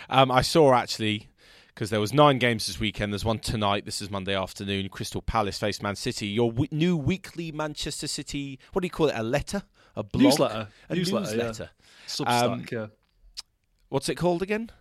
Um, 0.09 0.31
I 0.31 0.41
saw 0.41 0.73
actually 0.73 1.29
because 1.67 1.91
there 1.91 2.01
was 2.01 2.11
nine 2.11 2.39
games 2.39 2.67
this 2.67 2.79
weekend. 2.79 3.13
There's 3.13 3.23
one 3.23 3.39
tonight. 3.39 3.85
This 3.85 4.01
is 4.01 4.09
Monday 4.09 4.35
afternoon. 4.35 4.89
Crystal 4.89 5.21
Palace 5.21 5.59
face 5.59 5.81
Man 5.81 5.95
City. 5.95 6.27
Your 6.27 6.51
w- 6.51 6.69
new 6.71 6.97
weekly 6.97 7.51
Manchester 7.51 8.07
City. 8.07 8.59
What 8.73 8.81
do 8.81 8.87
you 8.87 8.91
call 8.91 9.07
it? 9.07 9.15
A 9.15 9.23
letter? 9.23 9.63
A 9.95 10.03
blog? 10.03 10.23
Newsletter. 10.23 10.67
A 10.89 10.95
newsletter. 10.95 11.37
newsletter. 11.37 11.69
Yeah. 11.71 12.07
Substack. 12.07 12.43
Um, 12.43 12.65
yeah. 12.71 12.87
What's 13.89 14.09
it 14.09 14.15
called 14.15 14.41
again? 14.41 14.71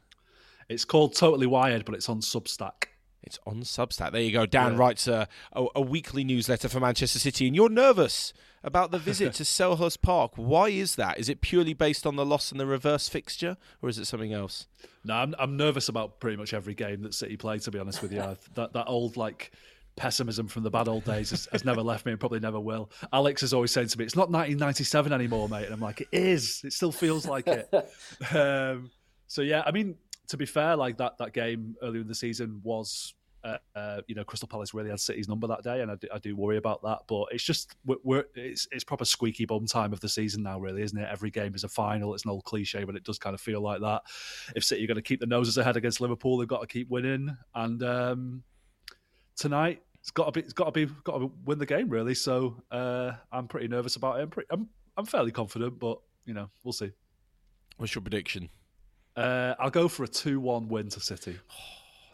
It's 0.71 0.85
called 0.85 1.15
Totally 1.15 1.47
Wired, 1.47 1.85
but 1.85 1.95
it's 1.95 2.09
on 2.09 2.21
Substack. 2.21 2.85
It's 3.23 3.39
on 3.47 3.61
Substack. 3.63 4.13
There 4.13 4.23
you 4.23 4.33
go. 4.33 4.47
Dan 4.47 4.73
Yeah. 4.73 4.79
writes 4.79 5.07
a, 5.07 5.29
a, 5.53 5.67
a 5.77 5.81
weekly 5.83 6.25
newsletter 6.25 6.69
for 6.69 6.81
Manchester 6.81 7.19
City, 7.19 7.47
and 7.47 7.55
you're 7.55 7.69
nervous 7.69 8.33
about 8.63 8.91
the 8.93 8.99
visit 8.99 9.35
to 9.35 9.43
Selhurst 9.45 10.01
Park. 10.01 10.33
Why 10.37 10.69
is 10.71 10.95
that? 10.97 11.19
Is 11.19 11.29
it 11.29 11.41
purely 11.43 11.75
based 11.75 12.07
on 12.07 12.17
the 12.17 12.25
loss 12.25 12.51
and 12.51 12.59
the 12.61 12.67
reverse 12.67 13.09
fixture, 13.09 13.57
or 13.83 13.89
is 13.91 13.99
it 13.99 14.07
something 14.07 14.33
else? 14.33 14.69
No, 15.05 15.15
I'm 15.17 15.35
I'm 15.39 15.57
nervous 15.57 15.89
about 15.89 16.19
pretty 16.21 16.37
much 16.39 16.55
every 16.55 16.75
game 16.75 17.03
that 17.03 17.13
City 17.15 17.37
play. 17.37 17.59
To 17.59 17.71
be 17.71 17.79
honest 17.79 18.01
with 18.01 18.13
you, 18.13 18.21
I- 18.23 18.37
that 18.55 18.73
that 18.73 18.87
old 18.87 19.17
like 19.19 19.53
pessimism 19.97 20.49
from 20.49 20.63
the 20.63 20.71
bad 20.71 20.89
old 20.89 21.05
days 21.05 21.31
has, 21.31 21.47
has 21.53 21.65
never 21.65 21.83
left 21.83 22.07
me 22.07 22.13
and 22.13 22.21
probably 22.21 22.41
never 22.41 22.61
will. 22.61 22.91
Alex 23.13 23.43
is 23.43 23.53
always 23.53 23.71
saying 23.73 23.89
to 23.89 23.99
me, 23.99 24.05
"It's 24.05 24.17
not 24.17 24.31
1997 24.31 25.13
anymore, 25.13 25.49
mate," 25.49 25.65
and 25.65 25.75
I'm 25.75 25.81
like, 25.81 26.01
"It 26.01 26.09
is. 26.13 26.63
It 26.65 26.73
still 26.73 26.93
feels 26.93 27.27
like 27.27 27.47
it." 27.49 27.69
um, 28.35 28.91
so 29.27 29.43
yeah, 29.43 29.63
I 29.67 29.73
mean, 29.73 29.97
to 30.31 30.37
be 30.37 30.47
fair, 30.47 30.77
like 30.77 30.97
that 30.99 31.19
that 31.19 31.33
game 31.33 31.77
earlier 31.83 32.01
in 32.01 32.09
the 32.09 32.15
season 32.15 32.61
was. 32.63 33.15
Uh, 33.43 33.57
uh, 33.75 34.03
you 34.07 34.15
know, 34.15 34.23
Crystal 34.23 34.47
Palace 34.47 34.75
really 34.75 34.91
had 34.91 35.01
City's 35.01 35.27
number 35.27 35.47
that 35.47 35.63
day, 35.63 35.81
and 35.81 35.91
I 35.91 35.95
do, 35.95 36.09
I 36.13 36.19
do 36.19 36.37
worry 36.37 36.59
about 36.59 36.83
that. 36.83 36.99
But 37.09 37.29
it's 37.31 37.43
just 37.43 37.75
we're, 37.87 37.97
we're 38.05 38.25
it's 38.35 38.69
it's 38.71 38.85
proper 38.85 39.07
squeaky 39.07 39.47
bum 39.47 39.65
time 39.65 39.95
of 39.95 40.01
the 40.01 40.11
season 40.11 40.43
now, 40.43 40.61
really, 40.61 40.83
isn't 40.83 40.99
it? 40.99 41.09
Every 41.11 41.31
game 41.31 41.55
is 41.55 41.65
a 41.65 41.69
final. 41.69 42.13
It's 42.13 42.25
an 42.25 42.31
old 42.31 42.45
cliche, 42.45 42.85
but 42.85 42.97
it 42.97 43.03
does 43.03 43.19
kind 43.19 43.33
of 43.33 43.41
feel 43.41 43.63
like 43.63 43.81
that. 43.81 44.03
If 44.55 44.63
City 44.63 44.85
are 44.85 44.87
going 44.87 44.97
to 44.97 45.03
keep 45.03 45.21
the 45.21 45.27
noses 45.27 45.57
ahead 45.57 45.79
against 45.79 46.03
Liverpool, 46.03 46.37
they've 46.37 46.47
got 46.47 46.61
to 46.61 46.67
keep 46.67 46.91
winning. 46.91 47.35
And 47.55 47.83
um, 47.83 48.43
tonight, 49.37 49.83
it's 50.01 50.11
got 50.11 50.27
to 50.27 50.33
be 50.33 50.41
it's 50.41 50.53
got 50.53 50.67
to 50.67 50.73
be 50.73 50.93
got 51.05 51.17
to 51.17 51.33
win 51.47 51.59
the 51.59 51.65
game, 51.65 51.89
really. 51.89 52.15
So 52.15 52.63
uh, 52.71 53.13
I'm 53.33 53.49
pretty 53.49 53.69
nervous 53.69 53.97
about 53.97 54.21
it. 54.21 54.25
I'm, 54.25 54.31
pretty, 54.31 54.49
I'm 54.51 54.69
I'm 54.99 55.07
fairly 55.07 55.33
confident, 55.33 55.79
but 55.79 55.99
you 56.27 56.35
know, 56.35 56.51
we'll 56.63 56.75
see. 56.75 56.93
What's 57.79 57.95
your 57.95 58.03
prediction? 58.03 58.51
Uh, 59.17 59.55
I'll 59.59 59.71
go 59.71 59.89
for 59.89 60.05
a 60.05 60.09
two-one 60.09 60.69
win 60.69 60.89
to 60.91 61.01
City. 61.01 61.39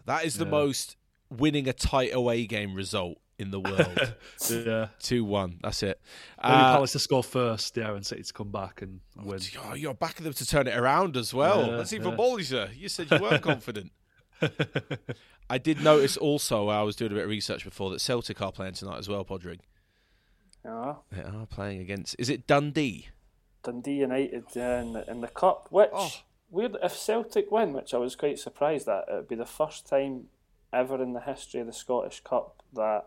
That 0.07 0.25
is 0.25 0.39
the 0.39 0.45
Yeah. 0.45 0.51
most 0.53 0.97
winning 1.31 1.67
a 1.69 1.73
tight 1.73 2.15
away 2.15 2.47
game 2.47 2.75
result 2.77 3.19
in 3.41 3.51
the 3.51 3.59
world. 3.59 4.15
yeah. 4.51 4.87
2 5.01 5.25
1. 5.25 5.59
That's 5.65 5.83
it. 5.83 6.01
Maybe 6.41 6.55
Uh, 6.55 6.73
Palace 6.75 6.93
to 6.93 7.01
score 7.01 7.25
first, 7.25 7.77
yeah, 7.77 7.93
and 7.93 8.07
City 8.07 8.23
to 8.23 8.33
come 8.33 8.53
back 8.53 8.83
and 8.83 9.01
win. 9.17 9.41
oh, 9.65 9.75
you're 9.75 9.95
backing 9.95 10.23
them 10.23 10.33
to 10.35 10.47
turn 10.47 10.69
it 10.69 10.77
around 10.77 11.17
as 11.17 11.35
well. 11.35 11.67
Yeah, 11.67 11.77
That's 11.79 11.93
even 11.93 12.11
yeah. 12.13 12.17
ballsier. 12.17 12.77
You 12.77 12.89
said 12.89 13.11
you 13.11 13.19
weren't 13.21 13.43
confident. 13.53 13.91
I 15.51 15.59
did 15.59 15.83
notice 15.83 16.17
also, 16.17 16.69
I 16.69 16.83
was 16.83 16.95
doing 16.97 17.11
a 17.13 17.15
bit 17.17 17.25
of 17.25 17.31
research 17.31 17.65
before, 17.65 17.91
that 17.91 18.01
Celtic 18.01 18.41
are 18.41 18.53
playing 18.53 18.75
tonight 18.75 18.99
as 18.99 19.09
well, 19.09 19.25
Padraig. 19.25 19.59
Yeah. 20.65 20.95
They 21.11 21.23
are 21.23 21.47
playing 21.47 21.81
against. 21.81 22.17
Is 22.19 22.29
it 22.31 22.47
Dundee? 22.47 23.09
Dundee 23.65 23.95
United 23.95 24.45
yeah, 24.55 24.83
in, 24.83 24.93
the, 24.93 25.11
in 25.11 25.21
the 25.21 25.29
cup, 25.29 25.67
which 25.71 25.91
Oh. 25.93 26.11
Weird 26.51 26.77
if 26.83 26.97
Celtic 26.97 27.51
win, 27.51 27.73
which 27.73 27.93
I 27.95 27.99
was 27.99 28.17
quite 28.17 28.39
surprised 28.39 28.89
at. 28.89 29.05
It 29.09 29.15
would 29.15 29.29
be 29.29 29.35
the 29.37 29.45
first 29.47 29.87
time 29.87 30.29
ever 30.73 31.03
in 31.03 31.13
the 31.13 31.21
history 31.21 31.61
of 31.61 31.67
the 31.67 31.73
Scottish 31.73 32.21
Cup 32.21 32.63
that 32.75 33.07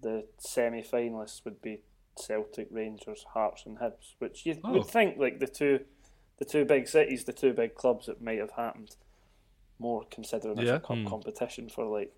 the 0.00 0.24
semi-finalists 0.38 1.44
would 1.44 1.60
be 1.62 1.80
Celtic, 2.16 2.68
Rangers, 2.70 3.24
Hearts, 3.34 3.64
and 3.66 3.78
Hibs. 3.78 4.14
Which 4.18 4.46
you 4.46 4.58
Oh. 4.64 4.72
would 4.74 4.86
think 4.86 5.18
like 5.18 5.38
the 5.40 5.46
two, 5.46 5.84
the 6.38 6.44
two 6.44 6.64
big 6.64 6.88
cities, 6.88 7.24
the 7.24 7.32
two 7.32 7.52
big 7.52 7.74
clubs, 7.74 8.08
it 8.08 8.20
might 8.22 8.38
have 8.38 8.52
happened 8.52 8.96
more 9.78 10.04
considering 10.10 10.56
it's 10.58 10.70
a 10.70 10.78
cup 10.80 10.96
Hmm. 10.98 11.06
competition 11.06 11.68
for 11.68 11.84
like 11.84 12.14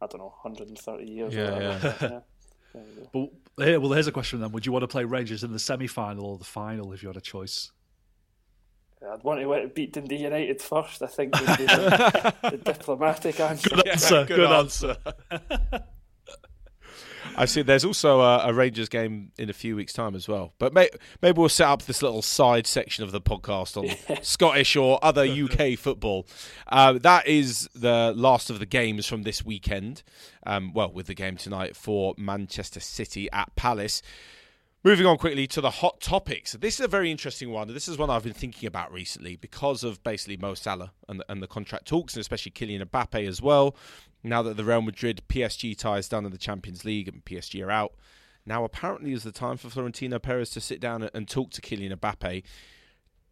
I 0.00 0.06
don't 0.06 0.18
know, 0.18 0.34
130 0.42 1.04
years. 1.08 1.32
Yeah, 1.32 1.42
or 1.42 1.52
whatever. 1.52 1.96
yeah. 2.00 2.08
yeah. 2.10 2.20
There 2.72 2.82
you 2.82 3.08
go. 3.12 3.30
But 3.54 3.66
here, 3.68 3.78
well, 3.80 3.92
here's 3.92 4.06
a 4.06 4.12
question 4.12 4.40
then: 4.40 4.50
Would 4.52 4.64
you 4.66 4.72
want 4.72 4.82
to 4.82 4.88
play 4.88 5.04
Rangers 5.04 5.44
in 5.44 5.52
the 5.52 5.58
semi-final 5.58 6.24
or 6.24 6.38
the 6.38 6.44
final 6.44 6.92
if 6.94 7.02
you 7.02 7.08
had 7.08 7.16
a 7.18 7.20
choice? 7.20 7.70
I'd 9.10 9.22
want 9.22 9.40
to 9.40 9.46
win- 9.46 9.70
beat 9.74 9.92
Dundee 9.92 10.16
United 10.16 10.60
first. 10.60 11.02
I 11.02 11.06
think 11.06 11.34
would 11.34 11.58
be 11.58 11.66
the, 11.66 12.34
the 12.50 12.56
diplomatic 12.58 13.40
answer. 13.40 13.68
Good 13.68 13.88
answer. 13.88 14.24
Good, 14.24 14.52
answer. 14.52 14.96
I 17.36 17.46
see. 17.46 17.62
There's 17.62 17.84
also 17.84 18.20
a, 18.20 18.48
a 18.48 18.52
Rangers 18.52 18.88
game 18.88 19.32
in 19.38 19.48
a 19.48 19.52
few 19.54 19.74
weeks' 19.76 19.92
time 19.92 20.14
as 20.14 20.28
well. 20.28 20.52
But 20.58 20.74
may, 20.74 20.90
maybe 21.22 21.38
we'll 21.38 21.48
set 21.48 21.68
up 21.68 21.82
this 21.82 22.02
little 22.02 22.22
side 22.22 22.66
section 22.66 23.04
of 23.04 23.12
the 23.12 23.20
podcast 23.20 23.76
on 23.76 24.18
Scottish 24.22 24.76
or 24.76 24.98
other 25.02 25.24
UK 25.24 25.78
football. 25.78 26.26
Uh, 26.68 26.94
that 26.94 27.26
is 27.26 27.68
the 27.74 28.12
last 28.14 28.50
of 28.50 28.58
the 28.58 28.66
games 28.66 29.06
from 29.06 29.22
this 29.22 29.44
weekend. 29.44 30.02
Um, 30.46 30.72
well, 30.74 30.92
with 30.92 31.06
the 31.06 31.14
game 31.14 31.36
tonight 31.36 31.74
for 31.76 32.14
Manchester 32.18 32.80
City 32.80 33.30
at 33.32 33.54
Palace. 33.56 34.02
Moving 34.84 35.06
on 35.06 35.16
quickly 35.16 35.46
to 35.46 35.60
the 35.60 35.70
hot 35.70 36.00
topics. 36.00 36.54
This 36.54 36.80
is 36.80 36.86
a 36.86 36.88
very 36.88 37.12
interesting 37.12 37.52
one. 37.52 37.72
This 37.72 37.86
is 37.86 37.96
one 37.96 38.10
I've 38.10 38.24
been 38.24 38.32
thinking 38.32 38.66
about 38.66 38.92
recently 38.92 39.36
because 39.36 39.84
of 39.84 40.02
basically 40.02 40.36
Mo 40.36 40.54
Salah 40.54 40.90
and 41.08 41.20
the, 41.20 41.24
and 41.30 41.40
the 41.40 41.46
contract 41.46 41.86
talks, 41.86 42.14
and 42.14 42.20
especially 42.20 42.50
Kylian 42.50 42.84
Mbappe 42.86 43.24
as 43.28 43.40
well. 43.40 43.76
Now 44.24 44.42
that 44.42 44.56
the 44.56 44.64
Real 44.64 44.82
Madrid 44.82 45.22
PSG 45.28 45.78
tie 45.78 45.98
is 45.98 46.08
done 46.08 46.24
in 46.24 46.32
the 46.32 46.38
Champions 46.38 46.84
League 46.84 47.06
and 47.06 47.24
PSG 47.24 47.64
are 47.64 47.70
out, 47.70 47.94
now 48.44 48.64
apparently 48.64 49.12
is 49.12 49.22
the 49.22 49.30
time 49.30 49.56
for 49.56 49.70
Florentino 49.70 50.18
Perez 50.18 50.50
to 50.50 50.60
sit 50.60 50.80
down 50.80 51.08
and 51.14 51.28
talk 51.28 51.52
to 51.52 51.60
Kylian 51.60 51.96
Mbappe. 51.96 52.42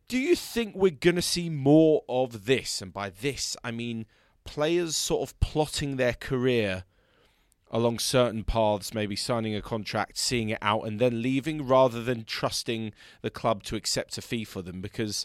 Do 0.07 0.19
you 0.19 0.37
think 0.37 0.77
we're 0.77 0.93
going 0.93 1.17
to 1.17 1.23
see 1.23 1.51
more 1.51 2.05
of 2.09 2.47
this? 2.47 2.81
And 2.81 2.93
by 2.93 3.11
this, 3.11 3.57
I 3.65 3.73
mean 3.73 4.07
players 4.45 4.95
sort 4.95 5.29
of 5.29 5.41
plotting 5.41 5.97
their 5.97 6.15
career 6.15 6.85
along 7.71 7.99
certain 7.99 8.43
paths, 8.43 8.93
maybe 8.93 9.14
signing 9.14 9.55
a 9.55 9.62
contract, 9.62 10.18
seeing 10.18 10.49
it 10.49 10.59
out, 10.61 10.83
and 10.83 10.99
then 10.99 11.23
leaving 11.23 11.66
rather 11.66 12.03
than 12.03 12.25
trusting 12.25 12.93
the 13.23 13.31
club 13.31 13.62
to 13.62 13.77
accept 13.77 14.18
a 14.18 14.23
fee 14.23 14.45
for 14.45 14.61
them 14.61 14.81
because 14.81 15.25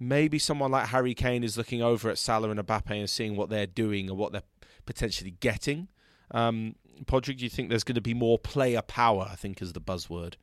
maybe 0.00 0.38
someone 0.38 0.70
like 0.70 0.88
Harry 0.88 1.14
Kane 1.14 1.44
is 1.44 1.56
looking 1.56 1.82
over 1.82 2.10
at 2.10 2.18
Salah 2.18 2.50
and 2.50 2.60
Mbappe 2.60 2.90
and 2.90 3.10
seeing 3.10 3.36
what 3.36 3.50
they're 3.50 3.66
doing 3.66 4.08
and 4.08 4.18
what 4.18 4.32
they're 4.32 4.42
potentially 4.86 5.32
getting. 5.32 5.88
Um, 6.30 6.76
Padraig, 7.06 7.38
do 7.38 7.44
you 7.44 7.50
think 7.50 7.68
there's 7.68 7.84
going 7.84 7.94
to 7.96 8.00
be 8.00 8.14
more 8.14 8.38
player 8.38 8.82
power? 8.82 9.28
I 9.30 9.36
think 9.36 9.60
is 9.60 9.72
the 9.72 9.80
buzzword. 9.80 10.34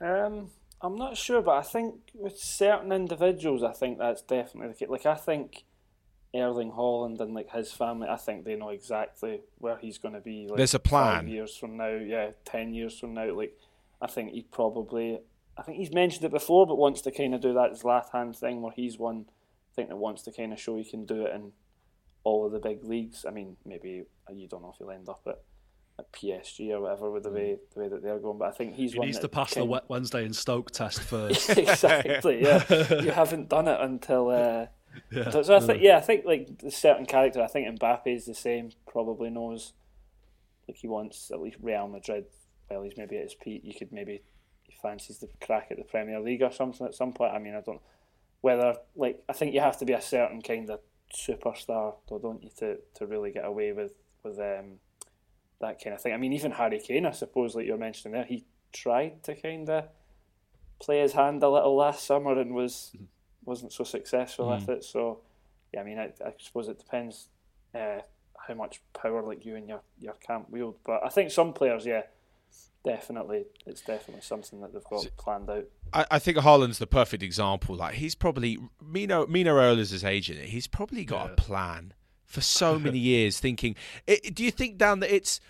Um, 0.00 0.50
I'm 0.80 0.96
not 0.96 1.16
sure, 1.16 1.42
but 1.42 1.56
I 1.56 1.62
think 1.62 1.94
with 2.14 2.38
certain 2.38 2.92
individuals, 2.92 3.62
I 3.62 3.72
think 3.72 3.98
that's 3.98 4.22
definitely 4.22 4.68
the 4.68 4.74
case. 4.74 4.88
Like 4.88 5.06
I 5.06 5.14
think 5.14 5.64
Erling 6.34 6.72
Haaland 6.72 7.20
and 7.20 7.34
like 7.34 7.50
his 7.50 7.72
family, 7.72 8.08
I 8.08 8.16
think 8.16 8.44
they 8.44 8.56
know 8.56 8.70
exactly 8.70 9.42
where 9.58 9.76
he's 9.76 9.98
going 9.98 10.14
to 10.14 10.20
be. 10.20 10.46
Like, 10.48 10.56
There's 10.56 10.74
a 10.74 10.78
plan. 10.78 11.24
Five 11.24 11.28
years 11.28 11.56
from 11.56 11.76
now, 11.76 11.94
yeah, 11.94 12.30
ten 12.44 12.72
years 12.72 12.98
from 12.98 13.14
now. 13.14 13.34
Like 13.34 13.58
I 14.00 14.06
think 14.06 14.32
he 14.32 14.42
probably, 14.42 15.20
I 15.58 15.62
think 15.62 15.78
he's 15.78 15.92
mentioned 15.92 16.24
it 16.24 16.30
before, 16.30 16.66
but 16.66 16.76
wants 16.78 17.02
to 17.02 17.10
kind 17.10 17.34
of 17.34 17.40
do 17.40 17.52
that 17.54 17.72
Zlatan 17.72 18.34
thing 18.36 18.62
where 18.62 18.72
he's 18.72 18.98
one. 18.98 19.26
I 19.28 19.74
think 19.74 19.88
that 19.88 19.96
wants 19.96 20.22
to 20.22 20.32
kind 20.32 20.52
of 20.52 20.60
show 20.60 20.76
he 20.76 20.84
can 20.84 21.04
do 21.06 21.26
it 21.26 21.34
in 21.34 21.52
all 22.24 22.46
of 22.46 22.52
the 22.52 22.58
big 22.58 22.84
leagues. 22.84 23.24
I 23.26 23.30
mean, 23.30 23.56
maybe 23.64 24.04
uh, 24.28 24.32
you 24.32 24.48
don't 24.48 24.62
know 24.62 24.70
if 24.70 24.78
he'll 24.78 24.90
end 24.90 25.08
up 25.08 25.22
at. 25.26 25.40
At 25.98 26.10
PSG 26.10 26.70
or 26.70 26.80
whatever, 26.80 27.10
with 27.10 27.24
the 27.24 27.30
way 27.30 27.58
the 27.74 27.80
way 27.80 27.88
that 27.88 28.02
they're 28.02 28.18
going, 28.18 28.38
but 28.38 28.48
I 28.48 28.52
think 28.52 28.74
he's 28.74 28.94
He 28.94 28.98
one 28.98 29.08
needs 29.08 29.18
to 29.18 29.28
pass 29.28 29.52
the 29.52 29.82
Wednesday 29.88 30.24
in 30.24 30.32
Stoke 30.32 30.70
test 30.70 31.00
first. 31.02 31.50
exactly. 31.50 32.42
Yeah, 32.42 32.64
you 33.02 33.10
haven't 33.14 33.50
done 33.50 33.68
it 33.68 33.78
until. 33.78 34.30
Uh, 34.30 34.66
yeah. 35.10 35.30
so, 35.30 35.42
so 35.42 35.56
I 35.56 35.60
think, 35.60 35.82
yeah, 35.82 35.96
I 35.96 36.00
think 36.00 36.24
like 36.24 36.58
the 36.58 36.70
certain 36.70 37.06
character. 37.06 37.42
I 37.42 37.46
think 37.46 37.78
Mbappe 37.78 38.06
is 38.06 38.26
the 38.26 38.34
same. 38.34 38.70
Probably 38.86 39.30
knows, 39.30 39.72
like 40.68 40.76
he 40.76 40.88
wants 40.88 41.30
at 41.32 41.40
least 41.40 41.58
Real 41.60 41.88
Madrid. 41.88 42.26
Well, 42.70 42.82
he's 42.82 42.96
maybe 42.96 43.16
at 43.16 43.24
his 43.24 43.34
peak. 43.34 43.62
You 43.64 43.74
could 43.74 43.92
maybe 43.92 44.22
he 44.64 44.74
fancies 44.80 45.18
the 45.18 45.28
crack 45.44 45.68
at 45.70 45.76
the 45.76 45.84
Premier 45.84 46.20
League 46.20 46.42
or 46.42 46.52
something 46.52 46.86
at 46.86 46.94
some 46.94 47.12
point. 47.12 47.34
I 47.34 47.38
mean, 47.38 47.54
I 47.54 47.60
don't 47.60 47.80
whether 48.40 48.74
like 48.94 49.22
I 49.28 49.32
think 49.32 49.54
you 49.54 49.60
have 49.60 49.78
to 49.78 49.84
be 49.84 49.94
a 49.94 50.00
certain 50.00 50.42
kind 50.42 50.68
of 50.68 50.80
superstar, 51.14 51.94
though, 52.08 52.18
don't 52.18 52.42
you, 52.42 52.50
to 52.58 52.78
to 52.96 53.06
really 53.06 53.30
get 53.30 53.44
away 53.44 53.72
with 53.72 53.92
with 54.22 54.38
um 54.38 54.78
that 55.60 55.82
kind 55.82 55.94
of 55.94 56.02
thing. 56.02 56.12
I 56.12 56.16
mean, 56.18 56.32
even 56.32 56.52
Harry 56.52 56.80
Kane, 56.80 57.06
I 57.06 57.12
suppose, 57.12 57.54
like 57.54 57.66
you're 57.66 57.78
mentioning 57.78 58.14
there, 58.14 58.24
he 58.24 58.44
tried 58.72 59.22
to 59.24 59.34
kind 59.34 59.68
of 59.70 59.84
play 60.80 61.00
his 61.00 61.12
hand 61.12 61.42
a 61.42 61.48
little 61.48 61.76
last 61.76 62.04
summer 62.04 62.38
and 62.38 62.52
was 62.54 62.92
wasn't 63.44 63.72
so 63.72 63.84
successful 63.84 64.50
with 64.50 64.68
it. 64.68 64.84
So, 64.84 65.20
yeah, 65.72 65.80
I 65.80 65.84
mean, 65.84 65.98
I, 65.98 66.12
I 66.24 66.32
suppose 66.38 66.68
it 66.68 66.78
depends 66.78 67.28
uh, 67.74 67.98
how 68.46 68.54
much 68.54 68.80
power 68.92 69.22
like 69.22 69.44
you 69.44 69.56
and 69.56 69.68
your 69.68 69.80
your 69.98 70.14
camp 70.14 70.50
wield. 70.50 70.76
But 70.84 71.00
I 71.04 71.08
think 71.08 71.30
some 71.30 71.52
players, 71.52 71.86
yeah, 71.86 72.02
definitely, 72.84 73.44
it's 73.66 73.80
definitely 73.80 74.22
something 74.22 74.60
that 74.60 74.72
they've 74.72 74.84
got 74.84 75.06
planned 75.16 75.50
out. 75.50 75.64
I, 75.92 76.06
I 76.12 76.18
think 76.18 76.38
Haaland's 76.38 76.78
the 76.78 76.86
perfect 76.86 77.22
example. 77.22 77.76
Like 77.76 77.94
he's 77.94 78.14
probably 78.14 78.58
Mino 78.80 79.26
Mino 79.26 79.54
Raiola 79.54 79.78
is 79.78 79.90
his 79.90 80.04
agent. 80.04 80.40
He's 80.40 80.66
probably 80.66 81.04
got 81.04 81.30
a 81.30 81.34
plan 81.34 81.94
for 82.24 82.40
so 82.40 82.78
many 82.78 82.98
years. 82.98 83.40
Thinking, 83.40 83.76
it, 84.06 84.34
do 84.34 84.44
you 84.44 84.50
think 84.50 84.78
down 84.78 85.00
that 85.00 85.14
it's 85.14 85.40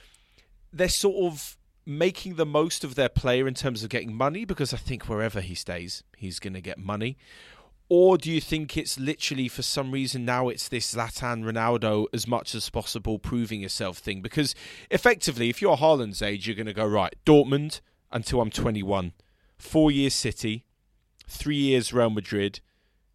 they're 0.72 0.88
sort 0.88 1.32
of 1.32 1.56
making 1.84 2.36
the 2.36 2.46
most 2.46 2.84
of 2.84 2.94
their 2.94 3.08
player 3.08 3.48
in 3.48 3.54
terms 3.54 3.82
of 3.82 3.90
getting 3.90 4.14
money 4.14 4.44
because 4.44 4.72
I 4.72 4.76
think 4.76 5.08
wherever 5.08 5.40
he 5.40 5.54
stays, 5.54 6.04
he's 6.16 6.38
going 6.38 6.54
to 6.54 6.60
get 6.60 6.78
money. 6.78 7.18
Or 7.94 8.16
do 8.16 8.32
you 8.32 8.40
think 8.40 8.78
it's 8.78 8.98
literally 8.98 9.48
for 9.48 9.60
some 9.60 9.90
reason 9.90 10.24
now 10.24 10.48
it's 10.48 10.66
this 10.66 10.94
Zlatan 10.94 11.44
Ronaldo 11.44 12.06
as 12.14 12.26
much 12.26 12.54
as 12.54 12.70
possible 12.70 13.18
proving 13.18 13.60
yourself 13.60 13.98
thing? 13.98 14.22
Because 14.22 14.54
effectively, 14.90 15.50
if 15.50 15.60
you're 15.60 15.76
Haaland's 15.76 16.22
age, 16.22 16.46
you're 16.46 16.56
going 16.56 16.64
to 16.64 16.72
go 16.72 16.86
right 16.86 17.14
Dortmund 17.26 17.82
until 18.10 18.40
I'm 18.40 18.48
21, 18.48 19.12
four 19.58 19.90
years 19.90 20.14
City, 20.14 20.64
three 21.28 21.58
years 21.58 21.92
Real 21.92 22.08
Madrid, 22.08 22.60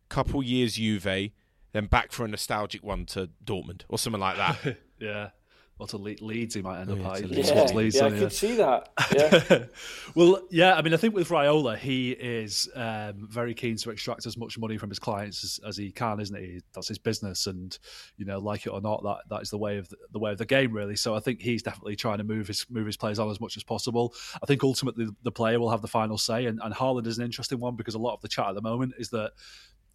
couple 0.10 0.44
years 0.44 0.76
Juve, 0.76 1.32
then 1.72 1.88
back 1.88 2.12
for 2.12 2.24
a 2.24 2.28
nostalgic 2.28 2.84
one 2.84 3.08
to 3.08 3.32
Dortmund 3.44 3.82
or 3.90 3.98
something 3.98 4.22
like 4.22 4.38
that. 4.38 4.78
Yeah. 5.00 5.30
What 5.78 5.94
a 5.94 5.98
Le- 5.98 6.16
Leeds 6.22 6.56
he 6.56 6.62
might 6.64 6.82
end 6.82 6.90
up 6.90 6.98
yeah, 6.98 7.12
at. 7.12 7.16
to 7.18 7.28
He 7.28 7.36
Leeds. 7.36 7.52
loves 7.52 7.72
Yeah, 7.72 7.78
Leeds, 7.78 7.96
yeah, 7.96 8.02
I 8.06 8.10
doesn't 8.10 8.20
could 8.20 8.34
see 8.34 8.56
that. 8.56 8.90
Yeah. 9.16 9.66
well, 10.16 10.42
yeah, 10.50 10.74
I 10.76 10.82
mean, 10.82 10.94
I 10.94 10.98
think 10.98 11.14
with 11.14 11.30
Raiola, 11.30 11.78
he 11.78 12.12
is 12.12 12.68
um, 12.76 13.28
very 13.30 13.54
keen 13.54 13.78
to 13.78 13.92
extract 13.92 14.26
as 14.26 14.38
much 14.38 14.58
money 14.58 14.78
from 14.78 14.90
his 14.90 14.98
clients 15.00 15.44
as, 15.44 15.60
as 15.68 15.78
he 15.78 15.92
can, 15.92 16.20
isn't 16.20 16.36
he? 16.36 16.62
That's 16.74 16.88
his 16.88 16.98
business, 16.98 17.46
and 17.48 17.78
you 18.18 18.26
know, 18.26 18.40
like 18.40 18.66
it 18.66 18.70
or 18.70 18.82
not, 18.82 19.04
that 19.04 19.18
that 19.30 19.42
is 19.44 19.50
the 19.52 19.58
way 19.58 19.78
of 19.78 19.88
the, 19.90 19.98
the 20.12 20.20
way 20.20 20.32
of 20.32 20.40
the 20.40 20.46
game, 20.46 20.72
really. 20.74 20.96
So 20.96 21.16
I 21.16 21.20
think 21.20 21.42
he's 21.42 21.62
definitely 21.62 21.96
trying 21.96 22.18
to 22.18 22.24
move 22.24 22.48
his 22.48 22.66
move 22.70 22.88
his 22.88 22.98
players 22.98 23.20
on 23.20 23.30
as 23.30 23.40
much 23.40 23.56
as 23.56 23.64
possible. 23.64 24.14
I 24.42 24.46
think 24.48 24.64
ultimately 24.64 25.08
the 25.24 25.32
player 25.32 25.60
will 25.60 25.70
have 25.70 25.82
the 25.84 25.88
final 25.88 26.18
say, 26.18 26.48
and, 26.48 26.60
and 26.64 26.74
Haaland 26.74 27.06
is 27.08 27.20
an 27.20 27.24
interesting 27.26 27.60
one 27.60 27.76
because 27.76 27.94
a 27.96 28.00
lot 28.00 28.14
of 28.16 28.22
the 28.22 28.28
chat 28.28 28.48
at 28.50 28.56
the 28.56 28.62
moment 28.62 28.94
is 28.98 29.10
that 29.12 29.32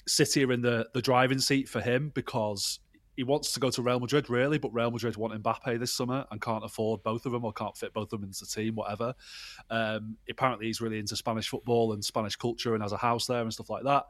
City 0.06 0.44
are 0.44 0.52
in 0.52 0.62
the 0.62 0.88
the 0.94 1.02
driving 1.02 1.38
seat 1.40 1.68
for 1.68 1.80
him 1.80 2.12
because 2.14 2.78
he 3.16 3.22
wants 3.22 3.52
to 3.52 3.60
go 3.60 3.70
to 3.70 3.82
Real 3.82 4.00
Madrid, 4.00 4.30
really, 4.30 4.58
but 4.58 4.72
Real 4.72 4.90
Madrid 4.90 5.16
want 5.16 5.40
Mbappe 5.42 5.78
this 5.78 5.92
summer 5.92 6.24
and 6.30 6.40
can't 6.40 6.64
afford 6.64 7.02
both 7.02 7.26
of 7.26 7.32
them 7.32 7.44
or 7.44 7.52
can't 7.52 7.76
fit 7.76 7.92
both 7.92 8.12
of 8.12 8.20
them 8.20 8.24
into 8.24 8.40
the 8.40 8.46
team, 8.46 8.74
whatever. 8.74 9.14
Um, 9.70 10.16
apparently, 10.30 10.66
he's 10.66 10.80
really 10.80 10.98
into 10.98 11.16
Spanish 11.16 11.48
football 11.48 11.92
and 11.92 12.04
Spanish 12.04 12.36
culture 12.36 12.74
and 12.74 12.82
has 12.82 12.92
a 12.92 12.96
house 12.96 13.26
there 13.26 13.42
and 13.42 13.52
stuff 13.52 13.70
like 13.70 13.84
that. 13.84 14.06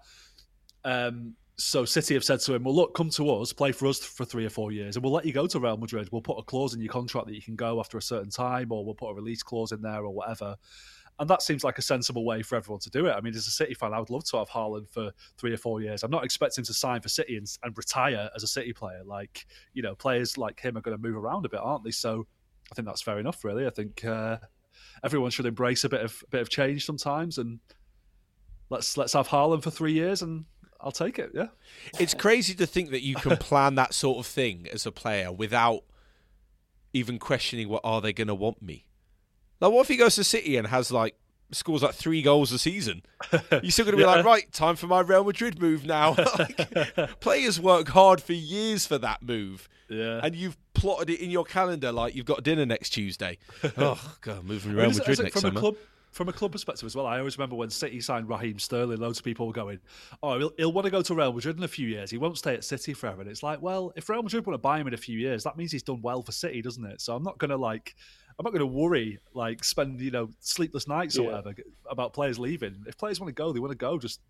Um, 0.84 1.34
so 1.56 1.84
City 1.84 2.14
have 2.14 2.24
said 2.24 2.40
to 2.40 2.54
him, 2.54 2.64
"Well, 2.64 2.74
look, 2.74 2.94
come 2.94 3.10
to 3.10 3.30
us, 3.30 3.52
play 3.52 3.72
for 3.72 3.86
us 3.86 3.98
for 3.98 4.24
three 4.24 4.46
or 4.46 4.50
four 4.50 4.72
years, 4.72 4.96
and 4.96 5.04
we'll 5.04 5.12
let 5.12 5.26
you 5.26 5.32
go 5.32 5.46
to 5.46 5.60
Real 5.60 5.76
Madrid. 5.76 6.08
We'll 6.10 6.22
put 6.22 6.38
a 6.38 6.42
clause 6.42 6.74
in 6.74 6.80
your 6.80 6.92
contract 6.92 7.26
that 7.26 7.34
you 7.34 7.42
can 7.42 7.56
go 7.56 7.78
after 7.78 7.98
a 7.98 8.02
certain 8.02 8.30
time, 8.30 8.72
or 8.72 8.84
we'll 8.84 8.94
put 8.94 9.10
a 9.10 9.14
release 9.14 9.42
clause 9.42 9.72
in 9.72 9.82
there, 9.82 10.04
or 10.04 10.10
whatever." 10.10 10.56
And 11.22 11.30
that 11.30 11.40
seems 11.40 11.62
like 11.62 11.78
a 11.78 11.82
sensible 11.82 12.24
way 12.24 12.42
for 12.42 12.56
everyone 12.56 12.80
to 12.80 12.90
do 12.90 13.06
it. 13.06 13.12
I 13.12 13.20
mean, 13.20 13.32
as 13.32 13.46
a 13.46 13.52
City 13.52 13.74
fan, 13.74 13.94
I 13.94 14.00
would 14.00 14.10
love 14.10 14.24
to 14.24 14.38
have 14.38 14.50
Haaland 14.50 14.88
for 14.90 15.12
three 15.38 15.52
or 15.52 15.56
four 15.56 15.80
years. 15.80 16.02
I'm 16.02 16.10
not 16.10 16.24
expecting 16.24 16.62
him 16.62 16.66
to 16.66 16.74
sign 16.74 17.00
for 17.00 17.08
City 17.08 17.36
and, 17.36 17.46
and 17.62 17.78
retire 17.78 18.28
as 18.34 18.42
a 18.42 18.48
City 18.48 18.72
player. 18.72 19.02
Like, 19.06 19.46
you 19.72 19.84
know, 19.84 19.94
players 19.94 20.36
like 20.36 20.58
him 20.58 20.76
are 20.76 20.80
going 20.80 20.96
to 20.96 21.00
move 21.00 21.14
around 21.14 21.46
a 21.46 21.48
bit, 21.48 21.60
aren't 21.62 21.84
they? 21.84 21.92
So 21.92 22.26
I 22.72 22.74
think 22.74 22.88
that's 22.88 23.02
fair 23.02 23.20
enough, 23.20 23.44
really. 23.44 23.68
I 23.68 23.70
think 23.70 24.04
uh, 24.04 24.38
everyone 25.04 25.30
should 25.30 25.46
embrace 25.46 25.84
a 25.84 25.88
bit 25.88 26.00
of 26.00 26.24
bit 26.30 26.40
of 26.40 26.50
change 26.50 26.84
sometimes, 26.84 27.38
and 27.38 27.60
let's 28.68 28.96
let's 28.96 29.12
have 29.12 29.28
Haaland 29.28 29.62
for 29.62 29.70
three 29.70 29.92
years, 29.92 30.22
and 30.22 30.46
I'll 30.80 30.90
take 30.90 31.20
it. 31.20 31.30
Yeah, 31.32 31.50
It's 32.00 32.14
crazy 32.14 32.56
to 32.56 32.66
think 32.66 32.90
that 32.90 33.04
you 33.04 33.14
can 33.14 33.36
plan 33.40 33.76
that 33.76 33.94
sort 33.94 34.18
of 34.18 34.26
thing 34.26 34.66
as 34.72 34.86
a 34.86 34.90
player 34.90 35.30
without 35.30 35.84
even 36.92 37.20
questioning 37.20 37.68
what 37.68 37.82
are 37.84 38.00
they 38.00 38.12
going 38.12 38.26
to 38.26 38.34
want 38.34 38.60
me. 38.60 38.86
Like, 39.62 39.72
what 39.72 39.82
if 39.82 39.88
he 39.88 39.96
goes 39.96 40.16
to 40.16 40.24
City 40.24 40.56
and 40.56 40.66
has 40.66 40.90
like 40.90 41.14
scores 41.52 41.82
like 41.82 41.94
three 41.94 42.20
goals 42.20 42.50
a 42.50 42.58
season? 42.58 43.02
You're 43.52 43.70
still 43.70 43.84
going 43.84 43.92
to 43.92 43.96
be 43.98 44.02
Yeah. 44.02 44.16
like, 44.16 44.24
right, 44.24 44.52
time 44.52 44.74
for 44.74 44.88
my 44.88 45.00
Real 45.00 45.22
Madrid 45.24 45.60
move 45.60 45.86
now. 45.86 46.16
Like, 46.38 47.20
players 47.20 47.60
work 47.60 47.88
hard 47.88 48.20
for 48.20 48.32
years 48.32 48.86
for 48.86 48.98
that 48.98 49.22
move, 49.22 49.68
yeah. 49.88 50.20
and 50.22 50.34
you've 50.34 50.56
plotted 50.74 51.10
it 51.10 51.20
in 51.20 51.30
your 51.30 51.44
calendar 51.44 51.92
like 51.92 52.16
you've 52.16 52.26
got 52.26 52.42
dinner 52.42 52.66
next 52.66 52.90
Tuesday. 52.90 53.38
oh 53.78 54.16
God, 54.20 54.44
moving 54.44 54.72
I 54.72 54.74
Real 54.74 54.88
mean, 54.88 54.98
Madrid 54.98 55.18
next 55.20 55.32
from 55.34 55.40
summer. 55.42 55.58
a 55.58 55.60
club 55.60 55.76
from 56.10 56.28
a 56.28 56.32
club 56.32 56.52
perspective 56.52 56.84
as 56.84 56.94
well. 56.94 57.06
I 57.06 57.18
always 57.20 57.38
remember 57.38 57.56
when 57.56 57.70
City 57.70 58.00
signed 58.02 58.28
Raheem 58.28 58.58
Sterling. 58.58 58.98
Loads 58.98 59.18
of 59.20 59.24
people 59.24 59.46
were 59.46 59.52
going, 59.52 59.78
"Oh, 60.22 60.38
he'll, 60.38 60.52
he'll 60.58 60.72
want 60.72 60.84
to 60.86 60.90
go 60.90 61.02
to 61.02 61.14
Real 61.14 61.32
Madrid 61.32 61.56
in 61.56 61.62
a 61.62 61.68
few 61.68 61.86
years. 61.88 62.10
He 62.10 62.18
won't 62.18 62.36
stay 62.36 62.52
at 62.54 62.64
City 62.64 62.92
forever." 62.94 63.20
And 63.22 63.30
it's 63.30 63.42
like, 63.42 63.62
well, 63.62 63.92
if 63.96 64.08
Real 64.08 64.22
Madrid 64.22 64.44
want 64.44 64.54
to 64.54 64.58
buy 64.58 64.78
him 64.80 64.88
in 64.88 64.94
a 64.94 64.98
few 64.98 65.18
years, 65.18 65.44
that 65.44 65.56
means 65.56 65.70
he's 65.72 65.82
done 65.84 66.02
well 66.02 66.20
for 66.22 66.32
City, 66.32 66.60
doesn't 66.62 66.84
it? 66.84 67.00
So 67.00 67.14
I'm 67.14 67.22
not 67.22 67.38
going 67.38 67.50
to 67.50 67.56
like. 67.56 67.94
I'm 68.38 68.44
not 68.44 68.50
going 68.50 68.60
to 68.60 68.66
worry, 68.66 69.18
like 69.34 69.64
spend 69.64 70.00
you 70.00 70.10
know 70.10 70.30
sleepless 70.40 70.88
nights 70.88 71.18
or 71.18 71.22
Yeah. 71.22 71.28
whatever 71.36 71.54
about 71.90 72.12
players 72.12 72.38
leaving. 72.38 72.84
If 72.86 72.96
players 72.96 73.20
want 73.20 73.28
to 73.28 73.34
go, 73.34 73.52
they 73.52 73.60
want 73.60 73.72
to 73.72 73.76
go. 73.78 73.98
Just 73.98 74.20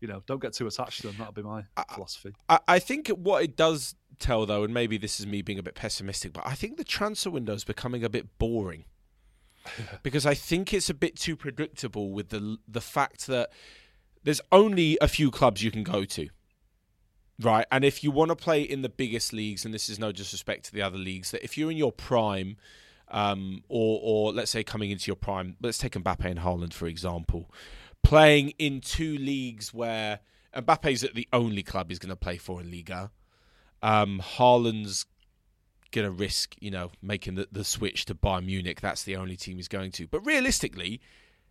you 0.00 0.08
know, 0.08 0.22
don't 0.26 0.42
get 0.42 0.52
too 0.52 0.66
attached 0.66 1.00
to 1.00 1.06
them. 1.06 1.16
That'll 1.18 1.32
be 1.32 1.42
my 1.42 1.64
philosophy. 1.94 2.34
I, 2.48 2.58
I 2.68 2.78
think 2.78 3.08
what 3.08 3.42
it 3.42 3.56
does 3.56 3.94
tell, 4.18 4.44
though, 4.44 4.62
and 4.64 4.74
maybe 4.74 4.98
this 4.98 5.18
is 5.18 5.26
me 5.26 5.40
being 5.40 5.58
a 5.58 5.62
bit 5.62 5.74
pessimistic, 5.74 6.32
but 6.32 6.46
I 6.46 6.54
think 6.54 6.76
the 6.76 6.84
transfer 6.84 7.30
window 7.30 7.54
is 7.54 7.64
becoming 7.64 8.04
a 8.04 8.10
bit 8.10 8.38
boring 8.38 8.84
because 10.02 10.26
I 10.26 10.34
think 10.34 10.74
it's 10.74 10.90
a 10.90 10.94
bit 10.94 11.16
too 11.16 11.36
predictable 11.36 12.12
with 12.12 12.28
the 12.28 12.58
the 12.68 12.80
fact 12.80 13.26
that 13.28 13.50
there's 14.24 14.40
only 14.52 14.98
a 15.00 15.08
few 15.08 15.30
clubs 15.30 15.62
you 15.62 15.70
can 15.70 15.84
go 15.84 16.04
to. 16.04 16.28
Right, 17.40 17.66
and 17.72 17.84
if 17.84 18.04
you 18.04 18.10
want 18.12 18.28
to 18.28 18.36
play 18.36 18.62
in 18.62 18.82
the 18.82 18.88
biggest 18.88 19.32
leagues, 19.32 19.64
and 19.64 19.74
this 19.74 19.88
is 19.88 19.98
no 19.98 20.12
disrespect 20.12 20.66
to 20.66 20.72
the 20.72 20.82
other 20.82 20.98
leagues, 20.98 21.32
that 21.32 21.42
if 21.42 21.58
you're 21.58 21.70
in 21.70 21.76
your 21.76 21.90
prime, 21.92 22.56
um, 23.08 23.62
or 23.68 24.00
or 24.02 24.32
let's 24.32 24.50
say 24.50 24.62
coming 24.62 24.90
into 24.90 25.08
your 25.08 25.16
prime, 25.16 25.56
let's 25.62 25.78
take 25.78 25.92
Mbappe 25.92 26.24
and 26.24 26.40
Haaland 26.40 26.72
for 26.72 26.86
example, 26.86 27.50
playing 28.02 28.50
in 28.58 28.80
two 28.80 29.16
leagues 29.16 29.72
where 29.72 30.20
Mbappe's 30.54 31.04
at 31.04 31.14
the 31.14 31.28
only 31.32 31.62
club 31.62 31.88
he's 31.88 31.98
going 31.98 32.10
to 32.10 32.16
play 32.16 32.36
for 32.36 32.60
in 32.60 32.70
Liga. 32.70 33.10
Um, 33.82 34.20
Haaland's 34.22 35.06
going 35.90 36.06
to 36.06 36.10
risk, 36.10 36.56
you 36.60 36.70
know, 36.70 36.90
making 37.02 37.36
the, 37.36 37.48
the 37.50 37.64
switch 37.64 38.04
to 38.06 38.14
Bayern 38.14 38.46
Munich. 38.46 38.80
That's 38.80 39.02
the 39.04 39.16
only 39.16 39.36
team 39.36 39.56
he's 39.56 39.68
going 39.68 39.92
to. 39.92 40.06
But 40.06 40.24
realistically, 40.26 41.00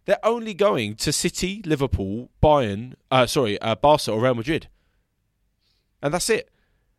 they're 0.05 0.23
only 0.25 0.53
going 0.53 0.95
to 0.95 1.11
City, 1.13 1.61
Liverpool, 1.65 2.29
Bayern, 2.41 2.93
uh, 3.09 3.25
sorry, 3.25 3.59
uh, 3.61 3.75
Barca 3.75 4.11
or 4.11 4.21
Real 4.21 4.35
Madrid, 4.35 4.67
and 6.01 6.13
that's 6.13 6.29
it. 6.29 6.49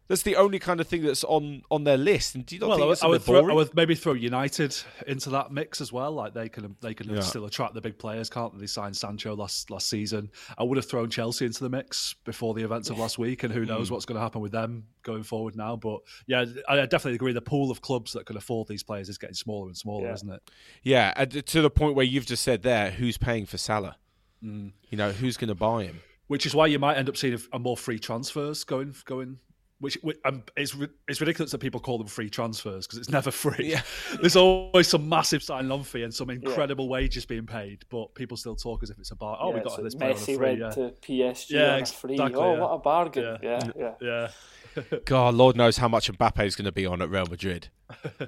That's 0.07 0.21
the 0.23 0.37
only 0.37 0.59
kind 0.59 0.81
of 0.81 0.87
thing 0.87 1.03
that's 1.03 1.25
on 1.25 1.63
on 1.71 1.85
their 1.85 1.97
list. 1.97 2.35
And 2.35 2.45
do 2.45 2.55
you 2.55 2.61
not 2.61 2.69
Well, 2.69 2.77
think 2.77 2.87
would, 2.89 2.93
it's 2.93 3.03
a 3.03 3.07
I, 3.07 3.09
would 3.09 3.19
bit 3.21 3.23
throw, 3.25 3.41
boring? 3.41 3.51
I 3.51 3.55
would 3.55 3.75
maybe 3.75 3.95
throw 3.95 4.13
United 4.13 4.77
into 5.07 5.31
that 5.31 5.51
mix 5.51 5.81
as 5.81 5.93
well. 5.93 6.13
Like 6.13 6.35
they 6.35 6.49
can 6.51 6.77
they 6.83 6.93
can 6.93 7.09
Yeah. 7.09 7.21
still 7.21 7.47
attract 7.47 7.73
the 7.73 7.81
big 7.81 7.99
players, 7.99 8.29
can't 8.29 8.53
they? 8.53 8.61
They 8.61 8.67
signed 8.67 8.97
Sancho 8.97 9.35
last 9.35 9.71
last 9.71 9.89
season. 9.89 10.31
I 10.59 10.63
would 10.63 10.77
have 10.77 10.87
thrown 10.87 11.09
Chelsea 11.09 11.47
into 11.47 11.63
the 11.65 11.71
mix 11.71 12.15
before 12.25 12.53
the 12.53 12.63
events 12.63 12.91
of 12.91 12.99
last 12.99 13.17
week, 13.19 13.45
and 13.45 13.53
who 13.53 13.65
knows 13.65 13.89
Hmm. 13.89 13.95
what's 13.95 14.05
going 14.05 14.17
to 14.17 14.21
happen 14.23 14.43
with 14.43 14.53
them 14.53 14.85
going 15.05 15.23
forward 15.23 15.57
now. 15.57 15.77
But 15.77 16.01
yeah, 16.27 16.45
I 16.69 16.77
definitely 16.85 17.15
agree. 17.15 17.33
The 17.33 17.41
pool 17.41 17.71
of 17.71 17.81
clubs 17.81 18.13
that 18.13 18.27
can 18.27 18.37
afford 18.37 18.69
these 18.69 18.83
players 18.83 19.09
is 19.09 19.17
getting 19.17 19.35
smaller 19.35 19.69
and 19.69 19.77
smaller, 19.77 20.07
Yeah. 20.09 20.15
isn't 20.15 20.31
it? 20.31 20.43
yeah, 20.83 21.13
to 21.25 21.63
the 21.63 21.71
point 21.71 21.95
where 21.95 22.05
you've 22.05 22.27
just 22.27 22.43
said 22.43 22.63
there, 22.63 22.91
who's 22.91 23.17
paying 23.17 23.47
for 23.47 23.57
Salah? 23.57 23.97
Mm. 24.45 24.73
You 24.91 24.99
know, 24.99 25.13
who's 25.13 25.39
going 25.39 25.49
to 25.49 25.55
buy 25.55 25.85
him? 25.85 26.01
Which 26.27 26.45
is 26.47 26.55
why 26.55 26.67
you 26.67 26.79
might 26.79 26.97
end 26.97 27.09
up 27.09 27.17
seeing 27.17 27.35
a, 27.35 27.39
a 27.57 27.59
more 27.59 27.77
free 27.77 27.99
transfers 27.99 28.65
going 28.65 28.95
going. 29.07 29.39
Which, 29.81 29.99
which 30.03 30.17
um, 30.25 30.45
it's 30.57 30.75
it's 31.09 31.21
ridiculous 31.21 31.51
that 31.51 31.59
people 31.59 31.81
call 31.81 31.99
them 31.99 32.07
free 32.07 32.31
transfers 32.31 32.87
because 32.87 32.99
it's 32.99 33.11
never 33.11 33.31
free. 33.33 33.71
Yeah. 33.71 33.83
There's 34.21 34.37
always 34.37 34.89
some 34.89 35.09
massive 35.09 35.43
signing 35.43 35.71
on 35.73 35.83
fee 35.83 36.05
and 36.05 36.15
some 36.15 36.31
incredible 36.31 36.89
wages 36.89 37.27
being 37.27 37.45
paid, 37.45 37.85
but 37.91 38.15
people 38.15 38.37
still 38.37 38.57
talk 38.57 38.83
as 38.83 38.91
if 38.91 38.99
it's 38.99 39.11
a 39.11 39.17
bar. 39.17 39.37
Oh, 39.41 39.51
we 39.51 39.61
got 39.61 39.73
so 39.77 39.83
this 39.83 39.95
player 39.95 40.13
on 40.13 40.17
a 40.17 40.21
Messi 40.21 40.37
free. 40.37 40.37
went 40.37 40.59
Yeah. 40.61 40.71
to 40.71 40.95
PSG 41.03 41.51
Yeah, 41.51 41.75
on 41.75 41.83
a 41.83 41.87
free. 41.87 42.13
exactly, 42.15 42.37
oh, 42.41 42.55
yeah. 42.55 42.61
what 42.61 42.69
a 42.71 42.79
bargain! 42.79 43.39
Yeah. 43.43 43.61
Yeah, 43.77 43.93
yeah. 44.01 44.29
yeah. 44.77 44.99
God, 45.05 45.35
Lord 45.35 45.57
knows 45.57 45.77
how 45.79 45.89
much 45.89 46.11
Mbappe 46.11 46.45
is 46.47 46.57
going 46.57 46.65
to 46.67 46.73
be 46.73 46.87
on 46.87 47.03
at 47.03 47.11
Real 47.11 47.27
Madrid. 47.27 47.69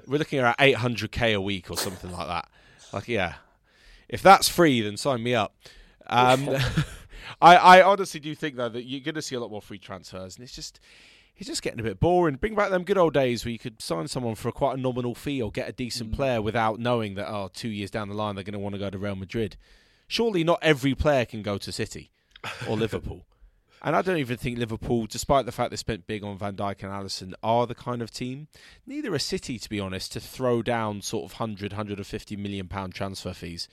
We're 0.05 0.17
looking 0.19 0.39
at 0.39 0.57
800k 0.59 1.33
a 1.33 1.41
week 1.41 1.71
or 1.71 1.77
something 1.77 2.11
like 2.11 2.27
that. 2.27 2.49
Like, 2.93 3.07
yeah, 3.07 3.35
if 4.07 4.21
that's 4.21 4.47
free, 4.47 4.81
then 4.81 4.95
sign 4.97 5.23
me 5.23 5.33
up. 5.33 5.55
Um, 6.07 6.49
I, 7.41 7.55
I 7.57 7.81
honestly 7.81 8.19
do 8.21 8.33
think 8.33 8.55
though 8.55 8.69
that 8.69 8.83
you're 8.83 9.01
going 9.01 9.15
to 9.15 9.21
see 9.21 9.35
a 9.35 9.39
lot 9.39 9.51
more 9.51 9.61
free 9.61 9.77
transfers, 9.79 10.35
and 10.37 10.43
it's 10.43 10.55
just 10.55 10.79
it's 11.37 11.47
just 11.47 11.61
getting 11.61 11.79
a 11.79 11.83
bit 11.83 11.99
boring. 11.99 12.35
Bring 12.35 12.55
back 12.55 12.69
them 12.69 12.83
good 12.83 12.97
old 12.97 13.13
days 13.13 13.45
where 13.45 13.51
you 13.51 13.59
could 13.59 13.81
sign 13.81 14.07
someone 14.07 14.35
for 14.35 14.51
quite 14.51 14.77
a 14.77 14.81
nominal 14.81 15.13
fee 15.13 15.41
or 15.41 15.51
get 15.51 15.69
a 15.69 15.71
decent 15.71 16.11
mm. 16.11 16.15
player 16.15 16.41
without 16.41 16.79
knowing 16.79 17.15
that 17.15 17.29
oh, 17.29 17.49
two 17.53 17.69
years 17.69 17.91
down 17.91 18.09
the 18.09 18.15
line 18.15 18.35
they're 18.35 18.43
going 18.43 18.53
to 18.53 18.59
want 18.59 18.73
to 18.73 18.79
go 18.79 18.89
to 18.89 18.97
Real 18.97 19.15
Madrid. 19.15 19.55
Surely 20.07 20.43
not 20.43 20.59
every 20.61 20.95
player 20.95 21.25
can 21.25 21.43
go 21.43 21.57
to 21.57 21.71
City 21.71 22.11
or 22.67 22.75
Liverpool. 22.77 23.25
And 23.83 23.95
I 23.95 24.01
don't 24.01 24.17
even 24.17 24.37
think 24.37 24.57
Liverpool, 24.57 25.05
despite 25.05 25.45
the 25.45 25.51
fact 25.51 25.69
they 25.69 25.77
spent 25.77 26.07
big 26.07 26.23
on 26.23 26.37
Van 26.37 26.55
Dijk 26.55 26.81
and 26.81 26.91
Alisson, 26.91 27.33
are 27.43 27.67
the 27.67 27.75
kind 27.75 28.01
of 28.01 28.09
team, 28.09 28.47
neither 28.87 29.13
a 29.13 29.19
City, 29.19 29.59
to 29.59 29.69
be 29.69 29.79
honest, 29.79 30.11
to 30.13 30.19
throw 30.19 30.63
down 30.63 31.03
sort 31.03 31.25
of 31.25 31.39
100, 31.39 31.73
150 31.73 32.35
million 32.35 32.67
pound 32.67 32.95
transfer 32.95 33.33
fees 33.33 33.67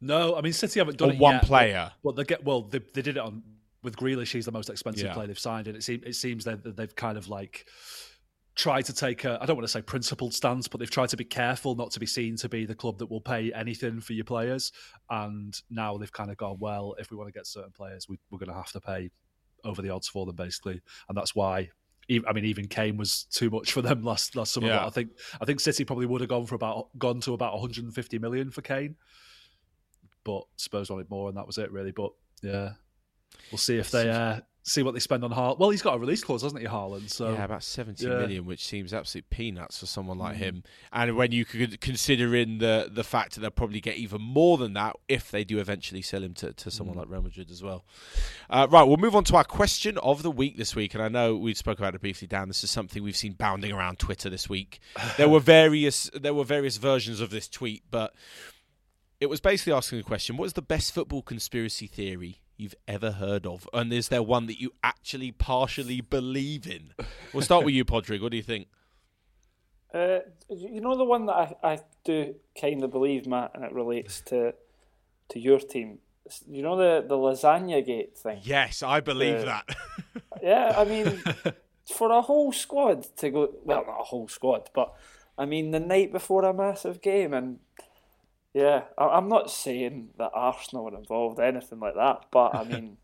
No, 0.00 0.36
I 0.36 0.40
mean 0.40 0.54
City 0.54 0.80
haven't 0.80 0.96
done 0.96 1.10
on 1.10 1.16
it 1.16 1.20
one 1.20 1.34
yet, 1.34 1.44
player. 1.44 1.92
Well, 2.02 2.14
they 2.14 2.24
get 2.24 2.44
well. 2.44 2.62
They, 2.62 2.78
they 2.78 3.02
did 3.02 3.18
it 3.18 3.20
on 3.20 3.42
with 3.82 3.96
Grealish. 3.96 4.32
He's 4.32 4.44
the 4.46 4.52
most 4.52 4.70
expensive 4.70 5.06
Yeah. 5.06 5.14
player 5.14 5.26
they've 5.26 5.38
signed, 5.38 5.68
and 5.68 5.76
it 5.76 5.82
seems 5.82 6.04
it 6.04 6.14
seems 6.14 6.44
that 6.44 6.76
they've 6.76 6.94
kind 6.94 7.18
of 7.18 7.28
like 7.28 7.66
tried 8.54 8.84
to 8.84 8.92
take 8.92 9.24
a 9.24 9.38
I 9.40 9.46
don't 9.46 9.56
want 9.56 9.66
to 9.66 9.72
say 9.72 9.82
principled 9.82 10.34
stance, 10.34 10.68
but 10.68 10.78
they've 10.78 10.90
tried 10.90 11.08
to 11.10 11.16
be 11.16 11.24
careful 11.24 11.74
not 11.74 11.90
to 11.92 12.00
be 12.00 12.06
seen 12.06 12.36
to 12.36 12.48
be 12.48 12.66
the 12.66 12.74
club 12.74 12.98
that 12.98 13.10
will 13.10 13.20
pay 13.20 13.52
anything 13.52 14.00
for 14.00 14.12
your 14.12 14.24
players. 14.24 14.72
And 15.10 15.58
now 15.70 15.96
they've 15.96 16.12
kind 16.12 16.30
of 16.30 16.36
gone 16.36 16.58
well. 16.60 16.94
If 16.98 17.10
we 17.10 17.16
want 17.16 17.28
to 17.28 17.32
get 17.32 17.46
certain 17.46 17.72
players, 17.72 18.08
we, 18.08 18.18
we're 18.30 18.38
going 18.38 18.50
to 18.50 18.54
have 18.54 18.72
to 18.72 18.80
pay 18.80 19.10
over 19.64 19.80
the 19.80 19.90
odds 19.90 20.08
for 20.08 20.26
them, 20.26 20.36
basically, 20.36 20.80
and 21.08 21.16
that's 21.16 21.34
why. 21.34 21.70
I 22.10 22.32
mean, 22.32 22.44
even 22.44 22.66
Kane 22.66 22.96
was 22.96 23.24
too 23.30 23.48
much 23.48 23.72
for 23.72 23.80
them 23.80 24.02
last 24.10 24.34
last 24.36 24.52
summer. 24.52 24.66
Yeah. 24.66 24.84
I 24.84 24.90
think 24.90 25.10
I 25.40 25.44
think 25.44 25.60
City 25.60 25.84
probably 25.84 26.04
would 26.04 26.20
have 26.20 26.28
gone 26.28 26.46
for 26.46 26.56
about 26.56 26.88
gone 26.98 27.20
to 27.20 27.32
about 27.32 27.52
150 27.54 28.18
million 28.18 28.50
for 28.50 28.60
Kane 28.60 28.96
but 30.24 30.44
Spurs 30.56 30.90
wanted 30.90 31.10
more, 31.10 31.28
and 31.28 31.36
that 31.36 31.46
was 31.46 31.58
it 31.58 31.72
really. 31.72 31.90
But 31.90 32.10
yeah, 32.42 32.72
we'll 33.50 33.58
see 33.58 33.78
if 33.78 33.90
they 33.90 34.08
uh, 34.10 34.40
see 34.64 34.84
what 34.84 34.94
they 34.94 35.00
spend 35.00 35.24
on 35.24 35.32
Haaland. 35.32 35.58
Well, 35.58 35.70
he's 35.70 35.82
got 35.82 35.96
a 35.96 35.98
release 35.98 36.22
clause, 36.22 36.42
hasn't 36.42 36.60
he, 36.60 36.68
Haaland? 36.68 37.10
So 37.10 37.32
yeah, 37.32 37.44
about 37.44 37.64
seventy 37.64 38.06
yeah. 38.06 38.18
million, 38.18 38.44
which 38.46 38.64
seems 38.64 38.94
absolute 38.94 39.28
peanuts 39.28 39.78
for 39.78 39.86
someone 39.86 40.18
like 40.18 40.36
Mm. 40.36 40.38
him. 40.38 40.62
And 40.92 41.16
when 41.16 41.32
you 41.32 41.44
could 41.44 41.80
consider 41.80 42.34
in 42.36 42.58
the 42.58 42.88
the 42.92 43.02
fact 43.02 43.34
that 43.34 43.40
they'll 43.40 43.50
probably 43.50 43.80
get 43.80 43.96
even 43.96 44.22
more 44.22 44.58
than 44.58 44.72
that 44.74 44.94
if 45.08 45.30
they 45.32 45.42
do 45.42 45.58
eventually 45.58 46.00
sell 46.02 46.22
him 46.22 46.34
to, 46.34 46.52
to 46.52 46.68
Mm. 46.68 46.72
someone 46.72 46.96
like 46.96 47.08
Real 47.08 47.22
Madrid 47.22 47.50
as 47.50 47.62
well. 47.62 47.84
Uh, 48.48 48.68
right, 48.70 48.84
we'll 48.84 48.98
move 48.98 49.16
on 49.16 49.24
to 49.24 49.36
our 49.36 49.44
question 49.44 49.98
of 49.98 50.22
the 50.22 50.30
week 50.30 50.56
this 50.56 50.76
week. 50.76 50.94
And 50.94 51.02
I 51.02 51.08
know 51.08 51.34
we 51.36 51.54
spoke 51.54 51.78
about 51.78 51.94
it 51.96 52.00
briefly, 52.00 52.28
Dan. 52.28 52.46
This 52.48 52.62
is 52.62 52.70
something 52.70 53.02
we've 53.02 53.16
seen 53.16 53.32
bounding 53.32 53.72
around 53.72 53.98
Twitter 53.98 54.30
this 54.30 54.48
week. 54.48 54.78
There 55.16 55.28
were 55.28 55.40
various 55.40 56.08
there 56.14 56.34
were 56.34 56.44
various 56.44 56.76
versions 56.76 57.20
of 57.20 57.30
this 57.30 57.48
tweet, 57.48 57.82
but 57.90 58.14
it 59.20 59.26
was 59.28 59.40
basically 59.40 59.72
asking 59.72 59.98
the 59.98 60.04
question: 60.04 60.36
What 60.36 60.44
is 60.44 60.52
the 60.52 60.62
best 60.62 60.92
football 60.94 61.22
conspiracy 61.22 61.86
theory 61.88 62.41
you've 62.56 62.74
ever 62.86 63.12
heard 63.12 63.46
of? 63.46 63.68
And 63.72 63.92
is 63.92 64.08
there 64.08 64.22
one 64.22 64.46
that 64.46 64.60
you 64.60 64.72
actually 64.82 65.32
partially 65.32 66.00
believe 66.00 66.66
in? 66.66 66.92
We'll 67.32 67.42
start 67.42 67.64
with 67.64 67.74
you, 67.74 67.84
Padraig. 67.84 68.22
What 68.22 68.30
do 68.30 68.36
you 68.36 68.42
think? 68.42 68.68
Uh, 69.92 70.20
you 70.48 70.80
know 70.80 70.96
the 70.96 71.04
one 71.04 71.26
that 71.26 71.34
I, 71.34 71.56
I 71.62 71.80
do 72.04 72.34
kind 72.58 72.82
of 72.82 72.90
believe, 72.90 73.26
Matt, 73.26 73.50
and 73.54 73.64
it 73.64 73.72
relates 73.72 74.20
to 74.22 74.54
to 75.30 75.38
your 75.38 75.58
team. 75.58 75.98
You 76.48 76.62
know 76.62 76.76
the 76.76 77.06
the 77.06 77.16
lasagna 77.16 77.84
gate 77.84 78.16
thing. 78.16 78.40
Yes, 78.42 78.82
I 78.82 79.00
believe 79.00 79.40
Uh, 79.40 79.44
that. 79.44 79.76
Yeah, 80.42 80.74
I 80.76 80.84
mean, 80.84 81.22
for 81.94 82.10
a 82.10 82.20
whole 82.20 82.52
squad 82.52 83.06
to 83.18 83.30
go, 83.30 83.48
well, 83.64 83.84
not 83.86 84.00
a 84.00 84.04
whole 84.04 84.26
squad, 84.28 84.70
but 84.74 84.92
I 85.38 85.44
mean, 85.46 85.70
the 85.70 85.78
night 85.78 86.10
before 86.10 86.44
a 86.44 86.52
massive 86.52 87.00
game, 87.00 87.32
and 87.32 87.60
yeah, 88.54 88.82
I, 88.98 89.06
I'm 89.06 89.28
not 89.28 89.50
saying 89.50 90.10
that 90.18 90.30
Arsenal 90.34 90.84
were 90.84 90.96
involved, 90.96 91.38
or 91.38 91.42
anything 91.44 91.80
like 91.80 91.94
that, 91.94 92.26
but 92.30 92.54
I 92.54 92.64
mean, 92.64 92.96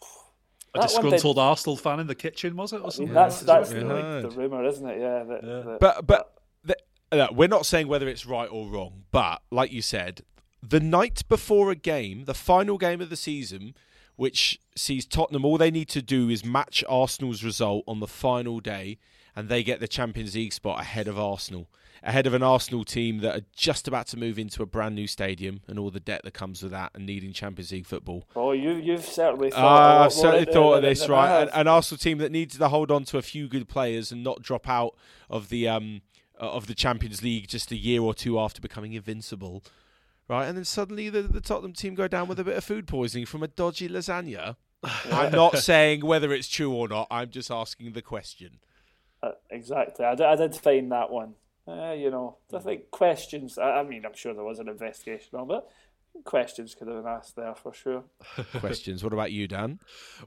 a 0.74 0.80
that 0.80 0.92
one 0.92 1.02
did- 1.04 1.10
disgruntled 1.10 1.38
Arsenal 1.38 1.76
fan 1.76 2.00
in 2.00 2.06
the 2.06 2.14
kitchen, 2.14 2.56
was 2.56 2.72
it? 2.72 2.76
Or 2.76 2.80
I 2.80 2.82
mean, 2.84 2.90
something? 2.92 3.14
that's 3.14 3.40
that's 3.40 3.70
the, 3.70 3.80
like, 3.84 4.22
the 4.22 4.30
rumor, 4.30 4.64
isn't 4.64 4.86
it? 4.88 5.00
Yeah, 5.00 5.24
that, 5.24 5.40
Yeah. 5.44 5.60
that- 5.72 5.80
but 5.80 6.06
but 6.06 6.34
the, 6.64 6.76
uh, 7.12 7.28
we're 7.32 7.48
not 7.48 7.66
saying 7.66 7.88
whether 7.88 8.08
it's 8.08 8.26
right 8.26 8.48
or 8.50 8.68
wrong. 8.68 9.04
But 9.10 9.42
like 9.50 9.72
you 9.72 9.82
said, 9.82 10.22
the 10.62 10.80
night 10.80 11.22
before 11.28 11.70
a 11.70 11.76
game, 11.76 12.24
the 12.24 12.34
final 12.34 12.78
game 12.78 13.00
of 13.00 13.10
the 13.10 13.16
season, 13.16 13.74
which 14.16 14.58
sees 14.76 15.06
Tottenham, 15.06 15.44
all 15.44 15.58
they 15.58 15.70
need 15.70 15.88
to 15.90 16.02
do 16.02 16.28
is 16.28 16.44
match 16.44 16.82
Arsenal's 16.88 17.44
result 17.44 17.84
on 17.86 18.00
the 18.00 18.08
final 18.08 18.58
day, 18.60 18.98
and 19.38 19.48
they 19.48 19.62
get 19.62 19.78
the 19.78 19.86
Champions 19.86 20.34
League 20.34 20.52
spot 20.52 20.80
ahead 20.80 21.06
of 21.06 21.16
Arsenal. 21.16 21.70
Ahead 22.02 22.26
of 22.26 22.34
an 22.34 22.42
Arsenal 22.42 22.84
team 22.84 23.18
that 23.18 23.36
are 23.36 23.44
just 23.54 23.86
about 23.86 24.08
to 24.08 24.16
move 24.16 24.36
into 24.36 24.64
a 24.64 24.66
brand 24.66 24.96
new 24.96 25.06
stadium 25.06 25.60
and 25.68 25.78
all 25.78 25.92
the 25.92 26.00
debt 26.00 26.22
that 26.24 26.34
comes 26.34 26.60
with 26.60 26.72
that 26.72 26.90
and 26.92 27.06
needing 27.06 27.32
Champions 27.32 27.70
League 27.70 27.86
football. 27.86 28.24
oh, 28.34 28.50
you 28.50 28.72
you've 28.72 29.04
certainly 29.04 29.52
thought. 29.52 30.00
Uh, 30.00 30.04
I've 30.04 30.12
certainly 30.12 30.52
thought 30.52 30.74
of 30.74 30.82
this, 30.82 31.08
right? 31.08 31.42
An, 31.42 31.50
an 31.50 31.68
Arsenal 31.68 32.00
team 32.00 32.18
that 32.18 32.32
needs 32.32 32.58
to 32.58 32.68
hold 32.68 32.90
on 32.90 33.04
to 33.04 33.18
a 33.18 33.22
few 33.22 33.46
good 33.46 33.68
players 33.68 34.10
and 34.10 34.24
not 34.24 34.42
drop 34.42 34.68
out 34.68 34.96
of 35.30 35.50
the 35.50 35.68
um 35.68 36.02
uh, 36.40 36.50
of 36.50 36.66
the 36.66 36.74
Champions 36.74 37.22
League 37.22 37.46
just 37.46 37.70
a 37.70 37.76
year 37.76 38.02
or 38.02 38.14
two 38.14 38.40
after 38.40 38.60
becoming 38.60 38.94
invincible, 38.94 39.62
right? 40.28 40.46
And 40.46 40.56
then 40.56 40.64
suddenly 40.64 41.10
the, 41.10 41.22
the 41.22 41.40
Tottenham 41.40 41.74
team 41.74 41.94
go 41.94 42.08
down 42.08 42.26
with 42.26 42.40
a 42.40 42.44
bit 42.44 42.56
of 42.56 42.64
food 42.64 42.88
poisoning 42.88 43.26
from 43.26 43.44
a 43.44 43.48
dodgy 43.48 43.88
lasagna. 43.88 44.56
I'm 45.12 45.30
not 45.30 45.58
saying 45.58 46.04
whether 46.04 46.32
it's 46.32 46.48
true 46.48 46.72
or 46.72 46.88
not. 46.88 47.06
I'm 47.08 47.30
just 47.30 47.52
asking 47.52 47.92
the 47.92 48.02
question. 48.02 48.58
Uh, 49.22 49.32
exactly. 49.50 50.04
I, 50.04 50.14
d- 50.14 50.24
I 50.24 50.36
did 50.36 50.54
find 50.56 50.92
that 50.92 51.10
one. 51.10 51.34
Uh, 51.66 51.92
you 51.92 52.10
know, 52.10 52.38
I 52.54 52.60
think 52.60 52.90
questions. 52.90 53.58
I, 53.58 53.80
I 53.80 53.82
mean, 53.82 54.06
I'm 54.06 54.14
sure 54.14 54.32
there 54.32 54.44
was 54.44 54.58
an 54.58 54.68
investigation 54.68 55.38
on, 55.38 55.48
but 55.48 55.68
questions 56.24 56.74
could 56.74 56.88
have 56.88 57.02
been 57.02 57.12
asked 57.12 57.36
there 57.36 57.54
for 57.54 57.74
sure. 57.74 58.04
Questions. 58.60 59.04
What 59.04 59.12
about 59.12 59.32
you, 59.32 59.46
Dan? 59.46 59.78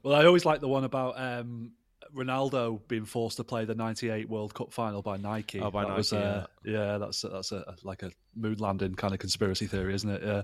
Well, 0.02 0.14
I 0.14 0.24
always 0.24 0.44
like 0.44 0.60
the 0.60 0.68
one 0.68 0.84
about 0.84 1.18
um, 1.20 1.72
Ronaldo 2.14 2.80
being 2.88 3.04
forced 3.04 3.38
to 3.38 3.44
play 3.44 3.64
the 3.64 3.74
'98 3.74 4.28
World 4.28 4.54
Cup 4.54 4.72
final 4.72 5.02
by 5.02 5.16
Nike. 5.16 5.60
Oh, 5.60 5.70
by 5.70 5.84
that 5.84 5.96
Was, 5.96 6.12
Nike, 6.12 6.24
uh, 6.24 6.46
yeah. 6.64 6.98
that's 6.98 7.22
that's 7.22 7.52
a, 7.52 7.74
like 7.82 8.02
a 8.02 8.10
moon 8.34 8.56
landing 8.58 8.94
kind 8.94 9.12
of 9.12 9.20
conspiracy 9.20 9.66
theory, 9.66 9.94
isn't 9.94 10.10
it? 10.10 10.22
Yeah. 10.22 10.42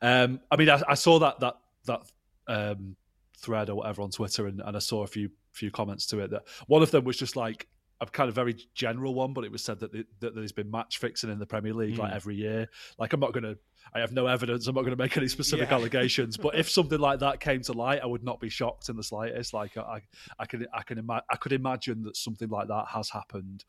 Um, 0.00 0.40
I 0.50 0.56
mean, 0.56 0.70
I, 0.70 0.80
I 0.88 0.94
saw 0.94 1.18
that 1.20 1.40
that 1.40 1.56
that 1.86 2.02
um, 2.46 2.96
thread 3.38 3.68
or 3.70 3.76
whatever 3.76 4.02
on 4.02 4.10
Twitter, 4.10 4.46
and, 4.46 4.60
and 4.60 4.76
I 4.76 4.80
saw 4.80 5.02
a 5.02 5.06
few 5.06 5.30
few 5.52 5.70
comments 5.70 6.06
to 6.06 6.20
it. 6.20 6.30
That 6.30 6.44
one 6.66 6.82
of 6.82 6.90
them 6.90 7.04
was 7.04 7.16
just 7.16 7.36
like 7.36 7.66
a 8.00 8.06
kind 8.06 8.28
of 8.28 8.34
very 8.34 8.54
general 8.74 9.14
one, 9.14 9.32
but 9.32 9.44
it 9.44 9.50
was 9.50 9.62
said 9.64 9.80
that, 9.80 9.90
the, 9.92 10.04
that 10.20 10.34
there's 10.34 10.52
been 10.52 10.70
match 10.70 10.98
fixing 10.98 11.30
in 11.30 11.38
the 11.38 11.46
Premier 11.46 11.72
League 11.72 11.98
like 11.98 12.12
Mm. 12.12 12.16
every 12.16 12.34
year. 12.36 12.68
Like, 12.98 13.12
I'm 13.12 13.20
not 13.20 13.32
going 13.32 13.44
to. 13.44 13.58
I 13.94 14.00
have 14.00 14.12
no 14.12 14.26
evidence. 14.26 14.66
I'm 14.66 14.74
not 14.74 14.82
going 14.82 14.96
to 14.96 15.02
make 15.02 15.16
any 15.16 15.28
specific 15.28 15.68
Yeah. 15.70 15.76
allegations. 15.78 16.36
But 16.36 16.56
if 16.58 16.68
something 16.68 16.98
like 16.98 17.20
that 17.20 17.40
came 17.40 17.62
to 17.62 17.72
light, 17.72 18.00
I 18.02 18.06
would 18.06 18.24
not 18.24 18.40
be 18.40 18.48
shocked 18.50 18.88
in 18.88 18.96
the 18.96 19.02
slightest. 19.02 19.54
Like, 19.54 19.76
I, 19.76 20.02
I 20.38 20.44
can, 20.46 20.66
I 20.74 20.82
can, 20.82 20.98
ima- 20.98 21.22
I 21.30 21.36
could 21.36 21.52
imagine 21.52 22.02
that 22.02 22.16
something 22.16 22.48
like 22.48 22.68
that 22.68 22.86
has 22.88 23.08
happened, 23.10 23.64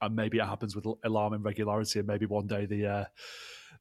and 0.00 0.14
maybe 0.16 0.38
it 0.38 0.44
happens 0.46 0.74
with 0.76 0.86
alarming 1.04 1.42
regularity, 1.42 1.98
and 1.98 2.08
maybe 2.08 2.24
one 2.26 2.46
day 2.46 2.66
the. 2.66 2.86
Uh, 2.86 3.04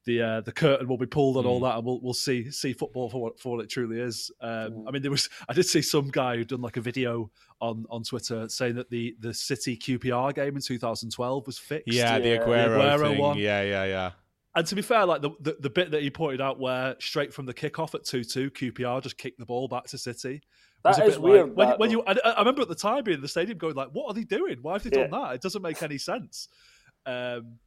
the 0.08 0.22
uh, 0.22 0.41
the 0.41 0.51
curtain 0.51 0.88
will 0.88 0.97
be 0.97 1.05
pulled 1.05 1.38
and 1.38 1.45
all 1.45 1.60
Mm. 1.60 1.64
that, 1.70 1.76
and 1.78 1.86
we'll 1.86 2.01
we'll 2.01 2.14
see 2.16 2.49
see 2.49 2.74
football 2.74 3.10
for 3.12 3.22
what 3.22 3.39
for 3.39 3.55
what 3.58 3.64
it 3.64 3.70
truly 3.70 3.99
is. 3.99 4.32
Um, 4.41 4.49
Mm. 4.72 4.86
I 4.88 4.91
mean, 4.91 5.01
there 5.03 5.12
was 5.12 5.30
I 5.47 5.53
did 5.53 5.66
see 5.68 5.84
some 5.84 6.10
guy 6.10 6.36
who 6.38 6.43
done 6.43 6.62
like 6.62 6.78
a 6.78 6.82
video 6.82 7.30
on 7.62 7.86
on 7.91 8.01
Twitter 8.03 8.49
saying 8.49 8.74
that 8.76 8.89
the 8.89 9.16
the 9.20 9.34
City 9.34 9.78
QPR 9.78 10.34
game 10.34 10.55
in 10.55 10.62
2012 10.62 11.45
was 11.45 11.60
fixed. 11.60 11.93
Yeah, 11.93 12.18
the 12.18 12.30
Yeah. 12.30 12.38
Aguero, 12.39 12.80
Aguero 12.97 13.10
thing. 13.12 13.20
one. 13.20 13.38
Yeah, 13.38 13.62
yeah, 13.62 13.86
yeah. 13.86 14.12
And 14.55 14.66
to 14.66 14.74
be 14.74 14.82
fair, 14.82 15.05
like 15.05 15.22
the, 15.22 15.30
the, 15.39 15.55
the 15.60 15.70
bit 15.70 15.91
that 15.91 16.01
he 16.01 16.10
pointed 16.10 16.41
out 16.41 16.60
where 16.60 16.95
straight 16.99 17.32
from 17.32 17.45
the 17.45 17.53
kickoff 17.53 17.93
at 17.93 18.03
2 18.05 18.24
2, 18.24 18.49
QPR 18.49 19.03
just 19.03 19.16
kicked 19.20 19.38
the 19.38 19.45
ball 19.45 19.68
back 19.68 19.84
to 19.86 19.99
City. 19.99 20.41
was 20.84 20.97
a 20.97 21.03
is 21.03 21.14
bit 21.14 21.22
weird. 21.22 21.47
Like, 21.49 21.55
when, 21.58 21.68
that, 21.68 21.80
when 21.80 21.91
you, 21.91 22.03
I, 22.08 22.16
I 22.26 22.39
remember 22.39 22.64
at 22.64 22.68
the 22.68 22.74
time 22.74 23.03
being 23.03 23.18
in 23.18 23.22
the 23.22 23.28
stadium 23.28 23.60
going 23.60 23.76
like, 23.76 23.89
"What 23.89 24.08
are 24.10 24.14
they 24.16 24.24
doing? 24.24 24.58
Why 24.64 24.74
have 24.74 24.84
they 24.84 24.89
done 24.89 25.12
that? 25.12 25.36
It 25.36 25.41
doesn't 25.41 25.62
make 25.62 25.84
any 25.84 25.99
sense." 25.99 26.47
Um, 27.05 27.60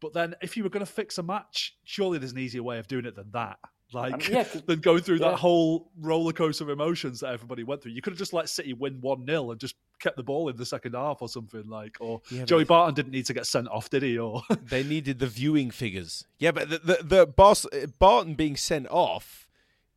but 0.00 0.12
then, 0.12 0.34
if 0.42 0.56
you 0.56 0.62
were 0.62 0.70
going 0.70 0.84
to 0.84 0.90
fix 0.92 1.18
a 1.18 1.22
match, 1.22 1.76
surely 1.84 2.18
there's 2.18 2.32
an 2.32 2.38
easier 2.38 2.62
way 2.62 2.78
of 2.78 2.86
doing 2.88 3.06
it 3.06 3.16
than 3.16 3.30
that. 3.32 3.58
Like 3.92 4.14
I 4.14 4.16
mean, 4.16 4.26
yeah, 4.32 4.44
'cause- 4.44 4.62
than 4.66 4.80
going 4.80 5.02
through 5.02 5.18
yeah. 5.18 5.30
that 5.30 5.36
whole 5.36 5.90
roller 5.98 6.32
coaster 6.32 6.64
of 6.64 6.70
emotions 6.70 7.20
that 7.20 7.32
everybody 7.32 7.62
went 7.62 7.82
through. 7.82 7.92
You 7.92 8.02
could 8.02 8.12
have 8.12 8.18
just 8.18 8.32
let 8.32 8.48
City 8.48 8.72
win 8.72 8.98
one 9.00 9.24
0 9.24 9.52
and 9.52 9.60
just 9.60 9.76
kept 10.00 10.16
the 10.16 10.22
ball 10.24 10.48
in 10.48 10.56
the 10.56 10.66
second 10.66 10.94
half 10.94 11.22
or 11.22 11.28
something 11.28 11.68
like. 11.68 11.96
Or 12.00 12.20
Yeah, 12.30 12.44
Joey 12.44 12.64
Barton 12.64 12.94
didn't 12.94 13.12
need 13.12 13.26
to 13.26 13.32
get 13.34 13.46
sent 13.46 13.68
off, 13.68 13.88
did 13.88 14.02
he? 14.02 14.18
Or 14.18 14.42
they 14.68 14.82
needed 14.82 15.20
the 15.20 15.28
viewing 15.28 15.70
figures. 15.70 16.24
Yeah, 16.38 16.50
but 16.50 16.68
the 16.68 16.78
the, 16.78 16.98
the 17.02 17.26
Bas- 17.26 17.66
Barton 17.98 18.34
being 18.34 18.56
sent 18.56 18.88
off 18.90 19.48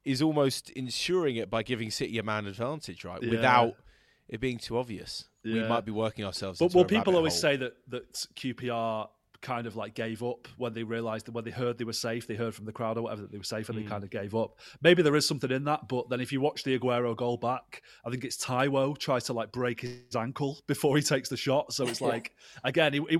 is 0.05 0.21
almost 0.21 0.69
ensuring 0.71 1.35
it 1.35 1.49
by 1.49 1.63
giving 1.63 1.89
City 1.91 2.17
a 2.19 2.23
man 2.23 2.45
advantage, 2.45 3.03
right? 3.03 3.21
Yeah. 3.23 3.31
Without 3.31 3.73
it 4.27 4.39
being 4.39 4.59
too 4.59 4.77
obvious. 4.77 5.25
We 5.43 5.63
might 5.63 5.85
be 5.85 5.91
working 5.91 6.25
ourselves. 6.25 6.59
But 6.59 6.65
into 6.65 6.77
well, 6.77 6.85
a 6.85 6.87
people 6.87 7.15
always 7.15 7.33
hole. 7.33 7.41
say 7.41 7.55
that 7.57 7.73
that 7.87 8.13
QPR 8.35 9.07
kind 9.41 9.65
of 9.67 9.75
like 9.75 9.93
gave 9.95 10.21
up 10.21 10.47
when 10.57 10.73
they 10.73 10.83
realised 10.83 11.25
that 11.25 11.31
when 11.31 11.43
they 11.45 11.51
heard 11.51 11.77
they 11.77 11.85
were 11.85 11.93
safe, 11.93 12.27
they 12.27 12.35
heard 12.35 12.53
from 12.53 12.65
the 12.65 12.71
crowd 12.71 12.97
or 12.97 13.03
whatever 13.03 13.21
that 13.21 13.31
they 13.31 13.37
were 13.37 13.43
safe, 13.43 13.69
and 13.69 13.77
Mm. 13.77 13.83
they 13.83 13.89
kind 13.89 14.03
of 14.03 14.09
gave 14.09 14.35
up. 14.35 14.57
Maybe 14.81 15.01
there 15.01 15.15
is 15.15 15.27
something 15.27 15.51
in 15.51 15.63
that, 15.65 15.87
but 15.87 16.09
then 16.09 16.19
if 16.21 16.31
you 16.31 16.41
watch 16.41 16.63
the 16.63 16.77
Aguero 16.77 17.15
goal 17.15 17.37
back, 17.37 17.81
I 18.05 18.09
think 18.09 18.23
it's 18.25 18.37
Taiwo 18.43 18.97
tries 18.97 19.23
to 19.25 19.33
like 19.33 19.51
break 19.51 19.81
his 19.81 20.15
ankle 20.15 20.59
before 20.67 20.95
he 20.97 21.03
takes 21.03 21.29
the 21.29 21.37
shot. 21.37 21.71
So 21.73 21.87
it's 21.87 22.01
like 22.11 22.35
again, 22.63 22.93
he, 22.93 23.01
he, 23.09 23.17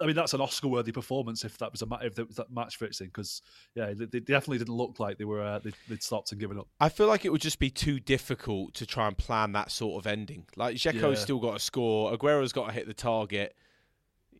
I 0.00 0.06
mean 0.06 0.16
that's 0.16 0.34
an 0.34 0.40
Oscar-worthy 0.40 0.90
performance 0.90 1.44
if 1.44 1.58
that 1.58 1.70
was 1.70 1.82
a 1.82 1.86
ma- 1.86 1.98
if 2.02 2.16
that 2.16 2.26
was 2.26 2.36
that 2.36 2.50
match 2.50 2.76
fixing 2.76 3.06
because 3.06 3.40
yeah, 3.76 3.92
they, 3.94 4.06
they 4.06 4.18
definitely 4.20 4.58
didn't 4.58 4.74
look 4.74 4.98
like 4.98 5.16
they 5.16 5.24
were 5.24 5.42
uh, 5.42 5.58
they, 5.60 5.70
they'd 5.88 6.02
stopped 6.02 6.32
and 6.32 6.40
given 6.40 6.58
up. 6.58 6.66
I 6.80 6.88
feel 6.88 7.06
like 7.06 7.24
it 7.24 7.30
would 7.30 7.40
just 7.40 7.58
be 7.60 7.70
too 7.70 8.00
difficult 8.00 8.74
to 8.74 8.86
try 8.86 9.06
and 9.06 9.16
plan 9.16 9.52
that 9.52 9.70
sort 9.70 10.02
of 10.02 10.06
ending. 10.10 10.46
Like 10.56 10.74
Dzeko's 10.76 11.02
Yeah. 11.02 11.14
still 11.14 11.38
got 11.38 11.52
to 11.52 11.58
score, 11.60 12.12
Aguero's 12.16 12.52
got 12.52 12.66
to 12.66 12.72
hit 12.72 12.86
the 12.88 12.94
target. 12.94 13.54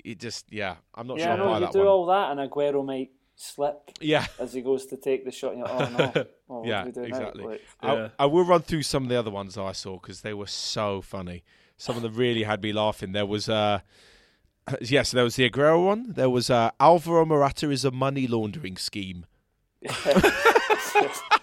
It 0.05 0.19
just, 0.19 0.53
yeah, 0.53 0.77
I'm 0.95 1.07
not 1.07 1.19
yeah, 1.19 1.25
sure 1.25 1.31
I 1.33 1.35
I 1.35 1.39
know 1.39 1.47
buy 1.49 1.55
you 1.59 1.61
that 1.67 1.73
do 1.73 1.79
one. 1.81 1.89
all 1.89 2.07
that, 2.07 2.31
and 2.37 2.51
Aguero 2.51 2.85
might 2.85 3.11
slip 3.37 3.91
Yeah, 4.01 4.27
as 4.39 4.53
he 4.53 4.61
goes 4.61 4.87
to 4.87 4.97
take 4.97 5.25
the 5.25 5.31
shot. 5.31 5.53
And 5.55 5.61
you're, 5.61 5.71
oh 5.71 5.89
no, 5.91 6.13
well, 6.49 6.63
Yeah, 6.65 6.83
do 6.83 6.87
we 6.87 6.93
do 6.93 7.03
exactly. 7.03 7.45
Like, 7.45 7.61
Yeah. 7.83 8.09
I, 8.19 8.25
I 8.25 8.27
will 8.27 8.45
run 8.45 8.63
through 8.63 8.83
some 8.83 9.05
of 9.05 9.09
the 9.09 9.17
other 9.19 9.31
ones 9.31 9.57
I 9.57 9.73
saw 9.73 9.99
because 9.99 10.23
they 10.23 10.35
were 10.35 10.47
so 10.47 11.01
funny. 11.03 11.45
Some 11.77 11.97
of 11.97 12.03
them 12.03 12.15
really 12.15 12.43
had 12.45 12.63
me 12.63 12.73
laughing. 12.73 13.13
There 13.13 13.27
was, 13.27 13.49
uh, 13.49 13.81
yes, 14.81 15.11
there 15.11 15.25
was 15.25 15.37
the 15.37 15.49
Aguero 15.49 15.85
one. 15.85 16.13
There 16.13 16.31
was 16.31 16.51
uh, 16.51 16.71
Alvaro 16.79 17.25
Morata 17.25 17.71
is 17.71 17.85
a 17.85 17.91
money 17.91 18.27
laundering 18.27 18.77
scheme. 18.77 19.27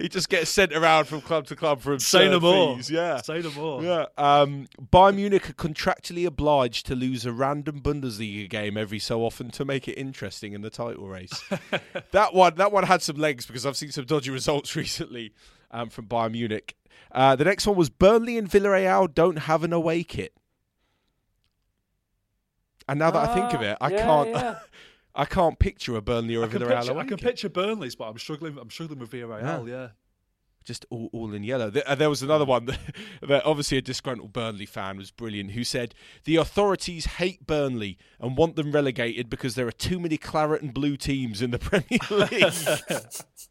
He 0.00 0.08
just 0.08 0.30
gets 0.30 0.48
sent 0.50 0.72
around 0.72 1.04
from 1.04 1.20
club 1.20 1.46
to 1.48 1.56
club 1.56 1.80
for 1.82 1.98
Say 1.98 2.28
no 2.30 2.40
more. 2.40 2.76
fees. 2.76 2.90
Yeah. 2.90 3.20
Say 3.20 3.40
no 3.40 3.50
more. 3.52 3.82
Yeah. 3.82 4.06
Um, 4.16 4.66
Bayern 4.80 5.16
Munich 5.16 5.50
are 5.50 5.52
contractually 5.52 6.26
obliged 6.26 6.86
to 6.86 6.94
lose 6.94 7.26
a 7.26 7.32
random 7.32 7.80
Bundesliga 7.82 8.48
game 8.48 8.76
every 8.78 8.98
so 8.98 9.22
often 9.22 9.50
to 9.50 9.64
make 9.64 9.86
it 9.88 9.92
interesting 9.98 10.54
in 10.54 10.62
the 10.62 10.70
title 10.70 11.06
race. 11.08 11.42
that 12.12 12.32
one, 12.32 12.54
that 12.54 12.72
one 12.72 12.84
had 12.84 13.02
some 13.02 13.16
legs 13.16 13.44
because 13.44 13.66
I've 13.66 13.76
seen 13.76 13.92
some 13.92 14.06
dodgy 14.06 14.30
results 14.30 14.74
recently 14.76 15.34
um, 15.70 15.90
from 15.90 16.06
Bayern 16.06 16.32
Munich. 16.32 16.76
Uh, 17.12 17.36
the 17.36 17.44
next 17.44 17.66
one 17.66 17.76
was 17.76 17.90
Burnley 17.90 18.38
and 18.38 18.48
Villarreal 18.48 19.12
don't 19.12 19.40
have 19.40 19.64
an 19.64 19.72
away 19.74 20.02
kit. 20.02 20.32
And 22.88 22.98
now 22.98 23.10
that 23.10 23.28
I 23.28 23.34
think 23.34 23.52
of 23.52 23.60
Ah, 23.60 23.64
it, 23.64 23.76
I 23.80 23.90
yeah, 23.90 24.02
can't, 24.04 24.28
yeah. 24.30 24.58
I 25.14 25.24
can't 25.24 25.58
picture 25.58 25.96
a 25.96 26.00
Burnley 26.00 26.36
or 26.36 26.44
a 26.44 26.48
can 26.48 26.62
Villarreal 26.62 26.98
I 26.98 27.04
can 27.04 27.18
picture 27.18 27.48
Burnley's, 27.48 27.94
but 27.94 28.04
I'm 28.04 28.18
struggling. 28.18 28.56
I'm 28.58 28.70
struggling 28.70 29.00
with 29.00 29.10
Villarreal. 29.10 29.68
Yeah. 29.68 29.88
just 30.64 30.86
all, 30.90 31.10
all 31.12 31.32
in 31.34 31.42
yellow. 31.42 31.70
There, 31.70 31.82
uh, 31.86 31.94
there 31.94 32.10
was 32.10 32.22
another 32.22 32.44
one 32.44 32.64
that, 32.66 32.78
that, 33.22 33.44
obviously 33.44 33.78
a 33.78 33.82
disgruntled 33.82 34.32
Burnley 34.32 34.66
fan 34.66 34.96
was 34.96 35.10
brilliant 35.10 35.52
who 35.52 35.64
said 35.64 35.94
the 36.24 36.36
authorities 36.36 37.06
hate 37.06 37.46
Burnley 37.46 37.98
and 38.20 38.36
want 38.36 38.56
them 38.56 38.72
relegated 38.72 39.28
because 39.28 39.54
there 39.54 39.66
are 39.66 39.72
too 39.72 39.98
many 39.98 40.16
claret 40.16 40.62
and 40.62 40.72
blue 40.72 40.96
teams 40.96 41.42
in 41.42 41.50
the 41.50 41.58
Premier 41.58 42.00
League. 42.10 42.52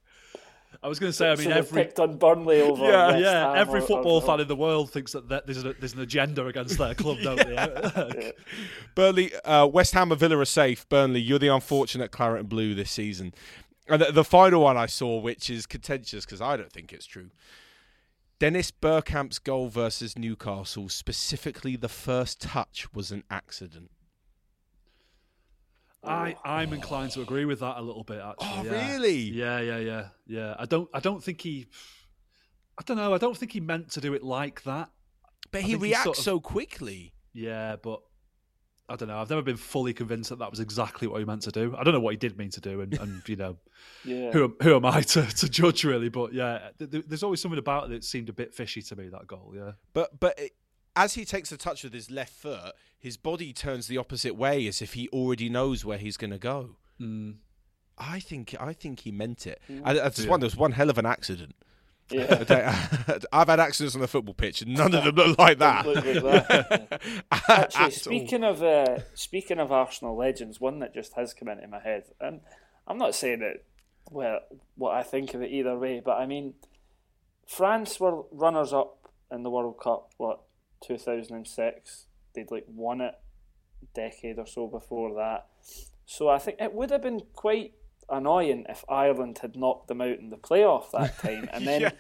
I 0.81 0.87
was 0.87 0.97
going 0.97 1.09
to 1.09 1.13
say, 1.15 1.29
I 1.29 1.35
mean, 1.35 1.49
so 1.49 1.51
every 1.51 1.83
picked 1.83 1.99
on 1.99 2.17
Burnley 2.17 2.61
over. 2.61 2.85
yeah, 2.85 3.07
West 3.07 3.19
yeah, 3.23 3.47
Ham 3.49 3.57
every 3.57 3.79
or- 3.81 3.85
football 3.85 4.15
or- 4.15 4.21
fan 4.21 4.39
in 4.39 4.47
the 4.47 4.55
world 4.55 4.89
thinks 4.91 5.11
that, 5.11 5.27
that 5.29 5.45
there's, 5.45 5.63
a, 5.65 5.73
there's 5.73 5.93
an 5.93 5.99
agenda 5.99 6.45
against 6.47 6.77
their 6.77 6.95
club, 6.95 7.17
don't 7.23 7.37
they? 7.37 8.31
Burnley, 8.95 9.31
uh, 9.43 9.67
West 9.67 9.93
Ham 9.93 10.11
and 10.11 10.19
Villa 10.19 10.37
are 10.37 10.45
safe. 10.45 10.87
Burnley, 10.87 11.19
you're 11.19 11.39
the 11.39 11.47
unfortunate 11.53 12.11
claret 12.11 12.39
and 12.39 12.49
blue 12.49 12.73
this 12.75 12.91
season. 12.91 13.33
And 13.89 14.01
the, 14.01 14.11
the 14.11 14.23
final 14.23 14.61
one 14.61 14.77
I 14.77 14.85
saw, 14.85 15.19
which 15.19 15.49
is 15.49 15.65
contentious 15.65 16.25
because 16.25 16.39
I 16.41 16.55
don't 16.55 16.71
think 16.71 16.93
it's 16.93 17.05
true. 17.05 17.29
Dennis 18.39 18.71
Bergkamp's 18.71 19.37
goal 19.39 19.67
versus 19.67 20.17
Newcastle, 20.17 20.87
specifically 20.87 21.75
the 21.75 21.89
first 21.89 22.39
touch, 22.39 22.87
was 22.93 23.11
an 23.11 23.23
accident. 23.29 23.91
I 26.03 26.35
I'm 26.45 26.73
inclined 26.73 27.11
to 27.11 27.21
agree 27.21 27.45
with 27.45 27.59
that 27.59 27.77
a 27.77 27.81
little 27.81 28.03
bit. 28.03 28.19
Actually, 28.21 28.47
Oh, 28.47 28.63
yeah. 28.63 28.91
really? 28.93 29.17
Yeah, 29.19 29.59
yeah, 29.59 29.77
yeah, 29.79 30.07
yeah. 30.27 30.55
I 30.57 30.65
don't 30.65 30.89
I 30.93 30.99
don't 30.99 31.23
think 31.23 31.41
he. 31.41 31.67
I 32.77 32.83
don't 32.85 32.97
know. 32.97 33.13
I 33.13 33.17
don't 33.17 33.35
think 33.37 33.51
he 33.51 33.59
meant 33.59 33.91
to 33.91 34.01
do 34.01 34.13
it 34.13 34.23
like 34.23 34.63
that. 34.63 34.89
But 35.51 35.59
I 35.59 35.67
he 35.67 35.75
reacts 35.75 36.03
sort 36.05 36.17
of- 36.17 36.23
so 36.23 36.39
quickly. 36.39 37.13
Yeah, 37.33 37.75
but 37.81 38.01
I 38.87 38.95
don't 38.95 39.07
know. 39.09 39.19
I've 39.19 39.29
never 39.29 39.41
been 39.43 39.57
fully 39.57 39.93
convinced 39.93 40.29
that 40.31 40.39
that 40.39 40.49
was 40.49 40.59
exactly 40.59 41.07
what 41.07 41.19
he 41.19 41.25
meant 41.25 41.43
to 41.43 41.51
do. 41.51 41.75
I 41.77 41.83
don't 41.83 41.93
know 41.93 41.99
what 41.99 42.11
he 42.11 42.17
did 42.17 42.37
mean 42.37 42.49
to 42.51 42.61
do, 42.61 42.81
and, 42.81 42.93
and 42.97 43.21
you 43.27 43.35
know, 43.35 43.57
Yeah. 44.05 44.31
who 44.31 44.55
who 44.63 44.75
am 44.77 44.85
I 44.85 45.01
to, 45.01 45.21
to 45.23 45.49
judge 45.49 45.83
really? 45.83 46.09
But 46.09 46.33
yeah, 46.33 46.69
th- 46.79 46.89
th- 46.91 47.05
there's 47.07 47.23
always 47.23 47.41
something 47.41 47.59
about 47.59 47.85
it 47.85 47.89
that 47.89 48.03
seemed 48.03 48.29
a 48.29 48.33
bit 48.33 48.53
fishy 48.53 48.81
to 48.83 48.95
me. 48.95 49.09
That 49.09 49.27
goal, 49.27 49.53
yeah. 49.55 49.73
But 49.93 50.19
but 50.19 50.39
it, 50.39 50.51
as 51.03 51.13
he 51.15 51.25
takes 51.25 51.49
the 51.49 51.57
touch 51.57 51.83
with 51.83 51.93
his 51.93 52.09
left 52.11 52.33
foot, 52.33 52.73
his 52.97 53.17
body 53.17 53.53
turns 53.53 53.87
the 53.87 53.97
opposite 53.97 54.35
way 54.35 54.67
as 54.67 54.81
if 54.81 54.93
he 54.93 55.07
already 55.09 55.49
knows 55.49 55.85
where 55.85 55.97
he's 55.97 56.17
going 56.17 56.31
to 56.31 56.37
go. 56.37 56.75
Mm. 56.99 57.35
I 57.97 58.19
think 58.19 58.55
I 58.59 58.73
think 58.73 59.01
he 59.01 59.11
meant 59.11 59.45
it. 59.47 59.61
I, 59.83 59.91
I 59.91 60.09
just 60.09 60.19
Yeah. 60.19 60.29
wonder. 60.29 60.45
There's 60.45 60.55
one 60.57 60.71
hell 60.73 60.89
of 60.89 60.97
an 60.97 61.05
accident. 61.05 61.55
yeah. 62.11 62.35
I've 63.31 63.47
had 63.47 63.59
accidents 63.59 63.95
on 63.95 64.01
the 64.01 64.07
football 64.07 64.33
pitch, 64.33 64.61
and 64.61 64.73
none 64.73 64.93
of 64.95 65.03
them 65.03 65.15
look 65.15 65.37
like 65.37 65.57
that. 65.59 65.85
Look 65.85 66.03
like 66.05 66.47
that. 66.47 67.01
yeah. 67.05 67.19
At 67.31 67.49
Actually, 67.75 67.83
all. 67.85 67.91
speaking 67.91 68.43
of 68.43 68.63
uh, 68.63 68.99
speaking 69.13 69.59
of 69.59 69.71
Arsenal 69.71 70.15
legends, 70.17 70.59
one 70.61 70.79
that 70.79 70.93
just 70.93 71.13
has 71.13 71.33
come 71.33 71.47
into 71.49 71.67
my 71.67 71.79
head, 71.79 72.03
and 72.19 72.41
I'm 72.87 72.97
not 72.97 73.15
saying 73.15 73.41
it 73.41 73.65
well 74.11 74.39
what 74.75 74.95
I 74.95 75.03
think 75.03 75.33
of 75.33 75.41
it 75.41 75.51
either 75.51 75.77
way, 75.77 76.01
but 76.03 76.17
I 76.17 76.25
mean, 76.25 76.55
France 77.47 77.99
were 77.99 78.23
runners 78.31 78.73
up 78.73 79.09
in 79.31 79.43
the 79.43 79.49
World 79.49 79.77
Cup. 79.81 80.11
What 80.17 80.39
2006? 80.81 82.05
They'd 82.33 82.51
like 82.51 82.65
won 82.67 83.01
it 83.01 83.15
a 83.81 83.85
decade 83.93 84.39
or 84.39 84.45
so 84.45 84.67
before 84.67 85.13
that. 85.15 85.47
So 86.05 86.29
I 86.29 86.39
think 86.39 86.57
it 86.59 86.73
would 86.73 86.89
have 86.91 87.01
been 87.01 87.21
quite 87.33 87.73
annoying 88.09 88.65
if 88.67 88.83
Ireland 88.89 89.39
had 89.41 89.55
knocked 89.55 89.87
them 89.87 90.01
out 90.01 90.19
in 90.19 90.29
the 90.29 90.37
playoff 90.37 90.91
that 90.91 91.17
time, 91.19 91.49
and 91.53 91.67
then 91.67 91.81
Yeah. 91.81 91.91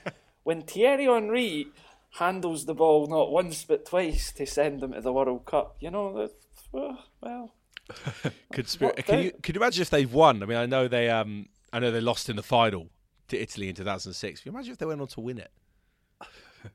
when 0.43 0.61
Thierry 0.63 1.05
Henry 1.05 1.67
handles 2.13 2.65
the 2.65 2.73
ball 2.73 3.05
not 3.07 3.31
once 3.31 3.63
but 3.63 3.85
twice 3.85 4.31
to 4.33 4.45
send 4.45 4.81
them 4.81 4.93
to 4.93 5.01
the 5.01 5.13
World 5.13 5.45
Cup, 5.45 5.77
you 5.79 5.91
know, 5.91 6.17
that's, 6.17 6.33
well, 6.71 7.53
could 8.53 8.67
What 8.79 8.95
can 9.05 9.23
you 9.23 9.31
can 9.41 9.55
you 9.55 9.61
imagine 9.61 9.81
if 9.81 9.89
they've 9.89 10.11
won? 10.11 10.43
I 10.43 10.45
mean, 10.45 10.57
I 10.57 10.65
know 10.65 10.87
they 10.87 11.09
um 11.09 11.47
I 11.73 11.79
know 11.79 11.91
they 11.91 12.01
lost 12.01 12.29
in 12.29 12.35
the 12.35 12.43
final 12.43 12.89
to 13.29 13.37
Italy 13.39 13.69
in 13.69 13.75
2006. 13.75 14.41
Can 14.41 14.51
you 14.51 14.55
imagine 14.55 14.71
if 14.73 14.77
they 14.77 14.85
went 14.85 15.01
on 15.01 15.07
to 15.07 15.21
win 15.21 15.37
it? 15.37 15.51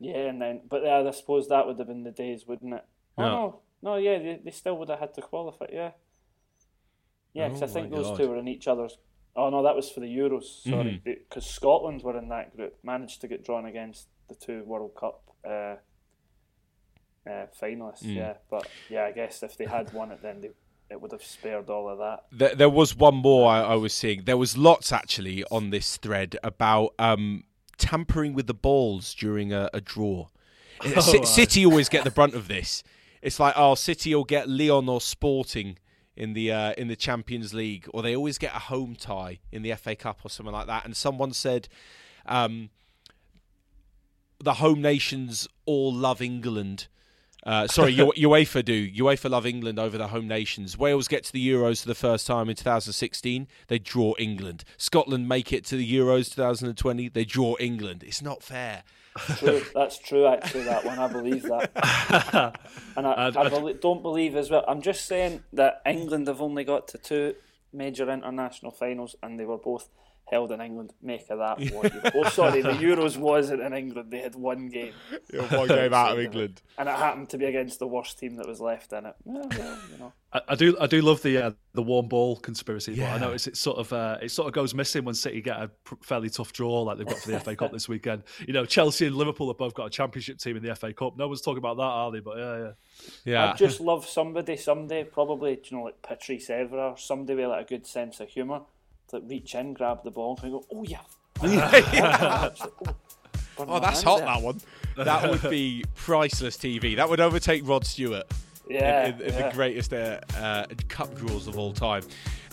Yeah, 0.01 0.28
and 0.28 0.40
then, 0.40 0.62
but 0.68 0.82
yeah, 0.84 0.99
I 1.07 1.11
suppose 1.11 1.49
that 1.49 1.66
would 1.66 1.78
have 1.78 1.88
been 1.88 2.05
the 2.05 2.11
days, 2.11 2.47
wouldn't 2.47 2.74
it? 2.74 2.84
Oh, 3.18 3.22
Yeah. 3.22 3.28
no, 3.30 3.61
no, 3.82 3.97
yeah, 3.97 4.18
they, 4.18 4.40
they 4.45 4.51
still 4.51 4.76
would 4.78 4.88
have 4.88 5.01
had 5.01 5.14
to 5.14 5.22
qualify, 5.22 5.66
yeah. 5.72 5.92
Yeah, 7.32 7.49
'cause 7.49 7.62
Oh 7.62 7.66
I 7.66 7.68
think 7.68 7.90
those 7.90 8.07
God. 8.09 8.16
two 8.18 8.28
were 8.28 8.38
in 8.38 8.49
each 8.49 8.68
other's. 8.68 8.97
Oh, 9.36 9.51
no, 9.51 9.62
that 9.64 9.74
was 9.74 9.90
for 9.90 10.01
the 10.01 10.07
Euros, 10.07 10.45
sorry. 10.62 11.03
Mhm. 11.05 11.05
Because 11.05 11.45
Scotland 11.47 12.03
were 12.05 12.16
in 12.16 12.28
that 12.28 12.57
group, 12.57 12.78
managed 12.84 13.20
to 13.22 13.28
get 13.28 13.45
drawn 13.45 13.66
against 13.66 14.09
the 14.28 14.34
two 14.36 14.62
World 14.64 14.95
Cup 14.95 15.22
uh, 15.45 15.76
uh, 17.26 17.47
finalists, 17.61 18.05
Mm. 18.05 18.16
yeah. 18.16 18.34
But 18.51 18.70
yeah, 18.88 19.05
I 19.07 19.12
guess 19.12 19.42
if 19.42 19.57
they 19.57 19.64
had 19.66 19.92
won 19.92 20.12
it, 20.12 20.22
then 20.22 20.40
they, 20.40 20.51
it 20.90 21.01
would 21.01 21.12
have 21.12 21.24
spared 21.24 21.68
all 21.70 21.88
of 21.88 21.99
that. 21.99 22.26
There, 22.30 22.55
there 22.55 22.68
was 22.70 22.95
one 22.97 23.16
more 23.16 23.51
I, 23.51 23.61
I 23.62 23.74
was 23.74 23.92
seeing. 23.92 24.24
There 24.24 24.36
was 24.36 24.57
lots 24.57 24.92
actually 24.92 25.42
on 25.51 25.70
this 25.70 25.97
thread 25.97 26.36
about 26.45 26.95
um, 26.99 27.45
tampering 27.79 28.35
with 28.35 28.47
the 28.47 28.55
balls 28.55 29.14
during 29.14 29.53
a, 29.53 29.70
a 29.72 29.81
draw. 29.81 30.29
Ci- 30.83 30.95
right. 30.95 31.27
City 31.27 31.64
always 31.64 31.89
get 31.89 32.05
the 32.05 32.11
brunt 32.11 32.35
of 32.35 32.49
this. 32.49 32.83
It's 33.22 33.41
like, 33.41 33.55
oh, 33.57 33.75
City 33.75 34.14
will 34.14 34.25
get 34.25 34.49
Leon 34.49 34.89
or 34.89 35.01
Sporting 35.01 35.79
in 36.16 36.33
the 36.35 36.53
uh, 36.53 36.72
in 36.77 36.89
the 36.89 36.97
Champions 36.97 37.55
League, 37.55 37.89
or 37.93 38.03
they 38.03 38.14
always 38.14 38.39
get 38.39 38.55
a 38.55 38.59
home 38.59 38.95
tie 38.95 39.39
in 39.51 39.62
the 39.62 39.75
FA 39.75 39.97
Cup 39.97 40.20
or 40.25 40.29
something 40.29 40.53
like 40.53 40.66
that. 40.66 40.85
And 40.85 40.97
someone 40.97 41.33
said, 41.33 41.68
um, 42.27 42.70
the 44.39 44.55
home 44.55 44.81
nations 44.83 45.49
all 45.66 45.93
love 45.93 46.20
England. 46.20 46.89
Uh, 47.45 47.66
sorry, 47.66 47.95
UEFA 47.97 48.64
do. 48.64 48.90
UEFA 48.92 49.28
love 49.30 49.45
England 49.47 49.78
over 49.78 49.99
the 49.99 50.09
home 50.09 50.26
nations. 50.26 50.78
Wales 50.78 51.09
get 51.09 51.24
to 51.24 51.32
the 51.32 51.47
Euros 51.47 51.82
for 51.82 51.88
the 51.88 51.95
first 51.95 52.26
time 52.26 52.49
in 52.49 52.57
2016. 52.57 53.47
They 53.68 53.78
draw 53.78 54.14
England. 54.18 54.64
Scotland 54.78 55.28
make 55.28 55.53
it 55.53 55.64
to 55.66 55.76
the 55.76 55.95
Euros 55.95 56.34
2020. 56.34 57.09
They 57.11 57.24
draw 57.24 57.55
England. 57.61 58.03
It's 58.03 58.22
not 58.22 58.42
fair. 58.42 58.82
True, 59.36 59.62
that's 59.74 59.99
true. 59.99 60.26
Actually, 60.26 60.64
that 60.64 60.84
one 60.84 60.99
I 60.99 61.07
believe 61.07 61.42
that, 61.42 61.70
and 62.97 63.07
I, 63.07 63.12
I- 63.12 63.24
I, 63.28 63.28
I- 63.45 63.49
belie- 63.49 63.74
don't 63.74 64.03
believe 64.03 64.34
as 64.34 64.51
well. 64.51 64.64
I'm 64.66 64.82
just 64.82 65.05
saying 65.05 65.42
that 65.53 65.82
England 65.86 66.26
have 66.28 66.40
only 66.42 66.64
got 66.64 66.88
to 66.88 66.99
two 66.99 67.34
major 67.72 68.11
international 68.11 68.72
finals, 68.72 69.14
and 69.22 69.38
they 69.38 69.45
were 69.45 69.59
both 69.59 69.88
held 70.27 70.53
in 70.53 70.61
England. 70.61 70.93
Make 71.03 71.29
of 71.31 71.39
that 71.39 71.59
what 71.75 71.93
you. 71.95 72.01
Oh, 72.14 72.29
sorry, 72.31 72.62
the 72.62 72.70
Euros 72.70 73.16
wasn't 73.16 73.61
in 73.62 73.72
England. 73.75 74.11
They 74.11 74.20
had 74.20 74.35
one 74.35 74.68
game, 74.68 74.93
one 75.51 75.68
game 75.68 75.93
out 75.95 76.12
of 76.12 76.18
England. 76.25 76.62
and 76.79 76.89
it 76.89 76.95
happened 76.97 77.29
to 77.31 77.39
be 77.39 77.45
against 77.47 77.79
the 77.79 77.87
worst 77.87 78.18
team 78.18 78.37
that 78.37 78.47
was 78.49 78.61
left 78.61 78.93
in 78.93 79.07
it. 79.07 79.14
Well, 79.25 79.47
well, 79.51 79.79
you 79.93 79.99
know. 79.99 80.12
I, 80.33 80.41
I 80.49 80.55
do 80.57 80.77
I 80.81 80.87
do 80.87 81.01
love 81.01 81.22
the 81.22 81.39
uh, 81.47 81.51
the 81.75 81.83
warm 81.83 82.09
ball 82.09 82.37
conspiracy, 82.37 82.93
but 82.93 82.99
Yeah. 83.01 83.14
I 83.14 83.18
notice 83.18 83.47
it 83.47 83.57
sort 83.57 83.79
of 83.79 83.93
uh, 83.93 84.18
it 84.22 84.31
sort 84.31 84.49
of 84.49 84.55
goes 84.55 84.75
missing 84.75 85.05
when 85.05 85.14
City 85.14 85.41
get 85.41 85.61
a 85.61 85.68
pr- 85.85 85.95
fairly 86.03 86.29
tough 86.31 86.53
draw 86.53 86.83
like 86.83 86.99
they've 86.99 87.07
got 87.07 87.18
for 87.18 87.31
the 87.31 87.39
FA 87.41 87.55
Cup 87.55 87.70
this 87.72 87.89
weekend. 87.89 88.22
You 88.47 88.53
know, 88.53 88.64
Chelsea 88.64 89.07
and 89.07 89.14
Liverpool 89.14 89.47
have 89.49 89.59
both 89.59 89.75
got 89.75 89.87
a 89.87 89.91
championship 89.91 90.39
team 90.39 90.57
in 90.57 90.62
the 90.64 90.75
FA 90.75 90.93
Cup. 90.93 91.16
No 91.16 91.29
one's 91.29 91.41
talking 91.43 91.59
about 91.59 91.77
that, 91.77 91.83
are 91.83 92.11
they? 92.11 92.20
But 92.20 92.39
yeah, 92.39 92.59
yeah. 92.59 92.70
Yeah. 93.25 93.51
I'd 93.53 93.57
just 93.59 93.81
love 93.81 94.07
somebody 94.07 94.57
someday, 94.57 95.05
probably 95.05 95.61
you 95.70 95.77
know 95.77 95.85
like 95.85 96.03
Patrice 96.03 96.49
Evra 96.49 96.93
or 96.93 96.97
somebody 96.99 97.35
with 97.37 97.51
like 97.51 97.66
a 97.66 97.68
good 97.68 97.87
sense 97.87 98.18
of 98.20 98.29
humour, 98.29 98.62
to 99.09 99.20
reach 99.20 99.55
in, 99.55 99.74
grab 99.74 100.05
the 100.05 100.11
ball, 100.11 100.38
and 100.42 100.52
go, 100.52 100.64
"Oh 100.72 100.84
yeah." 100.84 101.00
Oh, 103.57 103.78
that's 103.78 104.02
hot, 104.02 104.18
that 104.20 104.42
one. 104.42 104.61
That 104.96 105.30
would 105.30 105.48
be 105.48 105.84
priceless 105.94 106.57
TV. 106.57 106.96
That 106.96 107.09
would 107.09 107.20
overtake 107.20 107.66
Rod 107.66 107.86
Stewart. 107.86 108.24
Yeah, 108.68 109.07
in, 109.07 109.14
in, 109.14 109.20
in 109.20 109.34
yeah. 109.34 109.48
the 109.48 109.55
greatest 109.55 109.92
uh, 109.92 110.20
uh, 110.36 110.66
cup 110.88 111.14
draws 111.14 111.46
of 111.46 111.59
all 111.59 111.72
time. 111.72 112.02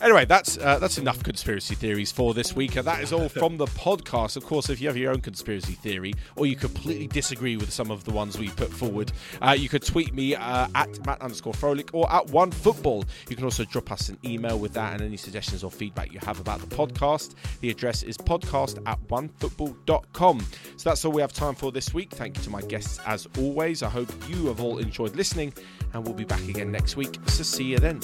Anyway, 0.02 0.26
that's 0.26 0.58
uh, 0.58 0.80
that's 0.80 0.98
enough 0.98 1.22
conspiracy 1.24 1.76
theories 1.76 2.12
for 2.12 2.34
this 2.34 2.56
week, 2.56 2.76
and 2.76 2.88
that 2.88 3.04
is 3.04 3.14
all 3.14 3.30
from 3.30 3.58
the 3.58 3.68
podcast. 3.68 4.36
Of 4.36 4.44
course, 4.46 4.70
if 4.70 4.82
you 4.82 4.88
have 4.88 4.98
your 4.98 5.12
own 5.12 5.22
conspiracy 5.22 5.74
theory, 5.74 6.16
or 6.36 6.48
you 6.48 6.56
completely 6.56 7.06
disagree 7.06 7.56
with 7.56 7.72
some 7.72 7.92
of 7.92 8.04
the 8.04 8.12
ones 8.12 8.40
we 8.40 8.50
put 8.50 8.72
forward, 8.72 9.12
uh, 9.44 9.52
you 9.52 9.70
could 9.70 9.84
tweet 9.86 10.12
me 10.14 10.34
uh, 10.34 10.68
at 10.74 11.06
Matt 11.06 11.22
underscore 11.22 11.54
Frohlich 11.54 11.92
or 11.94 12.12
at 12.12 12.26
OneFootball. 12.28 13.06
You 13.30 13.36
can 13.36 13.46
also 13.46 13.64
drop 13.64 13.92
us 13.92 14.10
an 14.10 14.18
email 14.26 14.58
with 14.58 14.74
that 14.74 14.94
and 14.94 15.04
any 15.04 15.18
suggestions 15.18 15.64
or 15.64 15.70
feedback 15.70 16.12
you 16.12 16.20
have 16.26 16.40
about 16.40 16.62
the 16.62 16.76
podcast. 16.76 17.36
The 17.60 17.70
address 17.70 18.02
is 18.02 18.18
podcast 18.18 18.82
at 18.88 19.00
onefootball.com. 19.08 20.40
So 20.78 20.90
that's 20.90 21.06
all 21.06 21.12
we 21.12 21.22
have 21.22 21.34
time 21.34 21.54
for 21.54 21.72
this 21.72 21.94
week. 21.94 22.10
Thank 22.12 22.38
you 22.38 22.44
to 22.46 22.50
my 22.50 22.62
guests 22.62 23.00
as 23.06 23.28
always. 23.38 23.84
I 23.84 23.90
hope 23.90 24.12
you 24.28 24.48
have 24.48 24.62
all 24.62 24.80
enjoyed 24.80 25.16
listening, 25.16 25.54
and 25.94 26.04
we'll 26.04 26.16
be 26.16 26.26
back 26.26 26.48
again 26.48 26.72
next 26.72 26.96
week. 26.96 27.20
So 27.28 27.44
see 27.44 27.66
you 27.66 27.78
then. 27.78 28.02